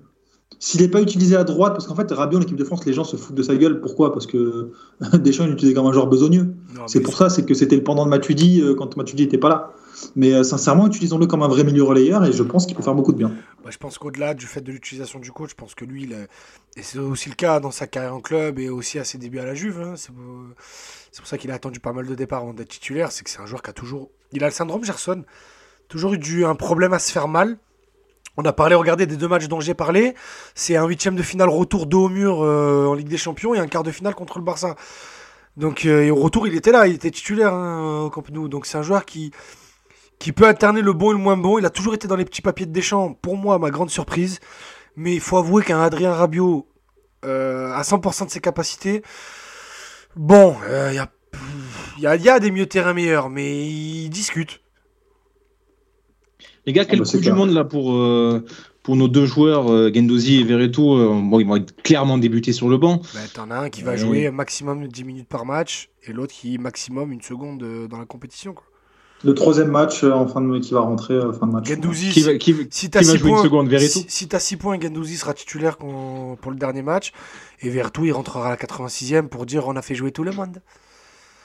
S'il 0.64 0.80
n'est 0.80 0.88
pas 0.88 1.02
utilisé 1.02 1.36
à 1.36 1.44
droite, 1.44 1.74
parce 1.74 1.86
qu'en 1.86 1.94
fait, 1.94 2.10
Rabiot 2.10 2.38
en 2.38 2.40
équipe 2.40 2.56
de 2.56 2.64
France, 2.64 2.86
les 2.86 2.94
gens 2.94 3.04
se 3.04 3.16
foutent 3.16 3.34
de 3.34 3.42
sa 3.42 3.54
gueule. 3.54 3.82
Pourquoi? 3.82 4.14
Parce 4.14 4.26
que 4.26 4.72
Deschamps, 5.12 5.44
il 5.44 5.50
l'utilisait 5.50 5.74
comme 5.74 5.84
un 5.84 5.92
joueur 5.92 6.06
besogneux. 6.06 6.54
C'est 6.86 7.00
pour 7.00 7.18
ça, 7.18 7.28
c'est 7.28 7.44
que 7.44 7.52
c'était 7.52 7.76
le 7.76 7.84
pendant 7.84 8.06
de 8.06 8.08
Matuidi 8.08 8.62
euh, 8.62 8.74
quand 8.74 8.96
Matuidi 8.96 9.24
n'était 9.24 9.36
pas 9.36 9.50
là. 9.50 9.74
Mais 10.16 10.32
euh, 10.32 10.42
sincèrement, 10.42 10.86
utilisons-le 10.86 11.26
comme 11.26 11.42
un 11.42 11.48
vrai 11.48 11.64
milieu 11.64 11.82
relayeur 11.82 12.24
et 12.24 12.32
je 12.32 12.42
pense 12.42 12.64
qu'il 12.64 12.74
peut 12.74 12.82
faire 12.82 12.94
beaucoup 12.94 13.12
de 13.12 13.18
bien. 13.18 13.30
Bah, 13.62 13.68
je 13.70 13.76
pense 13.76 13.98
qu'au-delà 13.98 14.32
du 14.32 14.46
fait 14.46 14.62
de 14.62 14.72
l'utilisation 14.72 15.18
du 15.18 15.30
coach, 15.32 15.50
je 15.50 15.54
pense 15.54 15.74
que 15.74 15.84
lui, 15.84 16.04
il 16.04 16.14
a- 16.14 16.26
et 16.78 16.82
c'est 16.82 16.98
aussi 16.98 17.28
le 17.28 17.34
cas 17.34 17.60
dans 17.60 17.70
sa 17.70 17.86
carrière 17.86 18.14
en 18.14 18.20
club 18.22 18.58
et 18.58 18.70
aussi 18.70 18.98
à 18.98 19.04
ses 19.04 19.18
débuts 19.18 19.40
à 19.40 19.44
la 19.44 19.54
Juve. 19.54 19.82
hein, 19.82 19.94
c'est 19.96 20.12
pour, 20.14 21.26
ça 21.26 21.36
qu'il 21.36 21.50
a 21.50 21.54
attendu 21.56 21.78
pas 21.78 21.92
mal 21.92 22.06
de 22.06 22.14
départs 22.14 22.40
avant 22.40 22.54
d'être 22.54 22.70
titulaire. 22.70 23.12
C'est 23.12 23.22
que 23.22 23.28
c'est 23.28 23.40
un 23.40 23.46
joueur 23.46 23.60
qui 23.62 23.68
a 23.68 23.74
toujours. 23.74 24.08
Il 24.32 24.42
a 24.42 24.46
le 24.46 24.52
syndrome 24.54 24.82
Gerson. 24.82 25.24
Toujours 25.88 26.14
eu 26.14 26.18
du, 26.18 26.46
un 26.46 26.54
problème 26.54 26.94
à 26.94 26.98
se 26.98 27.12
faire 27.12 27.28
mal 27.28 27.58
On 28.36 28.44
a 28.44 28.52
parlé, 28.52 28.74
regardez, 28.74 29.06
des 29.06 29.16
deux 29.16 29.28
matchs 29.28 29.46
dont 29.46 29.60
j'ai 29.60 29.74
parlé. 29.74 30.14
C'est 30.54 30.76
un 30.76 30.86
huitième 30.86 31.14
de 31.14 31.22
finale 31.22 31.48
retour 31.48 31.86
dos 31.86 32.06
au 32.06 32.08
mur 32.08 32.42
euh, 32.42 32.86
en 32.86 32.94
Ligue 32.94 33.08
des 33.08 33.16
Champions 33.16 33.54
et 33.54 33.58
un 33.58 33.68
quart 33.68 33.84
de 33.84 33.92
finale 33.92 34.14
contre 34.14 34.38
le 34.38 34.44
Barça. 34.44 34.74
Donc 35.56 35.86
euh, 35.86 36.02
et 36.02 36.10
au 36.10 36.16
retour, 36.16 36.48
il 36.48 36.54
était 36.56 36.72
là, 36.72 36.88
il 36.88 36.94
était 36.94 37.12
titulaire 37.12 37.54
hein, 37.54 38.02
au 38.04 38.10
Camp 38.10 38.28
Nou. 38.30 38.48
Donc 38.48 38.66
c'est 38.66 38.76
un 38.76 38.82
joueur 38.82 39.04
qui 39.04 39.30
peut 40.34 40.46
alterner 40.46 40.82
le 40.82 40.92
bon 40.92 41.10
et 41.10 41.14
le 41.14 41.20
moins 41.20 41.36
bon. 41.36 41.58
Il 41.58 41.66
a 41.66 41.70
toujours 41.70 41.94
été 41.94 42.08
dans 42.08 42.16
les 42.16 42.24
petits 42.24 42.42
papiers 42.42 42.66
de 42.66 42.72
Deschamps. 42.72 43.14
Pour 43.14 43.36
moi, 43.36 43.58
ma 43.58 43.70
grande 43.70 43.90
surprise. 43.90 44.40
Mais 44.96 45.14
il 45.14 45.20
faut 45.20 45.38
avouer 45.38 45.64
qu'un 45.64 45.80
Adrien 45.80 46.12
Rabiot 46.12 46.68
euh, 47.24 47.72
à 47.72 47.82
100% 47.82 48.26
de 48.26 48.30
ses 48.30 48.40
capacités, 48.40 49.02
bon, 50.14 50.56
il 50.92 50.94
y 51.98 52.06
a 52.06 52.16
il 52.16 52.40
des 52.40 52.50
mieux 52.50 52.66
terrains 52.66 52.92
meilleurs, 52.92 53.30
mais 53.30 53.66
ils 53.66 54.08
discutent. 54.10 54.63
Les 56.66 56.72
gars, 56.72 56.84
quel 56.84 57.00
bah, 57.00 57.04
c'est 57.04 57.18
coup 57.18 57.22
du 57.22 57.24
clair. 57.24 57.36
monde 57.36 57.50
là 57.50 57.64
pour, 57.64 57.92
euh, 57.94 58.44
pour 58.82 58.96
nos 58.96 59.08
deux 59.08 59.26
joueurs, 59.26 59.70
euh, 59.70 59.90
Gendouzi 59.94 60.40
et 60.40 60.44
Verretou 60.44 60.94
euh, 60.94 61.20
bon, 61.22 61.38
Ils 61.40 61.46
vont 61.46 61.56
être 61.56 61.74
clairement 61.82 62.16
débuter 62.18 62.52
sur 62.52 62.68
le 62.68 62.78
banc. 62.78 63.02
Bah, 63.14 63.20
T'en 63.34 63.50
as 63.50 63.56
un 63.58 63.70
qui 63.70 63.82
va 63.82 63.92
Ouais. 63.92 63.98
jouer 63.98 64.30
maximum 64.30 64.86
10 64.88 65.04
minutes 65.04 65.28
par 65.28 65.44
match 65.44 65.90
et 66.06 66.12
l'autre 66.12 66.32
qui 66.32 66.56
maximum 66.58 67.12
une 67.12 67.20
seconde 67.22 67.62
euh, 67.62 67.86
dans 67.86 67.98
la 67.98 68.06
compétition. 68.06 68.54
Quoi. 68.54 68.64
Le 69.24 69.34
troisième 69.34 69.68
match 69.68 70.04
euh, 70.04 70.12
en 70.12 70.26
fin 70.26 70.40
de, 70.42 70.58
qui 70.58 70.72
va 70.74 70.80
rentrer 70.80 71.14
euh, 71.14 71.32
fin 71.32 71.46
de 71.46 71.52
match. 71.52 71.66
Gendouzi, 71.68 72.10
Qui 72.10 72.20
va, 72.22 72.34
qui, 72.36 72.54
si 72.70 72.90
t'as 72.90 73.00
qui 73.00 73.06
va 73.06 73.12
6 73.12 73.18
jouer 73.18 73.28
une 73.30 73.34
points, 73.36 73.44
seconde, 73.44 73.68
Verretou 73.68 74.00
si, 74.00 74.06
si 74.08 74.28
t'as 74.28 74.38
6 74.38 74.56
points, 74.56 74.78
Gendouzi 74.80 75.16
sera 75.16 75.32
titulaire 75.34 75.76
pour 75.78 76.50
le 76.50 76.56
dernier 76.56 76.82
match 76.82 77.12
et 77.60 77.68
Vertou 77.70 78.04
il 78.06 78.12
rentrera 78.12 78.46
à 78.46 78.50
la 78.50 78.56
86e 78.56 79.28
pour 79.28 79.46
dire 79.46 79.66
on 79.68 79.76
a 79.76 79.82
fait 79.82 79.94
jouer 79.94 80.12
tout 80.12 80.24
le 80.24 80.32
monde. 80.32 80.60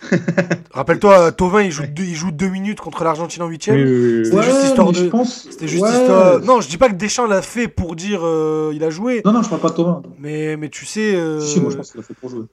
Rappelle-toi, 0.71 1.31
Tovin 1.33 1.61
il 1.63 1.71
joue, 1.71 1.85
deux, 1.87 2.03
il 2.03 2.15
joue 2.15 2.31
deux 2.31 2.47
minutes 2.47 2.79
contre 2.79 3.03
l'Argentine 3.03 3.41
en 3.43 3.47
8 3.47 3.67
Oui, 3.71 3.73
oui, 3.75 3.83
oui, 3.83 4.17
oui. 4.19 4.25
C'était 4.25 4.43
juste 4.43 4.63
histoire 4.63 4.91
de- 4.91 5.09
pense- 5.09 5.47
C'était 5.49 5.67
juste 5.67 5.83
ouais. 5.83 5.89
histoire. 6.01 6.39
Non, 6.41 6.61
je 6.61 6.69
dis 6.69 6.77
pas 6.77 6.89
que 6.89 6.95
Deschamps 6.95 7.27
l'a 7.27 7.41
fait 7.41 7.67
pour 7.67 7.95
dire 7.95 8.21
euh, 8.23 8.71
il 8.73 8.83
a 8.83 8.89
joué, 8.89 9.21
Non, 9.25 9.33
non, 9.33 9.41
je 9.43 9.49
parle 9.49 9.61
pas 9.61 9.69
de 9.69 9.75
Thomas. 9.75 10.01
mais, 10.19 10.55
mais 10.57 10.69
tu 10.69 10.85
sais. 10.85 11.15
euh, 11.15 11.39
Si, 11.41 11.59
moi 11.59 11.69
je 11.71 11.77
pense 11.77 11.91
qu'il 11.91 11.99
a 11.99 12.03
fait 12.03 12.13
pour 12.13 12.29
jouer. 12.29 12.45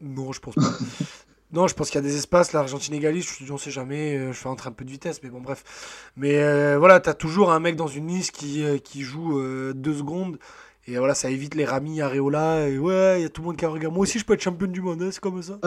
Non, 0.00 0.32
je 0.32 0.40
pense 0.40 0.54
pas. 0.54 0.62
non, 1.52 1.66
je 1.66 1.74
pense 1.74 1.88
qu'il 1.90 2.00
y 2.00 2.04
a 2.04 2.06
des 2.06 2.16
espaces. 2.16 2.52
L'Argentine 2.52 2.94
égalise. 2.94 3.26
Je 3.26 3.38
te 3.38 3.44
dis, 3.44 3.50
on 3.52 3.58
sait 3.58 3.70
jamais. 3.70 4.16
euh, 4.16 4.32
Je 4.32 4.38
fais 4.38 4.48
entrer 4.48 4.68
un 4.68 4.72
peu 4.72 4.84
de 4.84 4.90
vitesse, 4.90 5.20
mais 5.22 5.30
bon, 5.30 5.40
bref. 5.40 5.64
Mais 6.16 6.36
euh, 6.42 6.76
voilà, 6.78 7.00
t'as 7.00 7.14
toujours 7.14 7.50
un 7.52 7.60
mec 7.60 7.76
dans 7.76 7.86
une 7.88 8.08
liste 8.08 8.32
qui, 8.32 8.62
qui 8.84 9.02
joue 9.02 9.38
euh, 9.40 9.72
deux 9.74 9.94
secondes. 9.94 10.38
Et 10.86 10.98
voilà, 10.98 11.14
ça 11.14 11.30
évite 11.30 11.54
les 11.54 11.64
Rami, 11.64 12.02
Areola. 12.02 12.68
Et 12.68 12.78
ouais, 12.78 13.20
il 13.20 13.22
y 13.22 13.24
a 13.24 13.30
tout 13.30 13.40
le 13.40 13.46
monde 13.46 13.56
qui 13.56 13.64
a 13.64 13.68
regardé. 13.70 13.94
Moi 13.94 14.02
aussi, 14.02 14.18
je 14.18 14.24
peux 14.26 14.34
être 14.34 14.42
champion 14.42 14.66
du 14.66 14.82
monde, 14.82 15.00
hein, 15.02 15.08
c'est 15.10 15.20
comme 15.20 15.42
ça. 15.42 15.58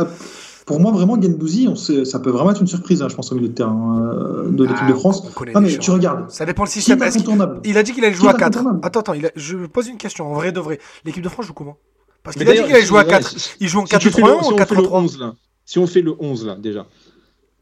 Pour 0.68 0.80
moi, 0.80 0.92
vraiment, 0.92 1.20
Gendouzi, 1.20 1.68
on 1.68 1.76
sait, 1.76 2.06
ça 2.06 2.20
peut 2.20 2.30
vraiment 2.30 2.52
être 2.52 2.62
une 2.62 2.68
surprise, 2.68 3.02
hein, 3.02 3.08
je 3.10 3.16
pense, 3.16 3.32
au 3.32 3.36
milieu 3.36 3.48
de 3.48 3.54
terrain 3.54 4.00
euh, 4.14 4.50
de 4.52 4.64
l'équipe 4.64 4.80
Ah, 4.84 4.90
de 4.92 4.94
France. 4.94 5.24
Non, 5.56 5.62
mais 5.62 5.76
tu 5.78 5.90
regardes. 5.90 6.30
Ça 6.30 6.46
dépend 6.46 6.64
le 6.66 6.70
Qui 6.70 6.78
est 6.78 6.82
système. 6.82 7.60
Il 7.64 7.78
a 7.80 7.84
dit 7.84 7.94
qu'il 7.94 8.06
allait 8.06 8.14
jouer 8.14 8.28
à 8.30 8.32
est 8.32 8.38
4. 8.38 8.44
incontournable 8.58 8.80
Attends, 8.84 9.00
attends, 9.00 9.14
il 9.14 9.26
a- 9.26 9.32
je 9.36 9.58
pose 9.66 9.88
une 9.88 9.98
question 9.98 10.28
en 10.30 10.34
vrai 10.36 10.52
de 10.52 10.60
vrai. 10.60 10.80
L'équipe 11.04 11.24
de 11.24 11.30
France 11.30 11.48
joue 11.48 11.54
comment? 11.54 11.78
Parce 12.22 12.36
qu'il 12.38 12.48
a 12.48 12.54
dit 12.54 12.64
qu'il 12.64 12.76
allait 12.76 12.86
jouer 12.86 13.00
à 13.00 13.04
ouais, 13.04 13.10
4. 13.10 13.28
si- 13.40 13.56
Il 13.60 13.68
joue 13.70 13.80
en 13.80 13.86
si 13.88 13.98
tu 13.98 14.12
fais 14.12 14.22
4-3-1 14.22 14.28
le- 14.28 14.38
ou 14.38 14.42
si 14.44 14.46
en 14.50 14.54
on 14.54 14.58
fait 14.58 14.76
le 14.76 14.82
4-3-3 14.82 15.00
11 15.02 15.20
là, 15.20 15.34
si 15.66 15.80
on 15.80 15.88
fait 15.88 16.02
le 16.02 16.14
11 16.20 16.46
là 16.46 16.56
déjà. 16.56 16.86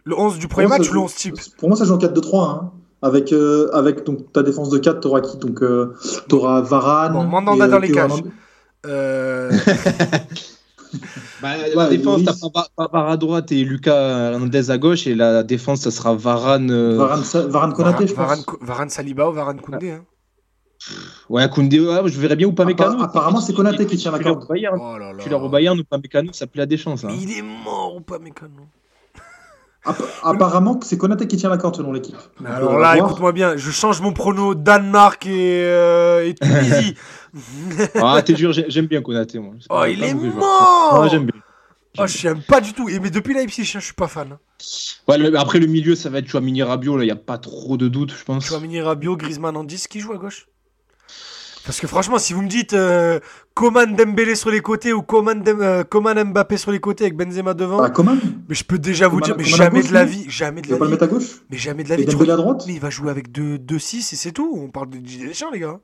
Le 0.04 0.20
11 0.20 0.40
du 0.40 0.48
premier 0.50 0.68
match 0.68 0.82
ou 0.90 0.94
le 0.94 1.00
joue- 1.00 1.04
11 1.06 1.16
type? 1.16 1.36
Pour 1.58 1.70
moi, 1.70 1.78
ça 1.78 1.86
joue 1.86 1.94
en 1.94 1.98
4-2-3. 2.00 2.50
Hein. 2.50 2.72
Avec, 3.06 3.32
euh, 3.34 3.70
avec 3.72 4.04
donc, 4.04 4.32
ta 4.34 4.42
défense 4.42 4.70
de 4.70 4.78
4, 4.80 5.00
t'auras 5.02 5.22
qui? 5.22 5.38
Donc, 5.38 5.62
euh, 5.62 5.94
t'auras 6.28 6.62
Varane. 6.62 7.14
Bon, 7.14 7.24
Mandanda 7.24 7.66
et, 7.66 7.68
euh, 7.68 7.72
dans 7.72 7.80
les 7.80 7.92
cages. 7.92 8.24
Euh, 8.88 9.52
Bah, 11.42 11.50
la 11.76 11.90
défense, 11.90 12.22
t'as 12.24 12.32
Pavard- 12.34 13.10
à 13.12 13.18
droite 13.18 13.52
et 13.52 13.64
Lucas 13.66 14.32
Hernandez 14.32 14.72
à 14.72 14.78
gauche. 14.78 15.06
Et 15.08 15.14
la 15.16 15.44
défense, 15.44 15.82
ça 15.82 15.92
sera 15.92 16.16
Varane. 16.16 16.72
Varane, 16.96 17.24
Sa- 17.24 17.46
Varane 17.48 17.74
Konaté, 17.74 18.08
je 18.08 18.14
pense. 18.14 18.22
Varane, 18.26 18.44
Varane 18.62 18.90
Saliba 18.90 19.30
ou 19.30 19.34
Varane 19.34 19.60
Koundé. 19.60 19.92
Hein. 19.92 20.06
Ouais, 21.30 21.48
Koundé, 21.50 21.80
ouais, 21.80 22.00
je 22.06 22.20
verrais 22.20 22.36
bien 22.38 22.48
ou 22.48 22.54
pas 22.54 22.64
Mécano. 22.66 23.02
apparemment, 23.04 23.42
c'est 23.42 23.54
Konaté 23.54 23.86
qui 23.86 23.98
tient 23.98 24.12
la 24.12 24.20
corde. 24.20 24.46
Oh. 24.50 24.54
Tu 25.20 25.30
leur 25.30 25.44
au 25.44 25.50
Bayern 25.50 25.78
ou 25.80 25.84
pas 25.84 25.98
Mécano, 25.98 26.32
ça 26.32 26.48
plaît 26.48 26.64
à 26.64 26.66
des 26.66 26.78
chances. 26.78 27.04
hein. 27.04 27.10
Mais 27.12 27.18
il 27.22 27.38
est 27.38 27.42
mort 27.42 27.96
ou 27.98 28.02
pas 28.02 28.18
Mécano? 28.20 28.62
App- 29.86 30.02
Apparemment, 30.24 30.80
c'est 30.84 30.98
Konaté 30.98 31.28
qui 31.28 31.38
tient 31.38 31.50
la 31.50 31.58
corde 31.58 31.76
selon 31.76 31.92
l'équipe. 31.94 32.16
Alors 32.46 32.80
là, 32.80 32.98
écoute-moi 33.08 33.32
bien, 33.32 33.56
je 33.58 33.72
change 33.72 34.02
mon 34.02 34.14
prono 34.14 34.56
Danemark 34.56 35.26
et, 35.28 35.64
euh, 35.66 36.26
et 36.28 36.34
Tunisie. 36.42 36.96
Ah, 37.96 38.22
t'es 38.24 38.34
dur, 38.34 38.52
j'ai- 38.54 38.66
j'aime 38.70 38.88
bien 38.88 39.02
Konaté, 39.02 39.40
moi. 39.40 39.54
Oh, 39.70 39.84
il 39.88 40.04
est 40.04 40.14
mort 40.14 41.00
Ouais, 41.02 41.10
j'aime 41.10 41.26
bien. 41.26 41.42
Oh, 41.98 42.08
je 42.08 42.28
n'aime 42.28 42.42
pas 42.42 42.60
du 42.60 42.74
tout. 42.74 42.90
Et 42.90 43.00
mais 43.00 43.10
depuis 43.10 43.34
Leipzig, 43.34 43.62
hein, 43.76 43.80
je 43.80 43.86
suis 43.86 43.94
pas 43.94 44.08
fan. 44.10 44.38
Ouais, 45.08 45.18
le- 45.18 45.38
après, 45.38 45.60
le 45.60 45.68
milieu, 45.68 45.96
ça 45.96 46.10
va 46.10 46.18
être 46.20 46.28
Chouamini 46.28 46.62
Rabiot, 46.64 46.98
là, 46.98 47.04
il 47.04 47.08
n'y 47.08 47.12
a 47.12 47.16
pas 47.16 47.38
trop 47.38 47.78
de 47.78 47.88
doute, 47.88 48.14
je 48.18 48.24
pense. 48.26 48.46
Chouamini, 48.46 48.82
Rabiot, 48.82 49.16
Griezmann 49.16 49.56
en 49.56 49.64
10, 49.64 49.88
qui 49.88 50.00
joue 50.02 50.12
à 50.14 50.18
gauche? 50.18 50.48
Parce 51.66 51.80
que 51.80 51.88
franchement, 51.88 52.20
si 52.20 52.34
vous 52.34 52.42
me 52.44 52.48
dites 52.48 52.74
euh, 52.74 53.20
Coman 53.56 53.96
Dembélé 53.96 54.36
sur 54.36 54.52
les 54.52 54.60
côtés 54.62 54.94
ou 54.94 55.02
Coman, 55.02 55.42
Dem- 55.42 55.62
euh, 55.62 55.84
Coman 55.84 56.24
Mbappé 56.32 56.58
sur 56.58 56.72
les 56.72 56.80
côtés 56.80 57.06
avec 57.06 57.18
Benzema 57.18 57.54
devant, 57.56 57.82
Ah, 57.82 57.90
Coman 57.90 58.20
mais 58.48 58.54
je 58.54 58.64
peux 58.64 58.78
déjà 58.78 59.08
vous 59.08 59.20
dire, 59.20 59.36
mais 59.38 59.44
Coman 59.44 59.58
jamais 59.58 59.80
gauche, 59.82 59.90
de 59.90 59.94
la 59.96 60.06
vie, 60.06 60.26
jamais 60.28 60.62
de 60.62 60.70
la 60.70 60.78
pas 60.78 60.86
le 60.86 60.90
vie, 60.90 60.92
mettre 60.94 61.04
à 61.04 61.08
gauche 61.08 61.42
mais 61.50 61.58
jamais 61.58 61.84
de 61.84 61.90
la 61.90 61.96
Et 61.96 61.98
vie. 62.00 62.06
Dembélé 62.06 62.32
à 62.32 62.36
droite 62.36 62.64
Mais 62.68 62.74
il 62.76 62.80
va 62.80 62.90
jouer 62.92 63.10
avec 63.10 63.32
2-6 63.32 64.14
et 64.14 64.16
c'est 64.16 64.32
tout. 64.32 64.52
On 64.56 64.70
parle 64.70 64.90
de 64.92 64.98
Didier 64.98 65.28
Deschamps, 65.28 65.50
les 65.52 65.60
gars. 65.60 65.80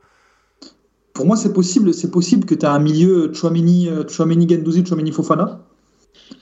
Pour 1.13 1.25
moi, 1.25 1.35
c'est 1.35 1.51
possible, 1.53 1.93
c'est 1.93 2.11
possible 2.11 2.45
que 2.45 2.55
tu 2.55 2.65
as 2.65 2.71
un 2.71 2.79
milieu 2.79 3.33
Chouamini, 3.33 3.89
euh, 3.89 4.07
Chouamini 4.07 4.47
Gendouzi, 4.47 4.85
Chouamini 4.85 5.11
Fofana, 5.11 5.61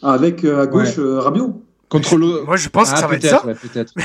avec 0.04 0.44
euh, 0.44 0.62
à 0.62 0.68
gauche 0.68 1.00
euh, 1.00 1.20
Rabiot. 1.22 1.64
Contre 1.90 2.18
le. 2.18 2.44
Moi, 2.44 2.56
je 2.56 2.70
pense 2.70 2.92
que 2.92 2.96
Ah, 2.98 3.02
ça 3.02 3.08
va 3.08 3.16
être 3.16 3.26
ça. 3.26 3.44
ouais. 3.46 3.56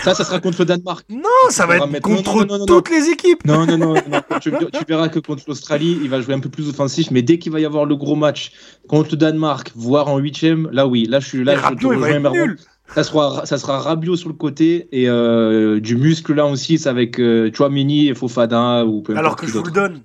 Ça, 0.02 0.14
ça 0.14 0.24
sera 0.24 0.40
contre 0.40 0.58
le 0.60 0.64
Danemark. 0.64 1.04
Non, 1.10 1.20
ça 1.50 1.66
va 1.66 1.78
va 1.78 1.84
être 1.84 1.92
mettre- 1.92 2.08
contre 2.08 2.32
non, 2.32 2.40
non, 2.40 2.46
non, 2.46 2.58
non, 2.60 2.66
toutes 2.66 2.90
les 2.90 3.10
équipes. 3.10 3.44
Non, 3.44 3.66
non, 3.66 3.76
non. 3.76 3.94
Tu, 4.40 4.50
tu 4.50 4.84
verras 4.88 5.08
que 5.08 5.18
contre 5.18 5.44
l'Australie, 5.46 5.98
il 6.02 6.08
va 6.08 6.22
jouer 6.22 6.34
un 6.34 6.40
peu 6.40 6.48
plus 6.48 6.68
offensif, 6.70 7.10
mais 7.10 7.20
dès 7.20 7.38
qu'il 7.38 7.52
va 7.52 7.60
y 7.60 7.66
avoir 7.66 7.84
le 7.84 7.94
gros 7.96 8.16
match 8.16 8.52
contre 8.88 9.10
le 9.12 9.16
Danemark, 9.18 9.70
voire 9.74 10.08
en 10.08 10.16
huitième, 10.18 10.70
là 10.72 10.86
oui, 10.86 11.04
là 11.04 11.20
je 11.20 11.28
suis 11.28 11.44
là. 11.44 11.56
Je 11.56 11.86
il 11.92 11.98
va 11.98 12.10
être 12.10 12.30
nul. 12.32 12.58
Ça 12.94 13.02
sera, 13.02 13.46
ça 13.46 13.58
sera 13.58 13.78
Rabiot 13.80 14.16
sur 14.16 14.28
le 14.28 14.34
côté 14.34 14.88
et 14.92 15.08
euh, 15.08 15.80
du 15.80 15.96
muscle 15.96 16.34
là 16.34 16.46
aussi, 16.46 16.78
c'est 16.78 16.88
avec 16.88 17.18
euh, 17.18 17.50
Chouamini 17.52 18.08
et 18.08 18.14
Fofana 18.14 18.84
ou 18.84 19.00
peu 19.02 19.16
Alors 19.16 19.36
que 19.36 19.46
je 19.46 19.52
vous 19.52 19.64
le 19.64 19.70
donne. 19.70 20.02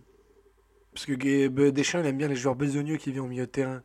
Parce 0.94 1.06
que 1.06 1.70
Deschamps, 1.70 2.00
il 2.02 2.08
aime 2.08 2.18
bien 2.18 2.28
les 2.28 2.36
joueurs 2.36 2.56
besogneux 2.56 2.96
qui 2.98 3.12
viennent 3.12 3.26
au 3.26 3.28
milieu 3.28 3.46
de 3.46 3.52
terrain. 3.52 3.82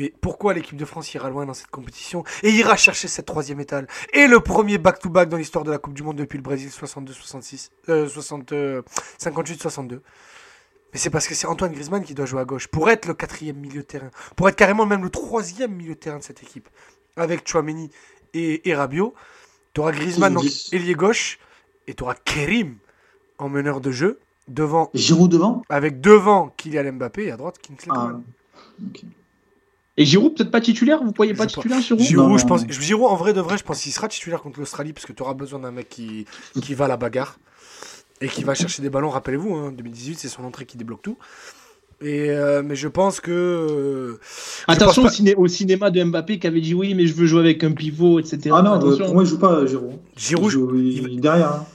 Mais 0.00 0.14
pourquoi 0.22 0.54
l'équipe 0.54 0.78
de 0.78 0.86
France 0.86 1.12
ira 1.12 1.28
loin 1.28 1.44
dans 1.44 1.52
cette 1.52 1.66
compétition 1.66 2.24
et 2.42 2.48
ira 2.50 2.74
chercher 2.74 3.06
cette 3.06 3.26
troisième 3.26 3.60
étale 3.60 3.86
Et 4.14 4.28
le 4.28 4.40
premier 4.40 4.78
back-to-back 4.78 5.28
dans 5.28 5.36
l'histoire 5.36 5.62
de 5.62 5.70
la 5.70 5.76
Coupe 5.76 5.92
du 5.92 6.02
Monde 6.02 6.16
depuis 6.16 6.38
le 6.38 6.42
Brésil 6.42 6.70
62-66, 6.70 7.68
euh, 7.90 8.08
60, 8.08 8.52
euh, 8.52 8.80
58-62. 9.22 10.00
Mais 10.94 10.98
c'est 10.98 11.10
parce 11.10 11.28
que 11.28 11.34
c'est 11.34 11.46
Antoine 11.46 11.72
Griezmann 11.72 12.02
qui 12.02 12.14
doit 12.14 12.24
jouer 12.24 12.40
à 12.40 12.46
gauche 12.46 12.66
pour 12.68 12.88
être 12.88 13.04
le 13.04 13.12
quatrième 13.12 13.56
milieu 13.58 13.82
de 13.82 13.86
terrain, 13.86 14.10
pour 14.36 14.48
être 14.48 14.56
carrément 14.56 14.86
même 14.86 15.04
le 15.04 15.10
troisième 15.10 15.72
milieu 15.74 15.92
de 15.94 16.00
terrain 16.00 16.16
de 16.18 16.22
cette 16.22 16.42
équipe. 16.42 16.70
Avec 17.16 17.46
Chouameni 17.46 17.90
et, 18.32 18.70
et 18.70 18.74
Rabiot, 18.74 19.12
tu 19.74 19.80
auras 19.82 19.92
Griezmann 19.92 20.34
Dix. 20.36 20.70
ailier 20.72 20.94
gauche 20.94 21.38
et 21.86 21.92
tu 21.92 22.04
auras 22.04 22.14
Kerim 22.14 22.76
en 23.36 23.50
meneur 23.50 23.82
de 23.82 23.90
jeu 23.90 24.18
devant 24.48 24.88
Giroud 24.94 25.30
devant? 25.30 25.62
avec 25.68 26.00
devant 26.00 26.54
Kylian 26.56 26.94
Mbappé 26.94 27.26
et 27.26 27.32
à 27.32 27.36
droite 27.36 27.58
Kingsley 27.58 27.92
Ah. 27.94 28.12
Et 30.00 30.04
Giroud, 30.06 30.34
peut-être 30.34 30.50
pas 30.50 30.60
titulaire 30.62 31.02
Vous 31.04 31.12
croyez 31.12 31.32
Je 31.34 31.38
pas 31.38 31.44
sais 31.48 31.54
pas. 31.54 31.60
titulaire, 31.62 31.80
Giroud 31.80 32.00
Giroud, 32.00 32.28
Non, 32.30 32.38
je 32.38 32.46
pense. 32.46 32.66
Giroud, 32.68 33.06
en 33.10 33.16
vrai 33.16 33.32
de 33.34 33.40
vrai, 33.40 33.58
je 33.58 33.64
pense 33.64 33.82
qu'il 33.82 33.92
sera 33.92 34.08
titulaire 34.08 34.40
contre 34.42 34.58
l'Australie 34.58 34.92
parce 34.94 35.04
que 35.06 35.12
tu 35.12 35.22
auras 35.22 35.34
besoin 35.34 35.58
d'un 35.60 35.70
mec 35.72 35.88
qui, 35.88 36.24
qui 36.62 36.74
va 36.74 36.86
à 36.86 36.88
la 36.88 36.96
bagarre 36.96 37.38
et 38.22 38.28
qui 38.28 38.42
va 38.44 38.54
chercher 38.54 38.80
des 38.82 38.90
ballons. 38.90 39.10
Rappelez-vous, 39.10 39.54
hein, 39.54 39.72
2018, 39.76 40.18
c'est 40.18 40.28
son 40.28 40.44
entrée 40.44 40.64
qui 40.64 40.76
débloque 40.78 41.02
tout. 41.02 41.16
Et 42.02 42.30
euh, 42.30 42.62
mais 42.64 42.76
je 42.76 42.88
pense 42.88 43.20
que 43.20 43.30
euh, 43.30 44.18
je 44.68 44.72
Attention 44.72 45.02
pense 45.02 45.12
au, 45.12 45.14
ciné- 45.14 45.34
au 45.36 45.46
cinéma 45.48 45.90
de 45.90 46.02
Mbappé 46.02 46.38
qui 46.38 46.46
avait 46.46 46.62
dit 46.62 46.72
oui, 46.72 46.94
mais 46.94 47.06
je 47.06 47.12
veux 47.12 47.26
jouer 47.26 47.40
avec 47.40 47.62
un 47.62 47.72
pivot, 47.72 48.18
etc. 48.18 48.38
Ah 48.54 48.62
non, 48.62 48.72
Attention. 48.72 49.04
pour 49.04 49.14
moi, 49.14 49.22
il 49.24 49.28
joue 49.28 49.38
pas 49.38 49.66
Giroud. 49.66 49.98
Giroud, 50.16 50.46
il 50.46 50.50
joue 50.50 50.76
il- 50.76 51.12
il- 51.12 51.20
derrière. 51.20 51.52
hein. 51.56 51.66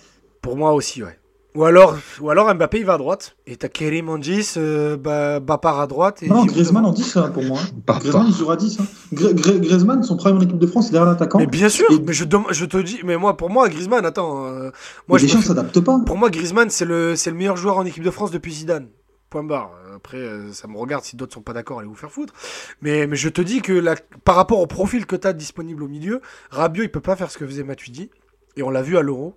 pour 0.41 0.57
moi 0.57 0.73
aussi, 0.73 1.03
ouais. 1.03 1.15
Ou 1.55 1.63
alors, 1.63 1.97
ou 2.19 2.29
alors 2.29 2.53
Mbappé 2.53 2.79
il 2.79 2.85
va 2.85 2.95
à 2.95 2.97
droite 2.97 3.37
et 3.47 3.55
t'as 3.55 3.69
Kerim 3.69 4.09
en 4.09 4.17
10, 4.17 4.55
euh, 4.57 4.97
bah, 4.97 5.39
Bapar 5.39 5.79
à 5.79 5.87
droite 5.87 6.21
et 6.21 6.27
Non, 6.27 6.35
Giroud 6.41 6.49
Griezmann 6.51 6.83
devant. 6.83 6.89
en 6.91 6.95
10 6.95 7.15
hein, 7.17 7.31
pour 7.33 7.43
moi. 7.43 7.59
Pas- 7.85 7.99
Griezmann, 7.99 8.25
il 8.27 8.35
jouera 8.35 8.57
10. 8.57 8.79
Hein. 8.81 8.85
Gri- 9.13 9.33
Gri- 9.33 9.59
Griezmann, 9.61 10.03
son 10.03 10.17
premier 10.17 10.37
en 10.37 10.41
équipe 10.41 10.59
de 10.59 10.67
France, 10.67 10.87
c'est 10.87 10.91
derrière 10.91 11.09
l'attaquant. 11.09 11.37
Mais 11.39 11.47
bien 11.47 11.69
sûr, 11.69 11.85
Et- 11.91 11.99
mais 11.99 12.11
je, 12.13 12.25
je 12.51 12.65
te 12.65 12.77
dis, 12.77 12.99
mais 13.05 13.15
moi 13.17 13.37
pour 13.37 13.49
moi 13.49 13.69
Griezmann, 13.69 14.05
attends, 14.05 14.45
euh, 14.47 14.63
moi 14.63 14.71
Mais 15.11 15.19
je 15.19 15.23
me 15.23 15.27
Deschamps 15.27 15.39
fais- 15.41 15.47
s'adapte 15.47 15.79
pas. 15.79 15.97
Pour 16.05 16.17
moi, 16.17 16.29
Griezmann, 16.29 16.69
c'est 16.69 16.83
le, 16.85 17.15
c'est 17.15 17.31
le 17.31 17.37
meilleur 17.37 17.55
joueur 17.55 17.77
en 17.77 17.85
équipe 17.85 18.03
de 18.03 18.11
France 18.11 18.31
depuis 18.31 18.53
Zidane. 18.53 18.89
Point 19.29 19.43
barre. 19.45 19.71
Après, 19.95 20.17
euh, 20.17 20.51
ça 20.51 20.67
me 20.67 20.77
regarde. 20.77 21.05
Si 21.05 21.15
d'autres 21.15 21.33
sont 21.33 21.41
pas 21.41 21.53
d'accord, 21.53 21.79
allez 21.79 21.87
vous 21.87 21.95
faire 21.95 22.11
foutre. 22.11 22.33
Mais, 22.81 23.07
mais 23.07 23.15
je 23.15 23.29
te 23.29 23.41
dis 23.41 23.61
que 23.61 23.71
la- 23.71 23.95
par 24.25 24.35
rapport 24.35 24.59
au 24.59 24.67
profil 24.67 25.05
que 25.05 25.15
tu 25.15 25.25
as 25.25 25.31
disponible 25.33 25.83
au 25.83 25.87
milieu, 25.87 26.21
Rabiot, 26.51 26.83
il 26.83 26.91
peut 26.91 26.99
pas 26.99 27.15
faire 27.15 27.31
ce 27.31 27.37
que 27.37 27.45
faisait 27.47 27.63
Matuidi. 27.63 28.09
Et 28.57 28.61
on 28.63 28.69
l'a 28.69 28.81
vu 28.81 28.97
à 28.97 29.01
l'Euro, 29.01 29.35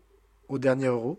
au 0.49 0.59
dernier 0.59 0.87
Euro. 0.89 1.17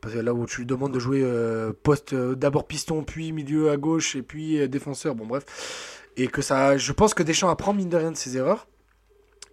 Parce 0.00 0.14
que 0.14 0.18
là 0.20 0.34
où 0.34 0.46
tu 0.46 0.60
lui 0.60 0.66
demandes 0.66 0.92
de 0.92 0.98
jouer 0.98 1.22
euh, 1.22 1.72
poste, 1.82 2.12
euh, 2.12 2.34
d'abord 2.34 2.66
piston, 2.66 3.02
puis 3.02 3.32
milieu 3.32 3.70
à 3.70 3.76
gauche, 3.76 4.16
et 4.16 4.22
puis 4.22 4.60
euh, 4.60 4.68
défenseur. 4.68 5.14
Bon, 5.14 5.26
bref. 5.26 6.02
Et 6.16 6.28
que 6.28 6.42
ça, 6.42 6.76
je 6.76 6.92
pense 6.92 7.14
que 7.14 7.22
Deschamps 7.22 7.48
apprend 7.48 7.72
mine 7.72 7.88
de 7.88 7.96
rien 7.96 8.12
de 8.12 8.16
ses 8.16 8.36
erreurs. 8.36 8.68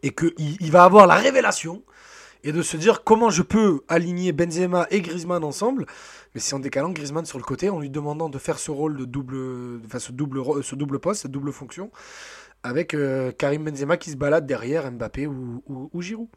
Et 0.04 0.12
qu'il 0.12 0.34
il 0.38 0.72
va 0.72 0.84
avoir 0.84 1.08
la 1.08 1.16
révélation. 1.16 1.84
et 2.44 2.52
de 2.52 2.62
se 2.62 2.76
dire 2.76 3.04
comment 3.06 3.30
je 3.30 3.42
peux 3.42 3.82
aligner 3.88 4.34
Benzema 4.34 4.86
et 4.92 5.00
Griezmann 5.02 5.46
ensemble, 5.46 5.86
mais 6.36 6.42
c'est 6.42 6.54
en 6.56 6.60
décalant 6.60 6.92
Griezmann 6.92 7.26
sur 7.26 7.38
le 7.38 7.44
côté, 7.46 7.70
en 7.70 7.80
lui 7.80 7.90
demandant 7.90 8.28
de 8.28 8.38
faire 8.38 8.60
ce 8.60 8.70
rôle 8.70 8.98
de 8.98 9.06
double, 9.06 9.80
enfin 9.86 10.00
ce 10.00 10.12
double, 10.12 11.00
poste, 11.00 11.22
cette 11.22 11.32
double 11.32 11.54
fonction, 11.54 11.90
avec 12.64 12.98
Karim 13.38 13.64
Benzema 13.64 13.96
qui 13.96 14.12
se 14.12 14.18
balade 14.18 14.46
derrière 14.46 14.92
Mbappé 14.92 15.26
ou, 15.26 15.64
ou 15.68 16.02
Giroud. 16.02 16.28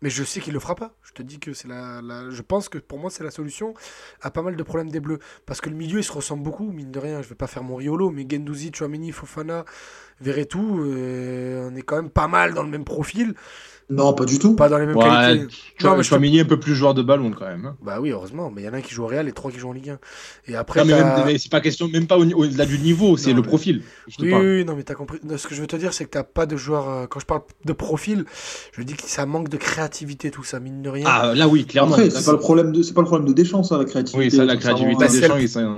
Mais 0.00 0.10
je 0.10 0.22
sais 0.22 0.40
qu'il 0.40 0.52
le 0.52 0.60
fera 0.60 0.74
pas. 0.74 0.94
Je 1.02 1.12
te 1.12 1.22
dis 1.22 1.38
que 1.38 1.52
c'est 1.52 1.68
la, 1.68 2.00
Je 2.30 2.42
pense 2.42 2.68
que 2.68 2.78
pour 2.78 2.98
moi, 2.98 3.10
c'est 3.10 3.24
la 3.24 3.30
solution 3.30 3.74
à 4.22 4.30
pas 4.30 4.42
mal 4.42 4.56
de 4.56 4.62
problèmes 4.62 4.90
des 4.90 5.00
Bleus. 5.00 5.18
Parce 5.46 5.60
que 5.60 5.70
le 5.70 5.76
milieu, 5.76 5.98
il 5.98 6.04
se 6.04 6.12
ressemble 6.12 6.42
beaucoup, 6.42 6.70
mine 6.70 6.90
de 6.90 6.98
rien. 6.98 7.22
Je 7.22 7.28
vais 7.28 7.34
pas 7.34 7.46
faire 7.46 7.64
mon 7.64 7.76
riolo, 7.76 8.10
mais 8.10 8.26
Gendouzi, 8.28 8.70
Chouameni, 8.72 9.12
Fofana, 9.12 9.64
Verretou, 10.20 10.84
euh, 10.84 11.68
on 11.70 11.74
est 11.74 11.82
quand 11.82 11.96
même 11.96 12.10
pas 12.10 12.28
mal 12.28 12.54
dans 12.54 12.62
le 12.62 12.70
même 12.70 12.84
profil. 12.84 13.34
Non, 13.90 14.12
pas 14.12 14.26
du 14.26 14.38
tout. 14.38 14.54
Pas 14.54 14.68
dans 14.68 14.78
les 14.78 14.86
mêmes 14.86 14.98
qualités. 14.98 15.46
Tu 15.78 15.86
vois, 15.86 16.00
je 16.02 16.14
un 16.14 16.44
peu 16.44 16.60
plus 16.60 16.74
joueur 16.74 16.94
de 16.94 17.02
ballon 17.02 17.30
quand 17.30 17.46
même. 17.46 17.64
Hein. 17.64 17.76
Bah 17.82 17.98
oui, 18.00 18.10
heureusement. 18.10 18.52
Mais 18.54 18.62
il 18.62 18.64
y 18.66 18.68
en 18.68 18.74
a 18.74 18.76
un 18.76 18.80
qui 18.80 18.92
joue 18.92 19.04
au 19.04 19.06
Real 19.06 19.28
et 19.28 19.32
trois 19.32 19.50
qui 19.50 19.58
jouent 19.58 19.70
en 19.70 19.72
Ligue 19.72 19.90
1. 19.90 19.98
Et 20.48 20.56
après, 20.56 20.84
non, 20.84 21.24
mais, 21.24 21.38
c'est 21.38 21.50
pas 21.50 21.60
question, 21.60 21.88
même 21.88 22.06
pas 22.06 22.18
au-delà 22.18 22.66
du 22.66 22.78
niveau, 22.78 23.16
c'est 23.16 23.32
le 23.32 23.42
profil. 23.42 23.82
oui, 24.18 24.32
oui, 24.32 24.64
non, 24.64 24.74
mais 24.76 24.82
t'as 24.82 24.94
compris. 24.94 25.18
Ce 25.36 25.46
que 25.46 25.54
je 25.54 25.60
veux 25.60 25.66
te 25.66 25.76
dire, 25.76 25.92
c'est 25.94 26.04
que 26.04 26.10
t'as 26.10 26.22
pas 26.22 26.46
de 26.46 26.56
joueur. 26.56 26.88
Euh, 26.88 27.06
quand 27.06 27.20
je 27.20 27.26
parle 27.26 27.42
de 27.64 27.72
profil, 27.72 28.24
je 28.72 28.82
dis 28.82 28.94
que 28.94 29.02
ça 29.04 29.26
manque 29.26 29.48
de 29.48 29.56
créativité, 29.56 30.30
tout 30.30 30.44
ça, 30.44 30.60
mine 30.60 30.82
de 30.82 30.90
rien. 30.90 31.04
Ah, 31.06 31.32
là, 31.34 31.48
oui, 31.48 31.64
clairement. 31.64 31.96
c'est 31.96 32.24
pas 32.24 32.32
le 32.32 32.38
problème 32.38 32.72
de, 32.72 32.82
c'est 32.82 32.94
pas 32.94 33.02
le 33.02 33.06
problème 33.06 33.28
de 33.28 33.32
Deschamps, 33.32 33.62
ça, 33.62 33.78
la 33.78 33.84
créativité. 33.84 34.18
Oui, 34.18 34.30
ça, 34.30 34.44
la 34.44 34.56
créativité 34.56 34.98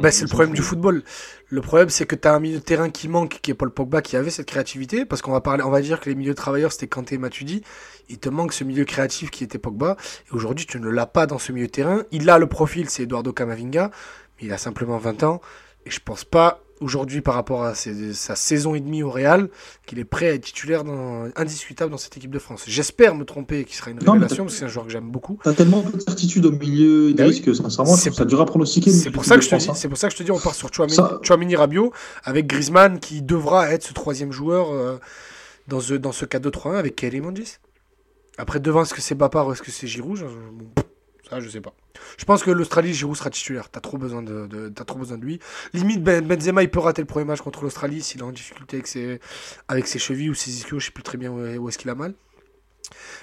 bah, 0.00 0.10
c'est 0.10 0.24
le 0.24 0.28
problème 0.28 0.54
du 0.54 0.62
football. 0.62 1.02
Le 1.48 1.60
problème, 1.60 1.88
c'est 1.88 2.06
que 2.06 2.14
tu 2.14 2.28
as 2.28 2.34
un 2.34 2.40
milieu 2.40 2.58
de 2.58 2.62
terrain 2.62 2.90
qui 2.90 3.08
manque, 3.08 3.40
qui 3.42 3.50
est 3.50 3.54
Paul 3.54 3.70
Pogba, 3.70 4.02
qui 4.02 4.16
avait 4.16 4.30
cette 4.30 4.46
créativité, 4.46 5.04
parce 5.04 5.20
qu'on 5.20 5.32
va 5.32 5.40
parler, 5.40 5.64
on 5.64 5.70
va 5.70 5.80
dire 5.80 6.00
que 6.00 6.08
les 6.08 6.14
milieux 6.14 6.32
de 6.32 6.36
travailleurs, 6.36 6.72
c'était 6.72 6.86
Kanté 6.86 7.16
et 7.16 7.18
Matuidi. 7.18 7.62
Il 8.10 8.18
te 8.18 8.28
manque 8.28 8.52
ce 8.52 8.64
milieu 8.64 8.84
créatif 8.84 9.30
qui 9.30 9.44
était 9.44 9.58
Pogba. 9.58 9.96
Et 10.30 10.34
aujourd'hui, 10.34 10.66
tu 10.66 10.78
ne 10.80 10.88
l'as 10.88 11.06
pas 11.06 11.26
dans 11.26 11.38
ce 11.38 11.52
milieu 11.52 11.66
de 11.66 11.72
terrain. 11.72 12.02
Il 12.10 12.28
a 12.28 12.38
le 12.38 12.46
profil, 12.46 12.90
c'est 12.90 13.04
Eduardo 13.04 13.32
Camavinga, 13.32 13.90
mais 14.38 14.48
il 14.48 14.52
a 14.52 14.58
simplement 14.58 14.98
20 14.98 15.22
ans. 15.22 15.40
Et 15.86 15.90
je 15.90 16.00
pense 16.00 16.24
pas 16.24 16.62
aujourd'hui 16.80 17.20
par 17.20 17.34
rapport 17.34 17.62
à 17.64 17.74
sa 17.74 18.36
saison 18.36 18.74
et 18.74 18.80
demie 18.80 19.02
au 19.02 19.10
Real, 19.10 19.48
qu'il 19.86 19.98
est 19.98 20.04
prêt 20.04 20.30
à 20.30 20.34
être 20.34 20.44
titulaire 20.44 20.82
indiscutable 21.36 21.90
dans 21.90 21.98
cette 21.98 22.16
équipe 22.16 22.30
de 22.30 22.38
France. 22.38 22.64
J'espère 22.66 23.14
me 23.14 23.24
tromper 23.24 23.64
qu'il 23.64 23.76
sera 23.76 23.90
une 23.90 23.98
révélation, 23.98 24.44
parce 24.44 24.54
que 24.54 24.58
c'est 24.60 24.64
un 24.64 24.68
joueur 24.68 24.86
que 24.86 24.92
j'aime 24.92 25.10
beaucoup. 25.10 25.38
T'as 25.44 25.52
tellement 25.52 25.82
peu 25.82 25.98
de 25.98 26.02
certitude 26.02 26.46
au 26.46 26.52
milieu 26.52 27.12
des 27.12 27.22
risques, 27.22 27.54
sincèrement, 27.54 27.96
ça 27.96 28.24
dur 28.24 28.40
à 28.40 28.46
pronostiquer. 28.46 28.90
C'est 28.90 29.10
pour, 29.10 29.24
ça 29.24 29.36
que 29.36 29.42
je 29.42 29.50
te 29.50 29.56
dis, 29.56 29.68
c'est 29.74 29.88
pour 29.88 29.98
ça 29.98 30.08
que 30.08 30.14
je 30.14 30.18
te 30.18 30.22
dis, 30.22 30.30
on 30.30 30.38
part 30.38 30.54
sur 30.54 30.70
Chouamini, 30.72 31.56
Rabiot, 31.56 31.92
avec 32.24 32.46
Griezmann 32.46 32.98
qui 32.98 33.22
devra 33.22 33.70
être 33.70 33.82
ce 33.82 33.92
troisième 33.92 34.32
joueur 34.32 34.72
euh, 34.72 34.98
dans, 35.68 35.80
ce, 35.80 35.94
dans 35.94 36.12
ce 36.12 36.24
4-2-3-1 36.24 36.76
avec 36.76 36.96
Kelly 36.96 37.20
Mondis. 37.20 37.58
Après, 38.40 38.58
devant, 38.58 38.82
est-ce 38.82 38.94
que 38.94 39.02
c'est 39.02 39.14
Bapar 39.14 39.46
ou 39.46 39.52
est-ce 39.52 39.60
que 39.60 39.70
c'est 39.70 39.86
Giroud 39.86 40.24
Ça, 41.28 41.40
je 41.40 41.48
sais 41.48 41.60
pas. 41.60 41.74
Je 42.16 42.24
pense 42.24 42.42
que 42.42 42.50
l'Australie, 42.50 42.94
Giroud 42.94 43.14
sera 43.14 43.28
titulaire. 43.28 43.68
T'as 43.68 43.80
trop 43.80 43.98
besoin 43.98 44.22
de, 44.22 44.72
trop 44.86 44.98
besoin 44.98 45.18
de 45.18 45.24
lui. 45.24 45.40
Limite, 45.74 46.02
ben, 46.02 46.26
Benzema, 46.26 46.62
il 46.62 46.70
peut 46.70 46.80
rater 46.80 47.02
le 47.02 47.06
premier 47.06 47.26
match 47.26 47.42
contre 47.42 47.62
l'Australie 47.62 48.00
s'il 48.00 48.20
est 48.20 48.24
en 48.24 48.32
difficulté 48.32 48.78
avec 48.78 48.86
ses, 48.86 49.20
avec 49.68 49.86
ses 49.86 49.98
chevilles 49.98 50.30
ou 50.30 50.34
ses 50.34 50.50
ischios. 50.52 50.78
Je 50.78 50.86
sais 50.86 50.90
plus 50.90 51.02
très 51.02 51.18
bien 51.18 51.30
où, 51.30 51.68
est-ce 51.68 51.76
qu'il 51.76 51.90
a 51.90 51.94
mal. 51.94 52.14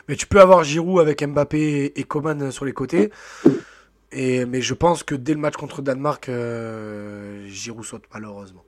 Mais 0.08 0.15
tu 0.15 0.27
peux 0.27 0.39
avoir 0.39 0.63
Giroud 0.63 0.99
avec 1.01 1.23
Mbappé 1.23 1.93
et 1.95 2.03
Coman 2.03 2.51
sur 2.51 2.65
les 2.65 2.73
côtés. 2.73 3.12
Et, 4.12 4.45
mais 4.45 4.62
je 4.62 4.75
pense 4.75 5.01
que 5.01 5.15
dès 5.15 5.34
le 5.34 5.39
match 5.39 5.56
contre 5.56 5.82
Danemark, 5.82 6.30
euh, 6.30 7.47
Giroud 7.47 7.84
saute 7.84 8.03
malheureusement. 8.13 8.63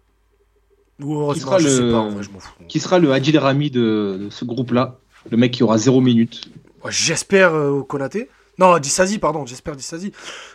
Ou 1.00 1.14
heureusement, 1.14 1.34
qui 1.34 1.40
sera 1.40 1.60
je 1.60 1.64
le... 1.66 1.70
sais 1.70 1.92
pas, 1.92 2.00
en 2.00 2.10
vrai, 2.10 2.24
je 2.24 2.32
m'en 2.32 2.40
fous. 2.40 2.52
Qui 2.68 2.80
sera 2.80 2.98
le 2.98 3.14
Adil 3.14 3.38
Rami 3.38 3.70
de, 3.70 4.18
de 4.20 4.30
ce 4.32 4.44
groupe-là? 4.44 5.00
Le 5.32 5.38
mec 5.38 5.52
qui 5.52 5.64
aura 5.64 5.78
zéro 5.78 6.02
minute. 6.02 6.52
J'espère 6.88 7.54
euh, 7.54 7.70
au 7.70 7.84
Konaté. 7.84 8.30
Non, 8.58 8.78
Dissazi, 8.78 9.20
pardon, 9.20 9.46
j'espère 9.46 9.76
Dissazi. 9.76 10.12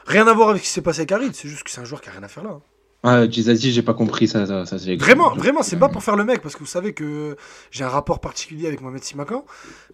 Rien 0.07 0.27
à 0.27 0.35
voir 0.35 0.51
avec 0.51 0.63
ce 0.63 0.69
qui 0.69 0.73
s'est 0.73 0.83
passé 0.83 1.01
avec 1.01 1.13
Harid, 1.13 1.35
c'est 1.35 1.49
juste 1.49 1.63
que 1.63 1.71
c'est 1.71 1.81
un 1.81 1.85
joueur 1.85 2.01
qui 2.01 2.09
a 2.09 2.13
rien 2.13 2.23
à 2.23 2.29
faire 2.29 2.45
là. 2.45 2.51
Hein. 2.51 2.63
Ah, 3.03 3.27
Dissazi, 3.27 3.71
j'ai 3.73 3.83
pas 3.83 3.93
compris 3.93 4.29
ça. 4.29 4.65
ça, 4.65 4.77
vraiment, 4.99 5.35
vraiment, 5.35 5.63
c'est 5.63 5.77
pas 5.77 5.91
pour 5.91 6.03
faire 6.03 6.17
le 6.17 6.25
mec, 6.25 6.41
parce 6.41 6.55
que 6.55 6.61
vous 6.61 6.67
savez 6.67 6.95
que 6.95 7.37
j'ai 7.71 7.85
un 7.85 7.89
rapport 7.89 8.19
particulier 8.19 8.67
avec 8.67 8.81
Mohamed 8.81 9.05
Simakan, 9.05 9.45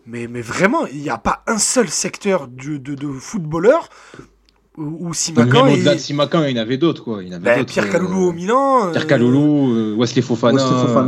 mais, 0.07 0.29
mais 0.29 0.43
vraiment, 0.43 0.87
il 0.87 1.01
n'y 1.01 1.11
a 1.11 1.19
pas 1.19 1.43
un 1.49 1.59
seul 1.59 1.89
secteur 1.89 2.47
de, 2.47 2.77
de, 2.77 2.95
de 2.95 3.09
footballeur 3.13 3.89
ou 4.81 5.15
Simakan. 5.15 5.65
Même 5.65 5.75
au-delà 5.75 5.95
de 5.95 6.01
Simakan, 6.01 6.45
il 6.45 6.57
y 6.57 6.59
en 6.59 6.63
avait 6.63 6.79
d'autres, 6.79 7.05
quoi. 7.05 7.23
Il 7.23 7.39
ben, 7.39 7.65
Pierre 7.65 7.85
euh, 7.85 7.93
Kaloulou 7.93 8.29
au 8.29 8.33
Milan. 8.33 8.89
Euh, 8.89 8.91
Pierre 8.93 9.07
Kaloulou, 9.07 9.75
euh, 9.75 9.97
Wesley, 9.97 10.23
Fofana. 10.23 10.63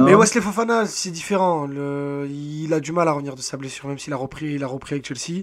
Mais 0.04 0.14
Wesley 0.14 0.40
Fofana, 0.40 0.86
c'est 0.86 1.10
différent. 1.10 1.66
Le... 1.66 2.28
Il 2.30 2.72
a 2.72 2.80
du 2.80 2.92
mal 2.92 3.08
à 3.08 3.12
revenir 3.12 3.34
de 3.34 3.40
sa 3.40 3.56
blessure, 3.56 3.88
même 3.88 3.98
s'il 3.98 4.12
a 4.12 4.16
repris, 4.16 4.54
il 4.54 4.64
a 4.64 4.66
repris 4.66 4.94
avec 4.94 5.06
Chelsea 5.06 5.42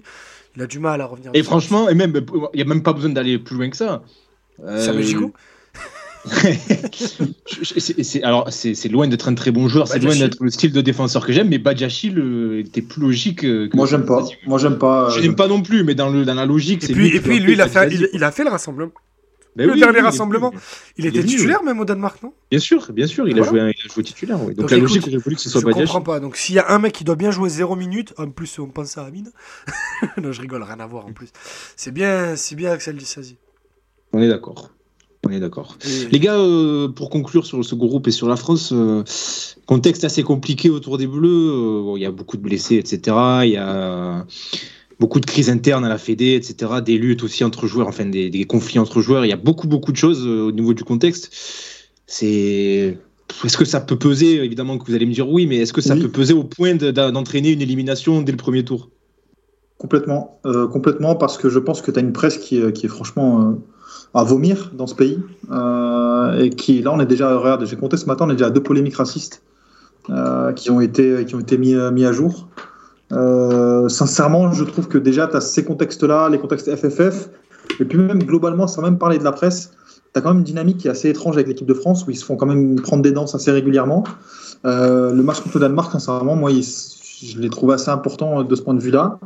il 0.56 0.62
a 0.62 0.66
du 0.66 0.78
mal 0.78 1.00
à 1.00 1.06
revenir. 1.06 1.30
Et 1.34 1.42
franchement, 1.42 1.88
et 1.88 1.94
même, 1.94 2.12
il 2.14 2.56
n'y 2.56 2.62
a 2.62 2.64
même 2.64 2.82
pas 2.82 2.92
besoin 2.92 3.10
d'aller 3.10 3.38
plus 3.38 3.56
loin 3.56 3.70
que 3.70 3.76
ça. 3.76 4.02
Euh... 4.64 5.30
c'est, 8.02 8.22
alors, 8.22 8.48
c'est, 8.50 8.88
loin 8.88 9.08
d'être 9.08 9.28
un 9.28 9.34
très 9.34 9.50
bon 9.50 9.68
joueur, 9.68 9.88
c'est 9.88 9.98
loin 10.00 10.14
d'être 10.14 10.42
le 10.42 10.50
style 10.50 10.72
de 10.72 10.80
défenseur 10.80 11.26
que 11.26 11.32
j'aime, 11.32 11.48
mais 11.48 11.58
Badjashi 11.58 12.14
était 12.58 12.82
plus 12.82 13.00
logique. 13.00 13.40
Que 13.40 13.74
Moi, 13.74 13.86
j'aime 13.86 14.04
pas. 14.04 14.24
Moi, 14.46 14.58
j'aime 14.58 14.78
pas. 14.78 15.08
Je 15.10 15.20
n'aime 15.20 15.36
pas 15.36 15.48
non 15.48 15.62
plus, 15.62 15.82
mais 15.84 15.94
dans, 15.94 16.10
le, 16.10 16.24
dans 16.24 16.34
la 16.34 16.46
logique, 16.46 16.82
c'est. 16.82 16.92
Puis, 16.92 17.16
et 17.16 17.20
puis, 17.20 17.40
lui, 17.40 17.52
il 17.54 17.60
a, 17.60 17.68
fait, 17.68 17.90
il, 18.12 18.24
a 18.24 18.30
fait 18.30 18.44
le 18.44 18.50
rassemblement. 18.50 18.92
Ben 19.56 19.68
le 19.68 19.76
dernier 19.76 20.00
rassemblement, 20.00 20.52
il, 20.96 21.06
était 21.06 21.24
titulaire 21.24 21.62
même 21.64 21.80
au 21.80 21.84
Danemark, 21.84 22.22
non? 22.22 22.32
Bien 22.50 22.60
sûr, 22.60 22.92
bien 22.92 23.06
sûr, 23.08 23.28
il, 23.28 23.38
a, 23.40 23.42
joué, 23.42 23.60
il 23.60 23.90
a 23.90 23.92
joué 23.92 24.04
titulaire. 24.04 24.38
Donc, 24.38 24.70
la 24.70 24.76
logique, 24.76 25.10
j'ai 25.10 25.16
voulu 25.16 25.34
que 25.34 25.42
ce 25.42 25.50
soit 25.50 25.60
Je 25.60 25.66
comprends 25.66 26.02
pas. 26.02 26.20
Donc 26.20 26.36
s'il 26.36 26.54
y 26.54 26.60
a 26.60 26.70
un 26.70 26.78
mec 26.78 26.92
qui 26.92 27.02
doit 27.02 27.16
bien 27.16 27.32
jouer 27.32 27.48
0 27.48 27.74
minutes, 27.74 28.14
en 28.16 28.30
plus 28.30 28.58
on 28.60 28.68
pense 28.68 28.96
à 28.96 29.04
Amine. 29.04 29.30
non, 30.22 30.30
je 30.30 30.40
rigole, 30.40 30.62
rien 30.62 30.78
à 30.78 30.86
voir 30.86 31.06
en 31.06 31.12
plus. 31.12 31.30
C'est 31.76 31.90
bien, 31.90 32.36
c'est 32.36 32.54
bien 32.54 32.70
Axel 32.70 32.96
Dissazi. 32.96 33.38
On 34.12 34.22
est 34.22 34.28
d'accord. 34.28 34.70
On 35.30 35.32
est 35.32 35.40
d'accord. 35.40 35.76
Les 36.10 36.18
gars, 36.18 36.38
euh, 36.38 36.88
pour 36.88 37.08
conclure 37.08 37.46
sur 37.46 37.64
ce 37.64 37.74
groupe 37.76 38.08
et 38.08 38.10
sur 38.10 38.28
la 38.28 38.34
France, 38.34 38.72
euh, 38.72 39.04
contexte 39.66 40.02
assez 40.02 40.24
compliqué 40.24 40.70
autour 40.70 40.98
des 40.98 41.06
Bleus. 41.06 41.28
Euh, 41.28 41.92
il 41.96 42.02
y 42.02 42.06
a 42.06 42.10
beaucoup 42.10 42.36
de 42.36 42.42
blessés, 42.42 42.76
etc. 42.76 43.16
Il 43.44 43.50
y 43.50 43.56
a 43.56 44.26
beaucoup 44.98 45.20
de 45.20 45.26
crises 45.26 45.48
internes 45.48 45.84
à 45.84 45.88
la 45.88 45.98
Fédé, 45.98 46.34
etc., 46.34 46.72
des 46.84 46.98
luttes 46.98 47.22
aussi 47.22 47.44
entre 47.44 47.68
joueurs, 47.68 47.86
enfin 47.86 48.06
des, 48.06 48.44
conflits 48.44 48.80
entre 48.80 49.00
joueurs. 49.00 49.24
Il 49.24 49.28
y 49.28 49.32
a 49.32 49.36
beaucoup, 49.36 49.68
beaucoup 49.68 49.92
de 49.92 49.96
choses 49.96 50.26
euh, 50.26 50.48
au 50.48 50.52
niveau 50.52 50.74
du 50.74 50.82
contexte. 50.82 51.30
C'est. 52.06 52.98
Est-ce 53.44 53.56
que 53.56 53.64
ça 53.64 53.80
peut 53.80 53.96
peser? 53.96 54.44
Évidemment 54.44 54.78
que 54.78 54.84
vous 54.84 54.94
allez 54.94 55.06
me 55.06 55.12
dire 55.12 55.28
oui, 55.28 55.46
mais 55.46 55.58
est-ce 55.58 55.72
que 55.72 55.80
ça 55.80 55.94
peut 55.94 56.08
peser 56.08 56.34
au 56.34 56.42
point 56.42 56.74
d'entraîner 56.74 57.52
une 57.52 57.62
élimination 57.62 58.22
dès 58.22 58.32
le 58.32 58.36
premier 58.36 58.64
tour? 58.64 58.90
Complètement. 59.80 60.40
Euh, 60.44 60.68
complètement, 60.68 61.14
parce 61.14 61.38
que 61.38 61.48
je 61.48 61.58
pense 61.58 61.80
que 61.80 61.90
tu 61.90 61.98
as 61.98 62.02
une 62.02 62.12
presse 62.12 62.36
qui, 62.36 62.58
est, 62.58 62.88
franchement 62.88 63.40
euh, 63.40 63.52
à 64.14 64.24
vomir 64.24 64.72
dans 64.74 64.86
ce 64.86 64.94
pays. 64.94 65.18
et 66.38 66.50
qui, 66.50 66.82
là, 66.82 66.92
on 66.92 67.00
est 67.00 67.06
déjà. 67.06 67.36
Regarde, 67.36 67.64
j'ai 67.66 67.76
compté 67.76 67.96
ce 67.96 68.06
matin, 68.06 68.26
on 68.26 68.30
est 68.30 68.34
déjà 68.34 68.46
à 68.46 68.50
deux 68.50 68.62
polémiques 68.62 68.96
racistes 68.96 69.42
qui 70.56 70.70
ont 70.70 70.80
été, 70.80 71.24
qui 71.24 71.34
ont 71.34 71.40
été 71.40 71.58
mis, 71.58 71.74
mis 71.92 72.04
à 72.04 72.12
jour. 72.12 72.48
Euh, 73.12 73.88
sincèrement, 73.88 74.52
je 74.52 74.64
trouve 74.64 74.88
que 74.88 74.98
déjà, 74.98 75.26
tu 75.26 75.36
as 75.36 75.40
ces 75.40 75.64
contextes-là, 75.64 76.28
les 76.28 76.38
contextes 76.38 76.74
FFF, 76.74 77.30
et 77.80 77.84
puis 77.84 77.98
même 77.98 78.22
globalement, 78.22 78.66
sans 78.66 78.82
même 78.82 78.98
parler 78.98 79.18
de 79.18 79.24
la 79.24 79.32
presse, 79.32 79.72
tu 80.12 80.18
as 80.18 80.22
quand 80.22 80.30
même 80.30 80.38
une 80.38 80.44
dynamique 80.44 80.78
qui 80.78 80.88
est 80.88 80.90
assez 80.90 81.08
étrange 81.08 81.36
avec 81.36 81.48
l'équipe 81.48 81.66
de 81.66 81.74
France, 81.74 82.06
où 82.06 82.10
ils 82.10 82.16
se 82.16 82.24
font 82.24 82.36
quand 82.36 82.46
même 82.46 82.80
prendre 82.80 83.02
des 83.02 83.12
danses 83.12 83.34
assez 83.34 83.50
régulièrement. 83.50 84.04
Euh, 84.64 85.12
le 85.12 85.22
match 85.22 85.40
contre 85.40 85.58
le 85.58 85.62
Danemark, 85.62 85.90
sincèrement, 85.92 86.36
moi, 86.36 86.50
je 86.50 87.38
l'ai 87.38 87.50
trouvé 87.50 87.74
assez 87.74 87.90
important 87.90 88.42
de 88.42 88.54
ce 88.54 88.62
point 88.62 88.74
de 88.74 88.80
vue-là. 88.80 89.18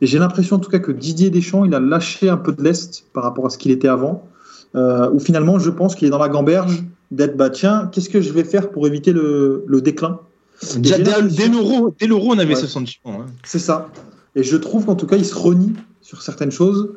Et 0.00 0.06
j'ai 0.06 0.18
l'impression 0.18 0.56
en 0.56 0.58
tout 0.58 0.70
cas 0.70 0.78
que 0.78 0.92
Didier 0.92 1.30
Deschamps, 1.30 1.64
il 1.64 1.74
a 1.74 1.80
lâché 1.80 2.28
un 2.28 2.36
peu 2.36 2.52
de 2.52 2.62
l'Est 2.62 3.04
par 3.12 3.24
rapport 3.24 3.46
à 3.46 3.50
ce 3.50 3.58
qu'il 3.58 3.72
était 3.72 3.88
avant, 3.88 4.24
euh, 4.74 5.10
où 5.10 5.18
finalement, 5.20 5.58
je 5.58 5.70
pense 5.70 5.94
qu'il 5.94 6.08
est 6.08 6.10
dans 6.10 6.18
la 6.18 6.28
gamberge 6.28 6.82
d'être, 7.10 7.36
bah 7.36 7.50
tiens, 7.50 7.90
qu'est-ce 7.92 8.08
que 8.08 8.20
je 8.20 8.32
vais 8.32 8.44
faire 8.44 8.70
pour 8.70 8.86
éviter 8.86 9.12
le, 9.12 9.64
le 9.66 9.80
déclin? 9.80 10.20
Déjà, 10.76 10.98
dès 10.98 11.48
l'euro, 11.48 12.32
on 12.32 12.38
avait 12.38 12.54
ce 12.54 12.66
sentiment. 12.66 13.22
Hein. 13.22 13.26
C'est 13.44 13.58
ça. 13.58 13.88
Et 14.34 14.42
je 14.42 14.56
trouve 14.56 14.86
qu'en 14.86 14.94
tout 14.94 15.06
cas, 15.06 15.16
il 15.16 15.26
se 15.26 15.34
renie 15.34 15.74
sur 16.00 16.22
certaines 16.22 16.52
choses, 16.52 16.94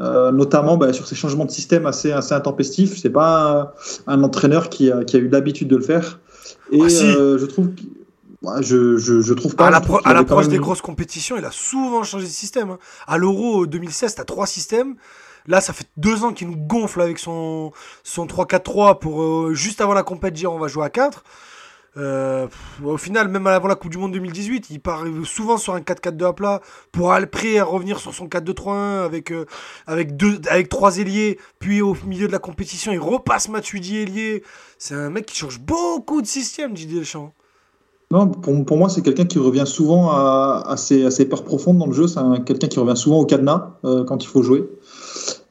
euh, 0.00 0.30
notamment 0.30 0.76
bah, 0.76 0.92
sur 0.92 1.06
ces 1.06 1.14
changements 1.14 1.44
de 1.44 1.50
système 1.50 1.86
assez, 1.86 2.12
assez 2.12 2.34
intempestifs. 2.34 2.96
C'est 2.98 3.10
pas 3.10 3.74
un, 4.06 4.22
entraîneur 4.22 4.68
qui 4.68 4.90
a, 4.90 5.04
qui 5.04 5.16
a 5.16 5.18
eu 5.18 5.28
l'habitude 5.28 5.68
de 5.68 5.76
le 5.76 5.82
faire. 5.82 6.20
Et 6.70 6.80
ah, 6.80 6.84
euh, 6.84 7.38
je 7.38 7.46
trouve. 7.46 7.70
je, 8.60 8.98
je, 8.98 9.20
je, 9.20 9.34
trouve 9.34 9.56
pas. 9.56 9.66
À 9.66 10.14
l'approche 10.14 10.48
des 10.48 10.58
grosses 10.58 10.82
compétitions, 10.82 11.36
il 11.36 11.44
a 11.44 11.50
souvent 11.50 12.04
changé 12.04 12.26
de 12.26 12.30
système. 12.30 12.70
Hein. 12.70 12.78
À 13.06 13.18
l'Euro 13.18 13.66
2016, 13.66 14.14
tu 14.14 14.20
as 14.20 14.24
trois 14.24 14.46
systèmes. 14.46 14.94
Là, 15.48 15.60
ça 15.60 15.72
fait 15.72 15.86
deux 15.96 16.24
ans 16.24 16.32
qu'il 16.32 16.48
nous 16.48 16.56
gonfle 16.56 17.00
avec 17.00 17.18
son, 17.18 17.72
son 18.02 18.26
3-4-3 18.26 18.98
pour 18.98 19.22
euh, 19.22 19.54
juste 19.54 19.80
avant 19.80 19.94
la 19.94 20.02
compétition 20.02 20.26
dire 20.36 20.52
on 20.52 20.58
va 20.58 20.68
jouer 20.68 20.84
à 20.84 20.90
4. 20.90 21.24
Euh, 21.98 22.46
au 22.84 22.98
final, 22.98 23.28
même 23.28 23.46
avant 23.46 23.68
la 23.68 23.74
Coupe 23.74 23.90
du 23.90 23.96
Monde 23.96 24.12
2018, 24.12 24.66
il 24.68 24.80
part 24.80 25.04
souvent 25.24 25.56
sur 25.56 25.74
un 25.74 25.80
4-4-2 25.80 26.26
à 26.26 26.32
plat 26.34 26.60
pour 26.92 27.12
après 27.12 27.60
revenir 27.62 27.98
sur 27.98 28.12
son 28.12 28.26
4-2-3-1 28.26 29.04
avec, 29.04 29.32
euh, 29.32 29.46
avec, 29.86 30.12
ailiers. 30.98 31.38
Puis 31.58 31.80
au 31.80 31.96
milieu 32.06 32.26
de 32.26 32.32
la 32.32 32.38
compétition, 32.38 32.92
il 32.92 32.98
repasse 32.98 33.48
Matuidi 33.48 33.96
ailier. 33.96 34.42
C'est 34.78 34.94
un 34.94 35.08
mec 35.08 35.24
qui 35.24 35.36
change 35.36 35.58
beaucoup 35.58 36.20
de 36.20 36.26
système, 36.26 36.74
Didier 36.74 37.00
Deschamps. 37.00 37.32
Non, 38.12 38.28
pour, 38.28 38.76
moi, 38.76 38.88
c'est 38.88 39.02
quelqu'un 39.02 39.24
qui 39.24 39.40
revient 39.40 39.66
souvent 39.66 40.10
à, 40.10 40.74
ses, 40.76 41.06
à, 41.06 41.24
peurs 41.24 41.42
profondes 41.42 41.78
dans 41.78 41.86
le 41.86 41.92
jeu. 41.92 42.06
C'est 42.06 42.20
quelqu'un 42.44 42.68
qui 42.68 42.78
revient 42.78 42.96
souvent 42.96 43.18
au 43.18 43.26
cadenas 43.26 43.78
euh, 43.84 44.04
quand 44.04 44.22
il 44.22 44.28
faut 44.28 44.42
jouer. 44.42 44.68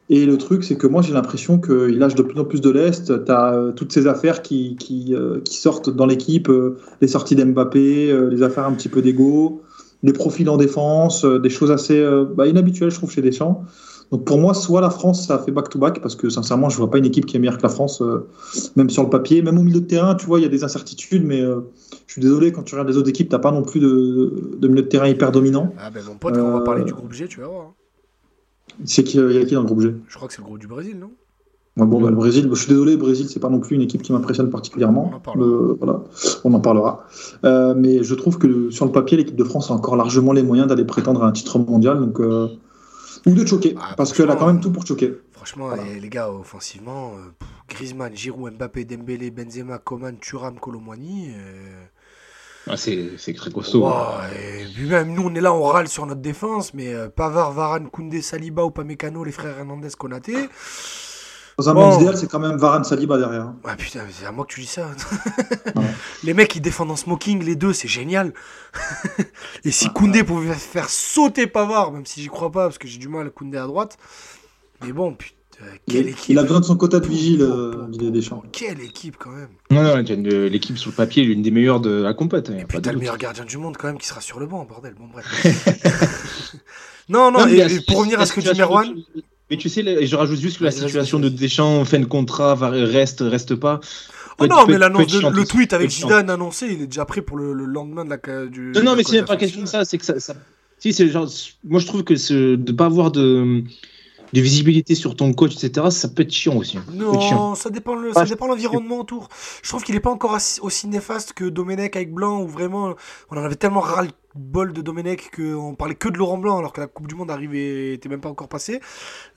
Et 0.09 0.25
le 0.25 0.37
truc, 0.37 0.63
c'est 0.63 0.77
que 0.77 0.85
moi, 0.85 1.01
j'ai 1.01 1.13
l'impression 1.13 1.59
qu'il 1.59 1.97
lâche 1.97 2.13
de 2.15 2.21
plus 2.21 2.39
en 2.39 2.45
plus 2.45 2.61
de 2.61 2.69
l'Est. 2.69 3.25
Tu 3.25 3.31
as 3.31 3.53
euh, 3.53 3.71
toutes 3.71 3.91
ces 3.91 4.05
affaires 4.05 4.43
qui, 4.43 4.75
qui, 4.75 5.15
euh, 5.15 5.39
qui 5.43 5.57
sortent 5.57 5.89
dans 5.89 6.05
l'équipe, 6.05 6.49
euh, 6.49 6.77
les 7.01 7.07
sorties 7.07 7.35
d'Mbappé, 7.35 8.15
les 8.29 8.43
affaires 8.43 8.65
un 8.65 8.73
petit 8.73 8.89
peu 8.89 9.01
d'ego, 9.01 9.63
les 10.03 10.13
profils 10.13 10.47
en 10.49 10.57
défense, 10.57 11.25
des 11.25 11.49
choses 11.49 11.71
assez 11.71 12.05
bah, 12.35 12.47
inhabituelles, 12.47 12.91
je 12.91 12.97
trouve, 12.97 13.11
chez 13.11 13.23
Deschamps. 13.23 13.63
Donc 14.11 14.23
pour 14.23 14.37
moi, 14.37 14.53
soit 14.53 14.81
la 14.81 14.91
France, 14.91 15.25
ça 15.25 15.39
fait 15.39 15.51
back-to-back, 15.51 15.99
parce 15.99 16.15
que 16.15 16.29
sincèrement, 16.29 16.69
je 16.69 16.77
vois 16.77 16.91
pas 16.91 16.99
une 16.99 17.05
équipe 17.05 17.25
qui 17.25 17.37
est 17.37 17.39
meilleure 17.39 17.57
que 17.57 17.63
la 17.63 17.69
France, 17.69 18.03
même 18.75 18.91
sur 18.91 19.01
le 19.01 19.09
papier. 19.09 19.41
Même 19.41 19.57
au 19.57 19.63
milieu 19.63 19.79
de 19.81 19.87
terrain, 19.87 20.13
tu 20.13 20.27
vois, 20.27 20.39
il 20.39 20.43
y 20.43 20.45
a 20.45 20.49
des 20.49 20.63
incertitudes, 20.63 21.25
mais 21.25 21.41
je 21.41 22.11
suis 22.11 22.21
désolé, 22.21 22.51
quand 22.51 22.61
tu 22.61 22.75
regardes 22.75 22.89
les 22.89 22.97
autres 22.97 23.09
équipes, 23.09 23.29
tu 23.29 23.39
pas 23.39 23.51
non 23.51 23.63
plus 23.63 23.79
de, 23.79 24.51
de, 24.59 24.67
milieu 24.67 24.83
de 24.83 24.87
terrain 24.87 25.07
hyper 25.07 25.31
dominant. 25.31 25.73
Ah 25.79 25.89
ben 25.89 26.03
mon 26.07 26.17
pote, 26.17 26.35
quand 26.35 26.43
on 26.43 26.51
va 26.51 26.61
parler 26.61 26.83
du 26.83 26.93
groupe 26.93 27.13
G, 27.13 27.27
tu 27.27 27.39
vas 27.39 27.47
voir. 27.47 27.73
C'est 28.83 29.03
qui, 29.03 29.17
il 29.17 29.31
y 29.31 29.37
a 29.37 29.45
qui 29.45 29.53
dans 29.53 29.61
le 29.61 29.65
groupe 29.67 29.81
G? 29.81 29.95
Je 30.07 30.15
crois 30.15 30.27
que 30.27 30.33
c'est 30.33 30.41
le 30.41 30.45
groupe 30.45 30.59
du 30.59 30.67
Brésil, 30.67 30.97
non? 30.99 31.11
Ouais, 31.77 31.85
Bon, 31.85 32.01
bah, 32.01 32.09
le 32.09 32.15
Brésil, 32.15 32.47
je 32.49 32.55
suis 32.59 32.69
désolé, 32.69 32.91
le 32.93 32.97
Brésil, 32.97 33.27
c'est 33.29 33.39
pas 33.39 33.49
non 33.49 33.59
plus 33.59 33.75
une 33.75 33.81
équipe 33.81 34.01
qui 34.01 34.13
m'impressionne 34.13 34.49
particulièrement. 34.49 35.11
On 35.25 35.29
en, 35.31 35.35
le, 35.35 35.73
voilà, 35.81 36.03
on 36.45 36.53
en 36.53 36.59
parlera. 36.61 37.05
Euh, 37.43 37.73
mais 37.75 38.01
je 38.03 38.15
trouve 38.15 38.37
que 38.37 38.69
sur 38.69 38.85
le 38.85 38.91
papier, 38.91 39.17
l'équipe 39.17 39.35
de 39.35 39.43
France 39.43 39.71
a 39.71 39.73
encore 39.73 39.95
largement 39.97 40.31
les 40.31 40.43
moyens 40.43 40.67
d'aller 40.69 40.85
prétendre 40.85 41.23
à 41.23 41.27
un 41.27 41.31
titre 41.33 41.59
mondial. 41.59 41.99
Donc, 41.99 42.19
euh, 42.21 42.47
ou 43.25 43.31
de 43.33 43.45
choquer, 43.45 43.75
Ah, 43.77 43.93
parce 43.97 44.13
qu'elle 44.13 44.29
a 44.31 44.35
quand 44.37 44.47
même 44.47 44.61
tout 44.61 44.71
pour 44.71 44.85
choquer. 44.85 45.15
Franchement, 45.33 45.67
Voilà. 45.67 45.83
les, 45.83 45.99
les 45.99 46.09
gars, 46.09 46.31
offensivement, 46.31 47.11
euh, 47.15 47.45
Griezmann, 47.67 48.15
Giroud, 48.15 48.53
Mbappé, 48.53 48.85
Dembélé, 48.85 49.29
Benzema, 49.31 49.77
Coman, 49.79 50.15
Thuram, 50.21 50.57
Colomwani. 50.59 51.29
Ah, 52.67 52.77
c'est 52.77 53.11
c'est 53.17 53.33
très 53.33 53.51
costaud. 53.51 53.83
Wow, 53.83 54.21
et 54.33 54.65
puis 54.73 54.87
même 54.87 55.13
nous, 55.13 55.23
on 55.23 55.35
est 55.35 55.41
là, 55.41 55.53
on 55.53 55.63
râle 55.63 55.87
sur 55.87 56.05
notre 56.05 56.21
défense, 56.21 56.73
mais 56.73 56.93
euh, 56.93 57.09
Pavard, 57.09 57.51
Varane, 57.51 57.89
Koundé, 57.89 58.21
Saliba, 58.21 58.63
Upamecano, 58.65 59.23
les 59.23 59.31
frères 59.31 59.57
Hernandez, 59.59 59.89
Konaté. 59.97 60.35
Dans 61.57 61.69
un 61.69 61.73
Bon. 61.73 61.89
monde 61.89 62.01
idéal, 62.01 62.17
c'est 62.17 62.27
quand 62.29 62.39
même 62.39 62.57
Varane 62.57 62.83
Saliba 62.83 63.17
derrière. 63.17 63.53
Ah 63.63 63.75
putain, 63.77 64.01
mais 64.05 64.11
c'est 64.11 64.25
à 64.25 64.31
moi 64.31 64.45
que 64.45 64.53
tu 64.53 64.61
dis 64.61 64.65
ça. 64.67 64.89
Ouais. 65.75 65.83
Les 66.23 66.33
mecs, 66.33 66.55
ils 66.55 66.61
défendent 66.61 66.91
en 66.91 66.95
smoking, 66.95 67.43
les 67.43 67.55
deux, 67.55 67.73
c'est 67.73 67.87
génial. 67.87 68.33
et 69.65 69.71
si 69.71 69.89
Koundé 69.89 70.23
pouvait 70.23 70.53
faire 70.53 70.89
sauter 70.89 71.47
Pavard, 71.47 71.91
même 71.91 72.05
si 72.05 72.21
j'y 72.21 72.27
crois 72.29 72.51
pas, 72.51 72.63
parce 72.65 72.77
que 72.77 72.87
j'ai 72.87 72.97
du 72.97 73.07
mal 73.09 73.27
à 73.27 73.29
Koundé 73.29 73.57
à 73.57 73.67
droite. 73.67 73.97
Mais 74.85 74.91
bon, 74.93 75.13
putain, 75.13 75.35
quelle 75.87 76.05
Il, 76.05 76.09
équipe. 76.09 76.29
il 76.29 76.37
a 76.39 76.43
besoin 76.43 76.59
de 76.59 76.65
son 76.65 76.75
quota 76.77 76.99
de 76.99 77.07
vigile, 77.07 77.37
Pou, 77.39 77.43
euh, 77.45 77.87
Didier 77.89 78.11
Deschamps. 78.11 78.43
Quelle 78.51 78.81
équipe 78.81 79.15
quand 79.17 79.31
même. 79.31 79.49
Non, 79.71 79.83
non, 79.83 79.95
l'équipe 80.49 80.77
sur 80.77 80.91
le 80.91 80.95
papier 80.95 81.23
est 81.23 81.25
l'une 81.27 81.41
des 81.41 81.51
meilleures 81.51 81.79
de 81.79 81.89
la 82.01 82.13
compète. 82.13 82.49
hein, 82.49 82.57
Et 82.59 82.65
puis 82.65 82.81
t'as 82.81 82.91
le 82.91 82.99
meilleur 82.99 83.17
gardien 83.17 83.45
du 83.45 83.57
monde 83.57 83.77
quand 83.77 83.87
même 83.87 83.97
qui 83.97 84.07
sera 84.07 84.21
sur 84.21 84.39
le 84.39 84.47
banc, 84.47 84.65
bordel. 84.65 84.93
Bon, 84.99 85.07
bref. 85.11 85.25
non, 87.09 87.31
non, 87.31 87.47
et, 87.47 87.79
pour 87.87 87.99
revenir 87.99 88.19
à 88.19 88.25
ce 88.25 88.33
que 88.33 88.41
dit 88.41 88.57
Merwan. 88.57 88.93
Mais 89.51 89.57
tu 89.57 89.69
sais, 89.69 89.81
et 89.81 90.07
je 90.07 90.15
rajoute 90.15 90.39
juste 90.39 90.57
que 90.59 90.63
la 90.63 90.71
situation 90.71 91.19
de. 91.19 91.29
Deschamps, 91.29 91.85
fin 91.85 91.99
de 91.99 92.05
contrat, 92.05 92.55
reste, 92.55 93.19
reste 93.21 93.55
pas. 93.55 93.79
Oh 94.39 94.47
non, 94.47 94.65
mais 94.67 94.77
l'annonce 94.77 95.13
le 95.21 95.45
tweet 95.45 95.71
avec. 95.73 95.89
Zidane 95.91 96.29
annoncé, 96.29 96.67
il 96.67 96.81
est 96.81 96.87
déjà 96.87 97.05
prêt 97.05 97.21
pour 97.21 97.37
le, 97.37 97.53
le 97.53 97.65
lendemain 97.65 98.03
de 98.05 98.09
la, 98.09 98.45
du. 98.47 98.71
Non, 98.75 98.83
non, 98.83 98.95
mais 98.95 99.03
c'est 99.03 99.23
pas 99.23 99.37
question 99.37 99.61
de 99.61 99.67
ça, 99.67 99.85
c'est 99.85 99.97
que 99.97 100.05
ça. 100.05 100.19
ça- 100.19 100.35
Si, 100.79 100.91
c'est 100.93 101.07
genre. 101.09 101.29
Moi, 101.63 101.79
je 101.79 101.85
trouve 101.87 102.03
que 102.03 102.15
ce... 102.15 102.55
de 102.55 102.71
pas 102.73 102.85
avoir 102.85 103.11
de... 103.11 103.63
de 104.35 104.41
visibilité 104.41 104.95
sur 104.95 105.15
ton 105.15 105.33
coach, 105.33 105.53
etc., 105.55 105.87
ça 105.89 106.09
peut 106.09 106.23
être 106.23 106.31
chiant 106.31 106.57
aussi. 106.57 106.73
Ça 106.77 106.81
chiant. 107.19 107.49
Non, 107.49 107.55
ça 107.55 107.69
dépend, 107.69 107.95
le, 107.95 108.11
ça 108.13 108.25
dépend 108.25 108.47
l'environnement 108.47 108.99
autour. 108.99 109.29
Je 109.63 109.69
trouve 109.69 109.81
qu'il 109.83 109.95
est 109.95 109.99
pas 110.01 110.11
encore 110.11 110.37
aussi 110.61 110.87
néfaste 110.87 111.33
que 111.33 111.45
Domenech 111.45 111.95
avec 111.95 112.13
Blanc, 112.13 112.41
où 112.41 112.47
vraiment, 112.47 112.93
on 113.31 113.37
en 113.37 113.43
avait 113.43 113.55
tellement 113.55 113.79
ras 113.79 114.03
le 114.03 114.09
bol 114.35 114.73
de 114.73 114.81
Domenech 114.81 115.31
qu'on 115.33 115.75
parlait 115.75 115.95
que 115.95 116.09
de 116.09 116.17
Laurent 116.17 116.37
Blanc, 116.37 116.57
alors 116.59 116.73
que 116.73 116.81
la 116.81 116.87
Coupe 116.87 117.07
du 117.07 117.15
Monde 117.15 117.31
arrivait, 117.31 117.93
était 117.93 118.09
même 118.09 118.19
pas 118.19 118.27
encore 118.29 118.49
passée. 118.49 118.81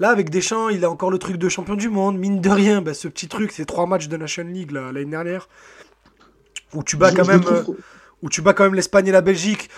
Là, 0.01 0.11
avec 0.11 0.30
Deschamps, 0.30 0.68
il 0.68 0.84
a 0.84 0.90
encore 0.90 1.11
le 1.12 1.18
truc 1.18 1.36
de 1.36 1.49
champion 1.49 1.76
du 1.76 1.88
monde, 1.88 2.18
mine 2.18 2.40
de 2.40 2.51
rien, 2.51 2.82
bah, 2.82 2.92
ce 2.94 3.07
petit 3.07 3.28
truc, 3.28 3.53
ces 3.53 3.64
trois 3.64 3.86
matchs 3.86 4.09
de 4.09 4.16
Nation 4.16 4.42
League 4.44 4.72
l'année 4.72 5.05
dernière, 5.05 5.49
où 6.74 6.82
tu 6.82 6.96
Je- 7.11 7.14
quand 7.16 7.24
je 7.24 7.30
même, 7.30 7.40
trouve- 7.42 7.76
où 8.22 8.28
tu 8.28 8.42
bats 8.42 8.53
quand 8.53 8.64
même 8.64 8.74
l'Espagne 8.74 9.07
et 9.07 9.12
la 9.12 9.20
Belgique. 9.20 9.70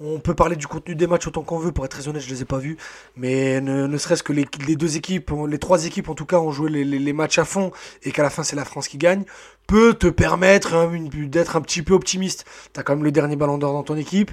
On 0.00 0.20
peut 0.20 0.34
parler 0.34 0.54
du 0.54 0.68
contenu 0.68 0.94
des 0.94 1.08
matchs 1.08 1.26
autant 1.26 1.42
qu'on 1.42 1.58
veut, 1.58 1.72
pour 1.72 1.84
être 1.84 1.90
très 1.90 2.06
honnête, 2.06 2.22
je 2.22 2.30
les 2.30 2.42
ai 2.42 2.44
pas 2.44 2.58
vus. 2.58 2.76
Mais 3.16 3.60
ne, 3.60 3.98
serait-ce 3.98 4.22
que 4.22 4.32
les, 4.32 4.44
deux 4.76 4.96
équipes, 4.96 5.32
les 5.48 5.58
trois 5.58 5.86
équipes 5.86 6.08
en 6.08 6.14
tout 6.14 6.24
cas, 6.24 6.38
ont 6.38 6.52
joué 6.52 6.70
les, 6.70 7.12
matchs 7.12 7.40
à 7.40 7.44
fond 7.44 7.72
et 8.04 8.12
qu'à 8.12 8.22
la 8.22 8.30
fin 8.30 8.44
c'est 8.44 8.54
la 8.54 8.64
France 8.64 8.86
qui 8.86 8.96
gagne, 8.96 9.24
peut 9.66 9.94
te 9.94 10.06
permettre 10.06 10.88
d'être 11.26 11.56
un 11.56 11.60
petit 11.60 11.82
peu 11.82 11.94
optimiste. 11.94 12.44
T'as 12.72 12.84
quand 12.84 12.94
même 12.94 13.04
le 13.04 13.10
dernier 13.10 13.34
ballon 13.34 13.58
d'or 13.58 13.72
dans 13.72 13.82
ton 13.82 13.96
équipe, 13.96 14.30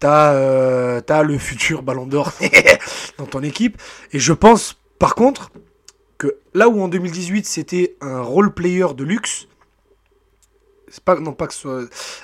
t'as 0.00 0.34
euh, 0.34 1.00
t'as 1.00 1.22
le 1.22 1.38
futur 1.38 1.82
ballon 1.82 2.06
d'or 2.06 2.32
dans 3.18 3.26
ton 3.26 3.42
équipe. 3.42 3.80
Et 4.12 4.18
je 4.18 4.34
pense 4.34 4.78
par 4.98 5.14
contre 5.14 5.50
que 6.18 6.36
là 6.52 6.68
où 6.68 6.82
en 6.82 6.88
2018 6.88 7.46
c'était 7.46 7.96
un 8.02 8.20
role 8.20 8.52
player 8.52 8.88
de 8.94 9.04
luxe, 9.04 9.48
c'est 10.96 11.04
pas 11.04 11.20
non 11.20 11.34
pas 11.34 11.46
que 11.46 11.52
ce 11.52 11.60
soit 11.60 11.82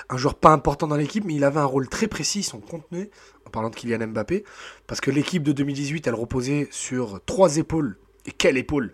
un 0.09 0.17
joueur 0.17 0.33
pas 0.33 0.49
important 0.49 0.87
dans 0.87 0.95
l'équipe, 0.95 1.23
mais 1.25 1.35
il 1.35 1.43
avait 1.43 1.59
un 1.59 1.65
rôle 1.65 1.87
très 1.87 2.07
précis, 2.07 2.41
son 2.41 2.59
contenu, 2.59 3.11
en 3.45 3.51
parlant 3.51 3.69
de 3.69 3.75
Kylian 3.75 4.07
Mbappé, 4.07 4.43
parce 4.87 4.99
que 4.99 5.11
l'équipe 5.11 5.43
de 5.43 5.51
2018, 5.51 6.07
elle 6.07 6.15
reposait 6.15 6.67
sur 6.71 7.21
trois 7.27 7.57
épaules. 7.57 7.99
Et 8.25 8.31
quelle 8.31 8.57
épaule? 8.57 8.91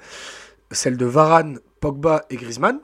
Celle 0.71 0.97
de 0.97 1.05
Varane, 1.05 1.59
Pogba 1.79 2.25
et 2.29 2.35
Griezmann. 2.35 2.81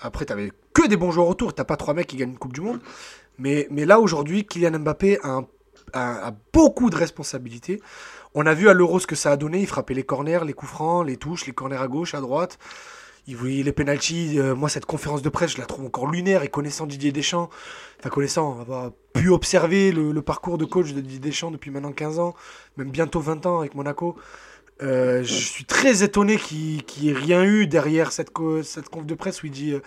Après, 0.00 0.24
t'avais 0.24 0.50
que 0.74 0.88
des 0.88 0.96
bons 0.96 1.12
joueurs 1.12 1.28
autour, 1.28 1.54
t'as 1.54 1.62
pas 1.64 1.76
trois 1.76 1.94
mecs 1.94 2.08
qui 2.08 2.16
gagnent 2.16 2.30
une 2.30 2.38
Coupe 2.38 2.52
du 2.54 2.60
Monde. 2.60 2.80
Mais, 3.38 3.68
là, 3.70 4.00
aujourd'hui, 4.00 4.44
Kylian 4.46 4.80
Mbappé 4.80 5.20
a- 5.22 5.42
a 5.92 6.32
beaucoup 6.52 6.90
de 6.90 6.96
responsabilités. 6.96 7.80
On 8.34 8.46
a 8.46 8.54
vu 8.54 8.68
à 8.68 8.74
l'Euro 8.74 8.98
ce 8.98 9.06
que 9.06 9.14
ça 9.14 9.30
a 9.30 9.36
donné. 9.36 9.60
Il 9.60 9.66
frappait 9.68 9.94
les 9.94 10.02
corners, 10.02 10.40
les 10.44 10.54
coups 10.54 10.72
francs, 10.72 11.06
les 11.06 11.16
touches, 11.16 11.46
les 11.46 11.52
corners 11.52 11.80
à 11.80 11.86
gauche, 11.86 12.14
à 12.14 12.20
droite. 12.20 12.58
Il 13.28 13.36
voyait 13.36 13.62
les 13.62 13.72
pénalties. 13.72 14.38
Euh, 14.40 14.54
moi, 14.56 14.68
cette 14.68 14.86
conférence 14.86 15.22
de 15.22 15.28
presse, 15.28 15.52
je 15.52 15.58
la 15.58 15.66
trouve 15.66 15.84
encore 15.86 16.10
lunaire. 16.10 16.42
Et 16.42 16.48
connaissant 16.48 16.86
Didier 16.86 17.12
Deschamps, 17.12 17.50
enfin 18.00 18.08
connaissant, 18.08 18.58
avoir 18.60 18.90
pu 19.12 19.28
observer 19.28 19.92
le, 19.92 20.10
le 20.12 20.22
parcours 20.22 20.58
de 20.58 20.64
coach 20.64 20.92
de 20.94 21.00
Didier 21.00 21.18
Deschamps 21.20 21.50
depuis 21.50 21.70
maintenant 21.70 21.92
15 21.92 22.18
ans, 22.18 22.34
même 22.76 22.90
bientôt 22.90 23.20
20 23.20 23.46
ans 23.46 23.58
avec 23.60 23.74
Monaco, 23.74 24.16
euh, 24.82 25.22
je 25.24 25.34
suis 25.34 25.64
très 25.64 26.02
étonné 26.04 26.36
qu'il 26.36 26.82
n'y 27.02 27.08
ait 27.10 27.12
rien 27.12 27.44
eu 27.44 27.66
derrière 27.66 28.12
cette, 28.12 28.30
co- 28.30 28.62
cette 28.62 28.88
conf 28.88 29.04
de 29.06 29.14
presse 29.14 29.42
où 29.42 29.46
il 29.46 29.52
dit 29.52 29.72
euh, 29.74 29.80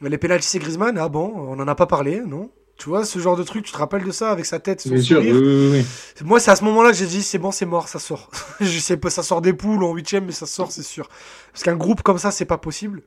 les 0.00 0.18
pénalties 0.18 0.48
c'est 0.48 0.58
Griezmann. 0.58 0.96
Ah 0.98 1.08
bon, 1.08 1.32
on 1.36 1.56
n'en 1.56 1.68
a 1.68 1.74
pas 1.74 1.86
parlé, 1.86 2.20
non? 2.20 2.50
Tu 2.80 2.88
vois, 2.88 3.04
ce 3.04 3.18
genre 3.18 3.36
de 3.36 3.42
truc, 3.42 3.62
tu 3.66 3.72
te 3.72 3.76
rappelles 3.76 4.04
de 4.04 4.10
ça 4.10 4.30
avec 4.30 4.46
sa 4.46 4.58
tête, 4.58 4.80
son 4.80 4.88
Bien 4.88 5.02
sûr, 5.02 5.18
oui, 5.20 5.28
sourire 5.28 5.42
oui, 5.42 5.84
oui. 6.18 6.26
moi, 6.26 6.40
c'est 6.40 6.50
à 6.50 6.56
ce 6.56 6.64
moment-là 6.64 6.90
que 6.92 6.96
j'ai 6.96 7.06
dit, 7.06 7.22
c'est 7.22 7.36
bon, 7.36 7.50
c'est 7.50 7.66
mort, 7.66 7.88
ça 7.88 7.98
sort. 7.98 8.30
je 8.60 8.78
sais 8.78 8.96
pas, 8.96 9.10
ça 9.10 9.22
sort 9.22 9.42
des 9.42 9.52
poules 9.52 9.84
en 9.84 9.92
huitième, 9.92 10.24
mais 10.24 10.32
ça 10.32 10.46
sort, 10.46 10.72
c'est 10.72 10.82
sûr. 10.82 11.10
Parce 11.52 11.62
qu'un 11.62 11.76
groupe 11.76 12.00
comme 12.02 12.16
ça, 12.16 12.30
c'est 12.30 12.46
pas 12.46 12.56
possible. 12.56 13.02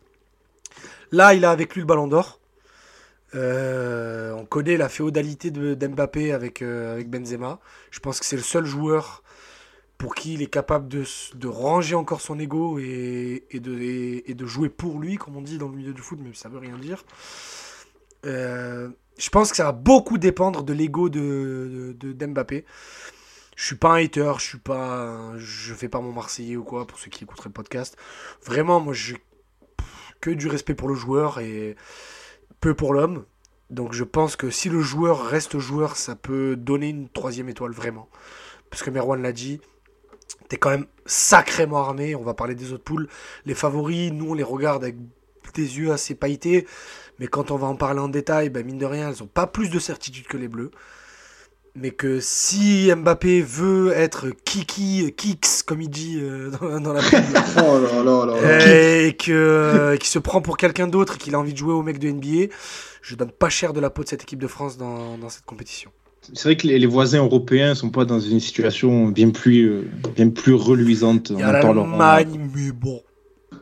Là, 1.11 1.33
il 1.33 1.43
a 1.43 1.49
avec 1.49 1.73
lui 1.73 1.81
le 1.81 1.87
ballon 1.87 2.07
d'or. 2.07 2.39
Euh, 3.33 4.31
on 4.33 4.45
connaît 4.45 4.77
la 4.77 4.89
féodalité 4.89 5.49
d'Mbappé 5.49 6.33
avec, 6.33 6.61
euh, 6.61 6.93
avec 6.93 7.09
Benzema. 7.09 7.59
Je 7.89 7.99
pense 7.99 8.19
que 8.19 8.27
c'est 8.27 8.35
le 8.35 8.43
seul 8.43 8.65
joueur 8.65 9.23
pour 9.97 10.13
qui 10.13 10.35
il 10.35 10.43
est 10.43 10.47
capable 10.47 10.87
de, 10.87 11.03
de 11.33 11.47
ranger 11.47 11.95
encore 11.95 12.21
son 12.21 12.37
ego 12.37 12.77
et, 12.77 13.45
et 13.49 13.59
de, 13.59 13.79
et, 13.79 14.29
et 14.29 14.35
de 14.35 14.45
jouer 14.45 14.69
pour 14.69 14.99
lui, 14.99 15.15
comme 15.17 15.35
on 15.35 15.41
dit 15.41 15.57
dans 15.57 15.67
le 15.67 15.75
milieu 15.75 15.93
du 15.93 16.01
foot, 16.01 16.19
mais 16.21 16.29
ça 16.35 16.47
veut 16.47 16.59
rien 16.59 16.77
dire. 16.77 17.03
Euh, 18.25 18.89
je 19.17 19.29
pense 19.29 19.51
que 19.51 19.57
ça 19.57 19.65
va 19.65 19.71
beaucoup 19.71 20.17
dépendre 20.17 20.63
de 20.63 20.73
l'ego 20.73 21.09
de, 21.09 21.95
d'Mbappé. 21.99 22.65
Je 23.55 23.65
suis 23.65 23.75
pas 23.75 23.93
un 23.93 24.03
hater, 24.03 24.33
je 24.39 24.43
suis 24.43 24.57
pas, 24.57 25.33
je 25.37 25.73
fais 25.73 25.87
pas 25.87 26.01
mon 26.01 26.11
Marseillais 26.11 26.55
ou 26.55 26.63
quoi 26.63 26.87
pour 26.87 26.97
ceux 26.97 27.09
qui 27.09 27.23
écouteraient 27.23 27.49
le 27.49 27.53
podcast. 27.53 27.95
Vraiment, 28.43 28.79
moi, 28.79 28.93
j'ai 28.93 29.17
que 30.21 30.31
du 30.31 30.47
respect 30.47 30.73
pour 30.73 30.87
le 30.87 30.95
joueur 30.95 31.39
et 31.39 31.75
peu 32.59 32.73
pour 32.73 32.93
l'homme. 32.93 33.25
Donc, 33.69 33.93
je 33.93 34.03
pense 34.03 34.35
que 34.35 34.49
si 34.49 34.69
le 34.69 34.81
joueur 34.81 35.25
reste 35.25 35.59
joueur, 35.59 35.95
ça 35.97 36.15
peut 36.15 36.55
donner 36.55 36.89
une 36.89 37.09
troisième 37.09 37.49
étoile 37.49 37.71
vraiment. 37.71 38.09
Parce 38.69 38.81
que 38.81 38.89
Merwan 38.89 39.21
l'a 39.21 39.33
dit, 39.33 39.61
t'es 40.47 40.57
quand 40.57 40.69
même 40.69 40.87
sacrément 41.05 41.77
armé. 41.77 42.15
On 42.15 42.23
va 42.23 42.33
parler 42.33 42.55
des 42.55 42.71
autres 42.73 42.83
poules. 42.83 43.07
Les 43.45 43.53
favoris, 43.53 44.11
nous, 44.11 44.31
on 44.31 44.33
les 44.33 44.43
regarde 44.43 44.83
avec 44.83 44.95
des 45.51 45.77
yeux 45.79 45.91
assez 45.91 46.15
pailletés. 46.15 46.65
Mais 47.19 47.27
quand 47.27 47.51
on 47.51 47.57
va 47.57 47.67
en 47.67 47.75
parler 47.75 47.99
en 47.99 48.07
détail, 48.09 48.49
ben 48.49 48.65
mine 48.65 48.77
de 48.77 48.85
rien, 48.85 49.09
elles 49.09 49.19
n'ont 49.21 49.27
pas 49.27 49.47
plus 49.47 49.69
de 49.69 49.79
certitude 49.79 50.25
que 50.27 50.37
les 50.37 50.47
Bleus. 50.47 50.71
Mais 51.75 51.89
que 51.89 52.19
si 52.19 52.91
Mbappé 52.95 53.41
veut 53.41 53.91
être 53.93 54.27
Kiki, 54.45 55.11
Kix, 55.17 55.63
comme 55.65 55.81
il 55.81 55.89
dit 55.89 56.19
euh, 56.21 56.51
dans, 56.61 56.79
dans 56.79 56.93
la 56.93 57.01
pub, 57.09 57.19
Oh 57.57 57.79
là 57.79 58.03
là 58.03 58.25
là 58.27 58.41
là. 58.41 59.05
et 59.07 59.13
que- 59.17 59.93
et 59.95 59.97
qu'il 59.97 60.07
se 60.09 60.19
prend 60.19 60.39
pour 60.41 60.57
quelqu'un 60.57 60.85
d'autre 60.87 61.15
et 61.15 61.17
qu'il 61.17 61.33
a 61.33 61.39
envie 61.39 61.53
de 61.53 61.57
jouer 61.57 61.73
au 61.73 61.81
mec 61.81 61.97
de 61.97 62.09
NBA, 62.11 62.53
je 63.01 63.15
donne 63.15 63.31
pas 63.31 63.49
cher 63.49 63.73
de 63.73 63.79
la 63.79 63.89
peau 63.89 64.03
de 64.03 64.09
cette 64.09 64.21
équipe 64.21 64.39
de 64.39 64.47
France 64.47 64.77
dans, 64.77 65.17
dans 65.17 65.29
cette 65.29 65.45
compétition. 65.45 65.89
C'est 66.33 66.43
vrai 66.43 66.57
que 66.57 66.67
les, 66.67 66.77
les 66.77 66.85
voisins 66.85 67.23
européens 67.23 67.73
sont 67.73 67.89
pas 67.89 68.05
dans 68.05 68.19
une 68.19 68.39
situation 68.39 69.07
bien 69.07 69.31
plus, 69.31 69.65
euh, 69.67 69.81
bien 70.15 70.29
plus 70.29 70.53
reluisante. 70.53 71.31
Il 71.31 71.39
y 71.39 71.41
a 71.43 71.47
l'Allemagne, 71.97 72.49
mais 72.55 72.71
bon. 72.71 73.01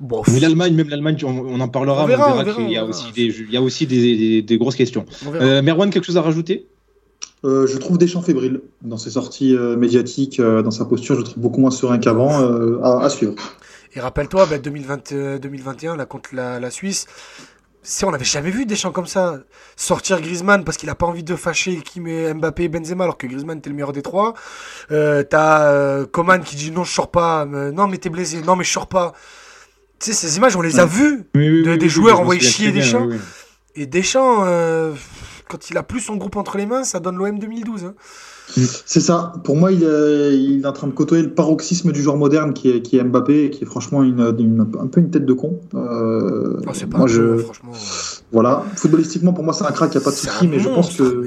Bon, 0.01 0.23
Mais 0.33 0.39
l'Allemagne, 0.39 0.73
même 0.73 0.89
l'Allemagne, 0.89 1.17
on, 1.23 1.29
on 1.29 1.59
en 1.59 1.67
parlera, 1.67 2.03
On 2.03 2.07
verra, 2.07 2.25
on 2.25 2.31
verra 2.31 2.43
verra, 2.43 2.57
qu'il 2.57 2.71
y 2.71 2.77
a 2.77 2.83
on 2.83 2.87
verra. 2.87 2.99
aussi 2.99 3.11
des, 3.13 3.21
il 3.39 3.51
y 3.51 3.57
a 3.57 3.61
aussi 3.61 3.85
des, 3.87 4.17
des- 4.17 4.41
des 4.41 4.57
grosses 4.57 4.75
questions. 4.75 5.05
Euh, 5.35 5.61
Merwan, 5.61 5.89
quelque 5.91 6.05
chose 6.05 6.17
à 6.17 6.21
rajouter? 6.23 6.67
Euh, 7.45 7.65
je 7.67 7.77
trouve 7.77 7.97
Deschamps 7.97 8.21
fébrile 8.21 8.61
dans 8.81 8.97
ses 8.97 9.11
sorties 9.11 9.55
euh, 9.55 9.75
médiatiques, 9.77 10.39
euh, 10.39 10.61
dans 10.63 10.71
sa 10.71 10.85
posture. 10.85 11.15
Je 11.15 11.19
le 11.21 11.25
trouve 11.25 11.39
beaucoup 11.41 11.59
moins 11.61 11.71
serein 11.71 11.97
qu'avant. 11.99 12.41
euh, 12.41 12.79
à, 12.83 13.03
à 13.05 13.09
suivre. 13.09 13.35
Et 13.95 13.99
rappelle-toi, 13.99 14.45
bah, 14.47 14.57
2020, 14.57 15.11
euh, 15.11 15.37
2021, 15.39 15.95
là, 15.95 16.05
contre 16.05 16.31
la, 16.33 16.59
la 16.59 16.71
Suisse, 16.71 17.05
si 17.83 18.05
on 18.05 18.11
n'avait 18.11 18.25
jamais 18.25 18.51
vu 18.51 18.65
Deschamps 18.65 18.91
comme 18.91 19.07
ça, 19.07 19.39
sortir 19.75 20.21
Griezmann 20.21 20.63
parce 20.63 20.77
qu'il 20.77 20.89
a 20.89 20.95
pas 20.95 21.07
envie 21.07 21.23
de 21.23 21.35
fâcher 21.35 21.81
qui 21.83 21.99
met 21.99 22.31
Mbappé 22.33 22.63
et 22.65 22.69
Benzema 22.69 23.03
alors 23.05 23.17
que 23.17 23.25
Griezmann 23.27 23.57
était 23.57 23.69
le 23.69 23.75
meilleur 23.75 23.91
des 23.91 24.03
trois. 24.03 24.33
Euh, 24.91 25.23
T'as 25.23 25.71
euh, 25.71 26.05
Coman 26.05 26.41
qui 26.43 26.55
dit 26.55 26.69
non 26.71 26.83
je 26.83 26.91
sors 26.93 27.09
pas, 27.09 27.45
mais- 27.45 27.71
non 27.71 27.87
mais 27.87 27.97
t'es 27.97 28.09
blessé, 28.09 28.41
non 28.43 28.55
mais 28.55 28.63
je 28.63 28.71
sors 28.71 28.87
pas. 28.87 29.13
Tu 30.01 30.13
sais 30.13 30.27
ces 30.27 30.37
images 30.37 30.55
on 30.55 30.61
les 30.61 30.79
a 30.79 30.85
vues 30.85 31.23
De- 31.35 31.75
des 31.75 31.89
joueurs 31.89 32.19
envoyés 32.19 32.41
chier 32.41 32.71
Deschamps. 32.71 33.07
et 33.75 33.85
Deschamps 33.85 34.43
euh, 34.45 34.93
quand 35.49 35.69
il 35.69 35.77
a 35.77 35.83
plus 35.83 35.99
son 35.99 36.15
groupe 36.15 36.35
entre 36.37 36.57
les 36.57 36.65
mains 36.65 36.83
ça 36.83 36.99
donne 36.99 37.17
l'OM 37.17 37.37
2012. 37.39 37.85
hein. 37.85 37.93
C'est 38.85 38.99
ça. 38.99 39.31
Pour 39.45 39.55
moi, 39.55 39.71
il 39.71 39.81
est, 39.81 40.37
il 40.37 40.61
est 40.61 40.65
en 40.67 40.73
train 40.73 40.87
de 40.87 40.91
côtoyer 40.91 41.23
le 41.23 41.29
paroxysme 41.33 41.93
du 41.93 42.01
joueur 42.01 42.17
moderne 42.17 42.51
qui 42.53 42.69
est, 42.69 42.81
qui 42.81 42.97
est 42.97 43.03
Mbappé, 43.03 43.45
et 43.45 43.49
qui 43.49 43.63
est 43.63 43.65
franchement 43.65 44.03
une, 44.03 44.19
une- 44.39 44.67
un 44.77 44.87
peu 44.87 44.99
une 44.99 45.09
tête 45.09 45.25
de 45.25 45.31
con. 45.31 45.61
Euh, 45.73 46.59
Oh, 46.67 46.71
c'est 46.73 46.87
pas 46.89 46.97
moi, 46.97 47.05
un 47.05 47.09
jeu, 47.09 47.37
je, 47.37 47.43
franchement. 47.43 47.71
voilà. 48.33 48.65
Footballistiquement, 48.75 49.31
pour 49.31 49.45
moi, 49.45 49.53
c'est 49.53 49.63
un 49.63 49.71
crack, 49.71 49.93
il 49.93 49.97
n'y 49.97 50.01
a 50.01 50.03
pas 50.03 50.11
de 50.11 50.15
souci, 50.17 50.47
mais 50.49 50.59
je 50.59 50.67
pense 50.67 50.97
que 50.97 51.03
euh, 51.03 51.25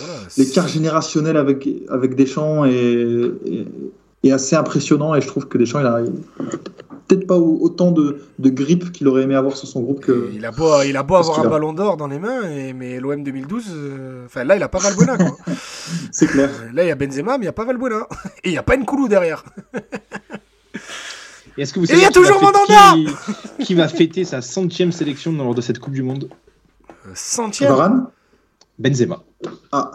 voilà, 0.00 0.14
l'écart 0.38 0.66
générationnel 0.66 1.36
avec, 1.36 1.68
avec 1.88 2.16
Deschamps 2.16 2.64
est, 2.64 3.30
est 4.22 4.32
assez 4.32 4.54
impressionnant 4.56 5.14
et 5.14 5.20
je 5.20 5.26
trouve 5.26 5.48
que 5.48 5.56
Deschamps, 5.58 5.80
il 5.80 5.86
a 5.86 6.00
peut-être 7.08 7.26
pas 7.26 7.36
au- 7.36 7.58
autant 7.62 7.90
de, 7.90 8.20
de 8.38 8.50
grip 8.50 8.92
qu'il 8.92 9.08
aurait 9.08 9.22
aimé 9.22 9.34
avoir 9.34 9.56
sur 9.56 9.66
son 9.66 9.80
groupe 9.80 10.00
que. 10.00 10.30
Il 10.34 10.44
a 10.44 10.50
beau, 10.50 10.82
il 10.82 10.96
a 10.96 11.02
beau 11.02 11.16
avoir 11.16 11.40
un 11.40 11.44
a- 11.44 11.48
ballon 11.48 11.72
d'or 11.72 11.96
dans 11.96 12.06
les 12.06 12.18
mains, 12.18 12.42
et- 12.50 12.72
mais 12.72 13.00
l'OM 13.00 13.22
2012, 13.24 13.64
euh, 13.72 14.26
enfin 14.26 14.44
là 14.44 14.56
il 14.56 14.62
a 14.62 14.68
pas 14.68 14.78
Valbuena 14.78 15.16
quoi. 15.16 15.36
C'est 16.12 16.26
clair. 16.26 16.50
Euh, 16.62 16.68
là 16.74 16.84
il 16.84 16.88
y 16.88 16.92
a 16.92 16.94
Benzema, 16.94 17.32
mais 17.38 17.44
il 17.44 17.46
n'y 17.46 17.48
a 17.48 17.52
pas 17.52 17.64
Valbuena. 17.64 18.06
Et 18.44 18.50
il 18.50 18.52
n'y 18.52 18.58
a 18.58 18.62
pas 18.62 18.76
Nkoulou 18.76 19.08
derrière. 19.08 19.42
Et 21.56 21.62
est-ce 21.62 21.72
que 21.72 21.80
vous 21.80 21.90
Et 21.90 21.94
il 21.94 22.00
y 22.00 22.04
a 22.04 22.10
toujours 22.10 22.40
Mandanda 22.42 22.94
qui, 23.58 23.64
qui 23.64 23.74
va 23.74 23.88
fêter 23.88 24.24
sa 24.24 24.40
centième 24.40 24.92
sélection 24.92 25.32
lors 25.32 25.54
de 25.54 25.60
cette 25.60 25.78
Coupe 25.78 25.92
du 25.94 26.02
Monde? 26.02 26.28
Euh, 27.06 27.10
Centième. 27.14 27.70
Varane? 27.70 28.06
Benzema. 28.80 29.22
Ah. 29.72 29.90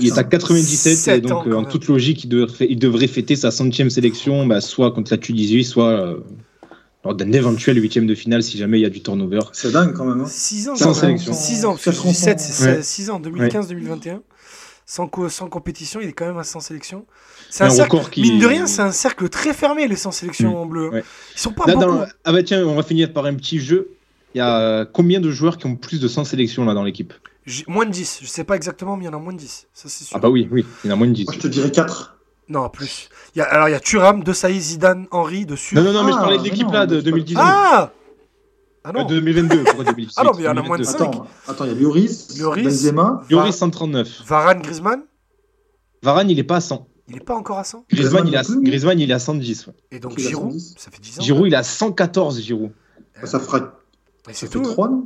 Il 0.00 0.08
est 0.08 0.18
à 0.18 0.24
97 0.24 1.08
et 1.08 1.20
donc 1.20 1.46
euh, 1.46 1.54
en 1.54 1.64
toute 1.64 1.86
logique, 1.88 2.24
il 2.24 2.28
devrait, 2.28 2.66
il 2.68 2.78
devrait 2.78 3.06
fêter 3.06 3.36
sa 3.36 3.50
centième 3.50 3.90
sélection, 3.90 4.46
bah, 4.46 4.60
soit 4.60 4.90
contre 4.92 5.12
la 5.12 5.18
Tunisie, 5.18 5.62
soit 5.62 5.90
euh, 5.90 6.16
lors 7.04 7.14
d'un 7.14 7.30
éventuel 7.32 7.80
huitième 7.80 8.06
de 8.06 8.14
finale 8.14 8.42
si 8.42 8.56
jamais 8.58 8.78
il 8.78 8.82
y 8.82 8.86
a 8.86 8.90
du 8.90 9.02
turnover. 9.02 9.40
C'est 9.52 9.70
dingue 9.72 9.92
quand 9.94 10.06
même. 10.06 10.22
hein. 10.22 10.26
6 10.26 10.68
ans. 10.70 10.76
Sans 10.76 10.94
sélection. 10.94 11.32
Six 11.34 11.64
ans, 11.66 11.72
parce 11.72 11.84
que 11.84 11.90
je 11.92 11.96
Quatre 11.96 12.08
dis 12.08 12.14
7, 12.14 12.36
ans. 12.38 12.42
c'est 12.50 12.64
Ouais. 12.76 12.82
6 12.82 13.10
ans, 13.10 13.20
2015-2021. 13.20 14.20
Sans, 14.86 15.06
co- 15.06 15.28
sans 15.30 15.48
compétition, 15.48 16.00
il 16.02 16.08
est 16.08 16.12
quand 16.12 16.26
même 16.26 16.36
à 16.38 16.44
100 16.44 16.60
sélections. 16.60 17.06
C'est 17.50 17.64
Un 17.64 17.68
un 17.68 17.70
cercle, 17.70 17.98
qui- 18.10 18.20
mine 18.22 18.38
de 18.38 18.46
rien, 18.46 18.66
c'est 18.66 18.82
un 18.82 18.90
cercle 18.92 19.28
très 19.30 19.54
fermé, 19.54 19.86
les 19.88 19.96
100 19.96 20.10
sélections 20.12 20.50
Mm. 20.52 20.56
en 20.56 20.66
bleu. 20.66 20.88
Ouais. 20.90 21.04
Ils 21.36 21.40
sont 21.40 21.52
pas 21.52 21.64
Là, 21.66 21.74
beaucoup. 21.74 21.86
dans- 21.98 22.04
Ah 22.24 22.32
bah 22.32 22.42
tiens, 22.42 22.66
on 22.66 22.74
va 22.74 22.82
finir 22.82 23.12
par 23.12 23.24
un 23.26 23.34
petit 23.34 23.60
jeu. 23.60 23.88
Il 24.34 24.38
y 24.38 24.40
a 24.40 24.58
euh, 24.60 24.84
combien 24.90 25.20
de 25.20 25.30
joueurs 25.30 25.56
qui 25.58 25.66
ont 25.66 25.76
plus 25.76 26.00
de 26.00 26.08
100 26.08 26.24
sélections 26.24 26.64
là 26.64 26.74
dans 26.74 26.82
l'équipe? 26.84 27.14
Moins 27.68 27.84
de 27.86 27.90
10, 27.90 28.20
je 28.22 28.26
sais 28.26 28.44
pas 28.44 28.56
exactement, 28.56 28.96
mais 28.96 29.04
il 29.04 29.06
y 29.06 29.10
en 29.10 29.14
a 29.16 29.20
moins 29.20 29.32
de 29.32 29.38
10. 29.38 29.66
Ça, 29.72 29.88
c'est 29.88 30.04
sûr. 30.04 30.16
Ah 30.16 30.20
bah 30.20 30.28
oui, 30.30 30.48
oui, 30.50 30.64
il 30.82 30.88
y 30.88 30.90
en 30.90 30.94
a 30.94 30.96
moins 30.96 31.06
de 31.06 31.12
10. 31.12 31.24
Moi, 31.26 31.34
je 31.34 31.40
te 31.40 31.46
dirais 31.48 31.70
4. 31.70 32.16
Non, 32.48 32.68
plus. 32.70 33.08
Il 33.34 33.38
y 33.38 33.42
a, 33.42 33.44
alors, 33.44 33.68
il 33.68 33.72
y 33.72 33.74
a 33.74 33.80
Thuram, 33.80 34.22
De 34.22 34.32
Sailly, 34.32 34.60
Zidane, 34.60 35.06
Henry, 35.10 35.46
dessus. 35.46 35.74
Non, 35.74 35.82
non, 35.82 35.92
non, 35.92 36.04
mais 36.04 36.12
je 36.12 36.16
Ah, 36.16 36.20
parlais 36.20 36.36
de 36.38 36.42
mais 36.42 36.48
l'équipe 36.50 36.70
là 36.70 36.86
de 36.86 36.96
mais 36.96 37.00
c'est 37.00 37.04
pas- 37.04 37.10
2018. 37.10 37.38
Ah 37.40 37.92
Ah 38.84 38.92
non, 38.92 39.04
de 39.04 39.14
2022, 39.14 39.64
pourquoi 39.64 39.84
2018 39.84 40.14
Ah 40.18 40.24
non, 40.24 40.32
mais 40.34 40.42
il 40.42 40.44
y 40.44 40.48
en 40.48 40.56
a 40.56 40.62
moins 40.62 40.78
de 40.78 40.84
2022. 40.84 40.98
cinq. 40.98 41.08
Attends, 41.14 41.26
attends, 41.48 41.64
il 41.64 41.72
y 41.72 41.74
a 41.74 41.78
Lloris, 41.80 42.38
Lloris. 42.38 42.64
Benzema. 42.64 43.22
Lloris 43.30 43.52
139. 43.56 44.22
Varane, 44.26 44.60
Griezmann, 44.62 45.02
Varane, 46.02 46.28
il 46.30 46.38
est 46.38 46.44
pas 46.44 46.56
à 46.56 46.60
100. 46.60 46.86
il 47.08 47.16
est 47.16 47.20
pas 47.20 47.34
encore 47.34 47.58
à 47.58 47.64
100. 47.64 47.84
Griezmann, 47.90 48.24
Griezmann 48.24 48.28
il, 48.28 48.34
est 48.34 48.36
à, 48.36 48.42
non 48.42 48.60
plus. 48.60 48.68
Griezmann, 48.70 49.00
il 49.00 49.10
est 49.10 49.14
à 49.14 49.18
110. 49.18 49.66
ouais. 49.66 49.72
Et 49.90 49.98
donc 50.00 50.12
a 50.18 50.22
Giroud, 50.22 50.50
110. 50.52 50.74
ça 50.78 50.90
fait 50.90 51.00
10 51.00 51.18
ans. 51.18 51.22
Giroud, 51.22 51.46
il 51.46 51.54
est 51.54 51.56
à 51.56 51.62
114, 51.62 52.40
Giroud. 52.42 52.72
Ça 53.24 53.40
fera 53.40 53.58
Et 53.58 53.62
ça 53.62 53.72
c'est 54.34 54.46
fait 54.46 54.52
tout. 54.52 54.58
hein. 54.58 54.62
3, 54.70 54.88
non? 54.88 55.04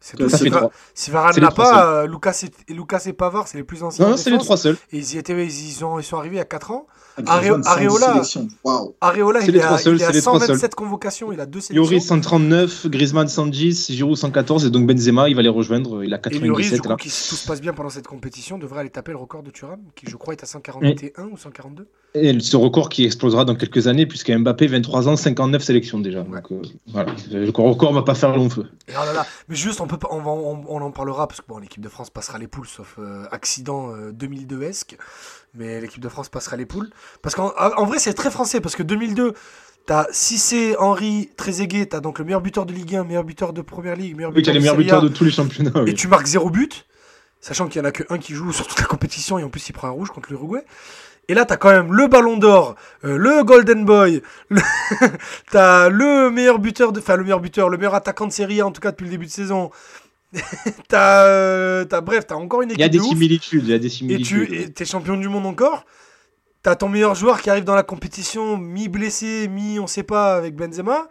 Si, 0.00 0.48
Va- 0.48 0.70
si 0.94 1.10
Varane 1.10 1.34
n'a 1.40 1.50
pas, 1.50 1.86
euh, 2.02 2.06
Lucas, 2.06 2.44
et, 2.68 2.72
Lucas 2.72 3.02
et 3.06 3.12
Pavard, 3.12 3.48
c'est 3.48 3.58
les 3.58 3.64
plus 3.64 3.82
anciens. 3.82 4.08
Non, 4.08 4.16
c'est 4.16 4.30
les 4.30 4.38
trois 4.38 4.56
seuls. 4.56 4.76
Et 4.92 4.98
ils 4.98 5.14
y 5.14 5.18
étaient, 5.18 5.44
ils, 5.46 5.84
ont, 5.84 5.98
ils 5.98 6.04
sont 6.04 6.16
arrivés 6.18 6.36
il 6.36 6.38
y 6.38 6.42
a 6.42 6.44
4 6.44 6.70
ans. 6.70 6.86
Griezmann, 7.22 7.62
110 7.62 7.68
Areola. 7.68 8.22
Waouh. 8.64 8.94
Areola, 9.00 9.40
C'est 9.40 9.48
il 9.48 9.60
seuls, 9.78 9.98
trois 9.98 10.40
127 10.40 10.74
convocations, 10.74 11.32
il 11.32 11.40
a 11.40 11.46
deux 11.46 11.60
Lloris 11.70 11.88
sélections. 11.88 12.16
139, 12.16 12.86
Griezmann 12.88 13.28
110, 13.28 13.92
Giroud 13.92 14.16
114 14.16 14.66
et 14.66 14.70
donc 14.70 14.86
Benzema, 14.86 15.28
il 15.28 15.36
va 15.36 15.42
les 15.42 15.48
rejoindre. 15.48 16.04
Il 16.04 16.14
a 16.14 16.20
Et 16.30 16.38
Lloris, 16.38 16.70
du 16.70 16.80
97 16.80 16.80
coup, 16.80 16.88
là. 16.88 16.96
qui, 16.96 17.10
si 17.10 17.28
tout 17.28 17.36
se 17.36 17.46
passe 17.46 17.60
bien 17.60 17.72
pendant 17.72 17.90
cette 17.90 18.06
compétition, 18.06 18.58
devrait 18.58 18.80
aller 18.80 18.90
taper 18.90 19.12
le 19.12 19.18
record 19.18 19.42
de 19.42 19.50
Thuram, 19.50 19.80
qui 19.94 20.06
je 20.08 20.16
crois 20.16 20.34
est 20.34 20.42
à 20.42 20.46
141 20.46 21.24
ou 21.32 21.36
142. 21.36 21.86
Et 22.14 22.40
ce 22.40 22.56
record 22.56 22.88
qui 22.88 23.04
explosera 23.04 23.44
dans 23.44 23.54
quelques 23.54 23.86
années, 23.86 24.06
puisque 24.06 24.30
Mbappé, 24.30 24.66
23 24.66 25.08
ans, 25.08 25.16
59 25.16 25.62
sélections 25.62 25.98
déjà. 25.98 26.22
Ouais. 26.22 26.40
Donc 26.40 26.52
euh, 26.52 26.62
voilà, 26.88 27.14
le 27.30 27.50
record 27.50 27.92
va 27.92 28.02
pas 28.02 28.14
faire 28.14 28.34
long 28.34 28.48
feu. 28.48 28.66
Et 28.88 28.92
oh 28.92 29.04
là 29.04 29.12
là, 29.12 29.26
mais 29.48 29.56
juste, 29.56 29.80
on, 29.80 29.86
peut 29.86 29.98
pas, 29.98 30.08
on, 30.10 30.20
va, 30.20 30.30
on, 30.30 30.64
on 30.68 30.80
en 30.80 30.90
parlera, 30.90 31.28
parce 31.28 31.40
que 31.40 31.46
bon, 31.46 31.58
l'équipe 31.58 31.82
de 31.82 31.88
France 31.88 32.10
passera 32.10 32.38
les 32.38 32.48
poules, 32.48 32.66
sauf 32.66 32.96
euh, 32.98 33.26
accident 33.30 33.94
euh, 33.94 34.12
2002-esque. 34.12 34.96
Mais 35.54 35.80
l'équipe 35.80 36.00
de 36.02 36.08
France 36.08 36.28
passera 36.28 36.56
les 36.56 36.66
poules. 36.66 36.90
Parce 37.22 37.34
qu'en 37.34 37.52
en 37.56 37.84
vrai, 37.86 37.98
c'est 37.98 38.14
très 38.14 38.30
français, 38.30 38.60
parce 38.60 38.76
que 38.76 38.82
2002, 38.82 39.34
t'as 39.86 40.06
Cissé, 40.12 40.76
Henry, 40.78 41.30
Trezeguet, 41.36 41.86
t'as 41.86 42.00
donc 42.00 42.18
le 42.18 42.24
meilleur 42.24 42.40
buteur 42.40 42.66
de 42.66 42.72
Ligue 42.72 42.94
1, 42.94 43.04
meilleur 43.04 43.24
buteur 43.24 43.52
de 43.52 43.62
Première 43.62 43.96
Ligue, 43.96 44.16
meilleur 44.16 44.30
Oui, 44.30 44.36
buteur 44.36 44.52
les 44.52 44.60
de 44.60 44.62
meilleurs 44.62 44.76
buteurs 44.76 45.02
de 45.02 45.08
tous 45.08 45.24
les 45.24 45.30
championnats. 45.30 45.72
et 45.76 45.80
oui. 45.80 45.94
tu 45.94 46.08
marques 46.08 46.26
zéro 46.26 46.50
but, 46.50 46.86
sachant 47.40 47.68
qu'il 47.68 47.80
y 47.80 47.82
en 47.82 47.88
a 47.88 47.92
qu'un 47.92 48.18
qui 48.18 48.34
joue 48.34 48.52
sur 48.52 48.66
toute 48.66 48.78
la 48.80 48.86
compétition, 48.86 49.38
et 49.38 49.44
en 49.44 49.48
plus 49.48 49.66
il 49.68 49.72
prend 49.72 49.88
un 49.88 49.92
rouge 49.92 50.10
contre 50.10 50.28
l'Uruguay. 50.30 50.64
Et 51.30 51.34
là, 51.34 51.44
t'as 51.44 51.56
quand 51.58 51.70
même 51.70 51.92
le 51.92 52.06
Ballon 52.06 52.38
d'Or, 52.38 52.74
euh, 53.04 53.18
le 53.18 53.44
Golden 53.44 53.84
Boy, 53.84 54.22
le... 54.50 54.60
t'as 55.50 55.88
le 55.90 56.30
meilleur 56.30 56.58
buteur, 56.58 56.92
de... 56.92 57.00
enfin 57.00 57.16
le 57.16 57.22
meilleur 57.22 57.40
buteur, 57.40 57.68
le 57.68 57.76
meilleur 57.76 57.94
attaquant 57.94 58.26
de 58.26 58.32
Serie 58.32 58.60
A, 58.60 58.66
en 58.66 58.72
tout 58.72 58.80
cas 58.80 58.90
depuis 58.92 59.04
le 59.04 59.10
début 59.10 59.26
de 59.26 59.30
saison. 59.30 59.70
t'as, 60.88 61.24
euh, 61.26 61.84
t'as, 61.84 62.00
bref, 62.00 62.26
t'as 62.26 62.34
encore 62.34 62.62
une 62.62 62.70
Il 62.70 62.78
y 62.78 62.82
a 62.82 62.86
équipe 62.86 62.92
des 62.92 62.98
de 62.98 63.02
similitudes, 63.02 63.64
il 63.64 63.70
y 63.70 63.74
a 63.74 63.78
des 63.78 63.86
Et 63.86 63.90
similitudes. 63.90 64.48
tu 64.48 64.54
et 64.54 64.72
t'es 64.72 64.84
champion 64.84 65.16
du 65.16 65.28
monde 65.28 65.46
encore. 65.46 65.84
T'as 66.62 66.76
ton 66.76 66.88
meilleur 66.88 67.14
joueur 67.14 67.40
qui 67.40 67.50
arrive 67.50 67.64
dans 67.64 67.74
la 67.76 67.82
compétition, 67.84 68.56
mi-blessé, 68.58 69.48
mi 69.48 69.78
on 69.78 69.86
sait 69.86 70.02
pas, 70.02 70.34
avec 70.34 70.54
Benzema. 70.56 71.08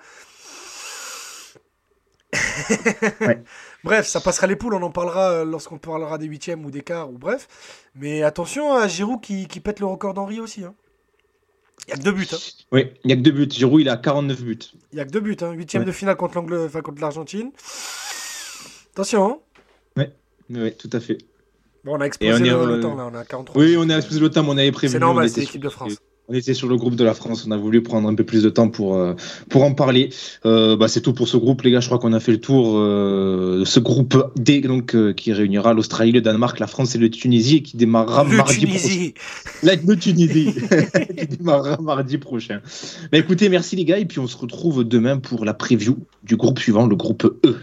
Ouais. 3.26 3.44
Bref, 3.84 4.08
ça 4.08 4.20
passera 4.22 4.48
les 4.48 4.56
poules, 4.56 4.74
on 4.74 4.82
en 4.84 4.92
parlera 4.92 5.32
euh, 5.32 5.46
lorsqu'on 5.46 5.78
parlera 5.78 6.18
des 6.18 6.26
huitièmes 6.26 6.66
ou 6.66 6.72
des 6.72 6.82
quarts, 6.82 7.10
ou 7.10 7.18
bref. 7.18 7.48
Mais 7.96 8.24
attention 8.24 8.74
à 8.74 8.88
Giroud 8.88 9.22
qui, 9.22 9.48
qui 9.48 9.60
pète 9.62 9.80
le 9.80 9.86
record 9.86 10.14
d'Henri 10.14 10.40
aussi. 10.40 10.64
hein. 10.64 10.74
Il 11.88 11.92
y 11.92 11.94
a 11.94 11.98
que 11.98 12.02
deux 12.04 12.12
buts. 12.12 12.28
hein. 12.34 12.38
Oui, 12.74 12.92
il 13.06 13.12
y 13.12 13.14
a 13.14 13.16
que 13.16 13.22
deux 13.22 13.32
buts. 13.32 13.48
Giroud, 13.50 13.80
il 13.82 13.88
a 13.90 13.96
49 13.98 14.42
buts. 14.44 14.60
Il 14.92 14.98
y 14.98 15.02
a 15.02 15.06
que 15.06 15.12
deux 15.12 15.22
buts. 15.22 15.38
Hein. 15.42 15.52
Huitième 15.52 15.84
Ouais. 15.84 15.88
de 15.88 15.92
finale 15.94 16.18
contre 16.18 16.36
l'Angle, 16.36 16.66
enfin 16.66 16.82
contre 16.82 17.02
l'Argentine. 17.02 17.52
Attention. 18.98 19.40
hein. 19.98 20.06
Oui, 20.50 20.72
tout 20.76 20.90
à 20.92 21.00
fait. 21.00 21.20
Bon, 21.86 21.98
on 21.98 22.02
a 22.02 22.06
explosé 22.06 22.34
on 22.34 22.38
est, 22.46 22.50
le, 22.50 22.56
euh, 22.78 22.82
temps 22.82 22.96
là, 22.96 23.08
on 23.12 23.16
a 23.16 23.24
43. 23.24 23.62
Oui, 23.62 23.76
on 23.78 23.88
a 23.92 23.98
explosé 23.98 24.20
le 24.20 24.30
temps, 24.32 24.42
mais 24.42 24.50
on 24.50 24.58
avait 24.58 24.72
prévu. 24.72 24.94
C'est 24.94 24.98
normal, 25.00 25.26
on 25.26 25.28
c'est 25.28 25.34
était 25.34 25.42
l'équipe 25.42 25.62
de 25.62 25.70
sur- 25.70 25.78
France. 25.78 25.98
On 26.30 26.34
était 26.34 26.54
sur 26.56 26.68
le 26.68 26.76
groupe 26.78 26.96
de 26.96 27.04
la 27.04 27.14
France, 27.14 27.46
on 27.48 27.52
a 27.52 27.58
voulu 27.58 27.84
prendre 27.84 28.10
un 28.10 28.16
peu 28.16 28.24
plus 28.26 28.42
de 28.44 28.50
temps 28.50 28.70
pour, 28.70 28.96
euh, 28.96 29.14
pour 29.50 29.64
en 29.64 29.74
parler. 29.74 30.10
Euh, 30.46 30.76
bah, 30.76 30.88
c'est 30.88 31.00
tout 31.02 31.14
pour 31.14 31.28
ce 31.28 31.38
groupe, 31.38 31.62
les 31.62 31.70
gars. 31.72 31.80
Je 31.80 31.86
crois 31.88 32.00
qu'on 32.00 32.12
a 32.12 32.20
fait 32.20 32.32
le 32.32 32.42
tour 32.42 32.74
euh, 32.78 33.60
de 33.60 33.66
ce 33.66 33.80
groupe 33.80 34.32
D 34.36 34.62
donc, 34.62 34.96
euh, 34.96 35.14
qui 35.14 35.32
réunira 35.32 35.74
l'Australie, 35.74 36.12
le 36.12 36.22
Danemark, 36.22 36.60
la 36.60 36.68
France 36.68 36.96
et 36.96 36.98
le 36.98 37.10
Tunisie 37.12 37.58
et 37.58 37.62
qui 37.64 37.78
démarrera 37.78 38.24
Le 38.24 38.36
mardi 38.36 38.60
Tunisie. 38.60 39.14
prochain. 39.14 39.58
La, 39.64 39.76
le 39.76 39.96
Tunisie 39.96 40.54
qui 41.18 41.28
démarrera 41.28 41.78
mardi 41.82 42.18
prochain. 42.18 42.62
Bah, 43.12 43.18
écoutez, 43.20 43.48
merci 43.50 43.76
les 43.76 43.86
gars, 43.86 43.98
et 44.00 44.06
puis 44.06 44.20
on 44.20 44.28
se 44.28 44.36
retrouve 44.38 44.84
demain 44.84 45.18
pour 45.20 45.46
la 45.46 45.54
preview 45.54 45.98
du 46.24 46.36
groupe 46.36 46.58
suivant, 46.60 46.88
le 46.88 46.96
groupe 46.98 47.26
E. 47.46 47.56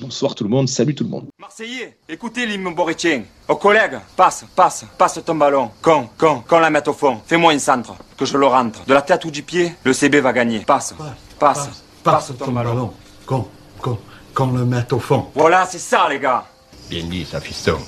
Bonsoir 0.00 0.34
tout 0.34 0.44
le 0.44 0.50
monde, 0.50 0.68
salut 0.68 0.94
tout 0.94 1.04
le 1.04 1.10
monde. 1.10 1.26
Marseillais, 1.38 1.96
écoutez 2.08 2.46
l'hymne 2.46 2.74
boritien. 2.74 3.22
Aux 3.48 3.56
collègues, 3.56 3.98
passe, 4.16 4.44
passe, 4.54 4.84
passe 4.96 5.20
ton 5.24 5.34
ballon. 5.34 5.70
Con, 5.80 6.08
con, 6.16 6.42
qu'on 6.46 6.58
la 6.60 6.70
mette 6.70 6.88
au 6.88 6.92
fond. 6.92 7.20
Fais-moi 7.26 7.52
une 7.52 7.58
centre, 7.58 7.94
que 8.16 8.24
je 8.24 8.36
le 8.36 8.46
rentre. 8.46 8.84
De 8.84 8.94
la 8.94 9.02
tête 9.02 9.24
ou 9.24 9.30
du 9.30 9.42
pied, 9.42 9.72
le 9.84 9.92
CB 9.92 10.20
va 10.20 10.32
gagner. 10.32 10.60
Passe, 10.60 10.94
passe, 11.38 11.82
passe, 12.02 12.32
ton, 12.38 12.52
ballon. 12.52 12.92
Qu'on, 13.26 13.46
qu'on, 13.80 13.98
qu'on 14.34 14.52
le 14.52 14.64
mette 14.64 14.92
au 14.92 14.98
fond. 14.98 15.26
Voilà, 15.34 15.66
c'est 15.66 15.78
ça 15.78 16.08
les 16.08 16.18
gars. 16.20 16.44
Bien 16.88 17.04
dit, 17.04 17.24
ça, 17.24 17.40
fiston. 17.40 17.78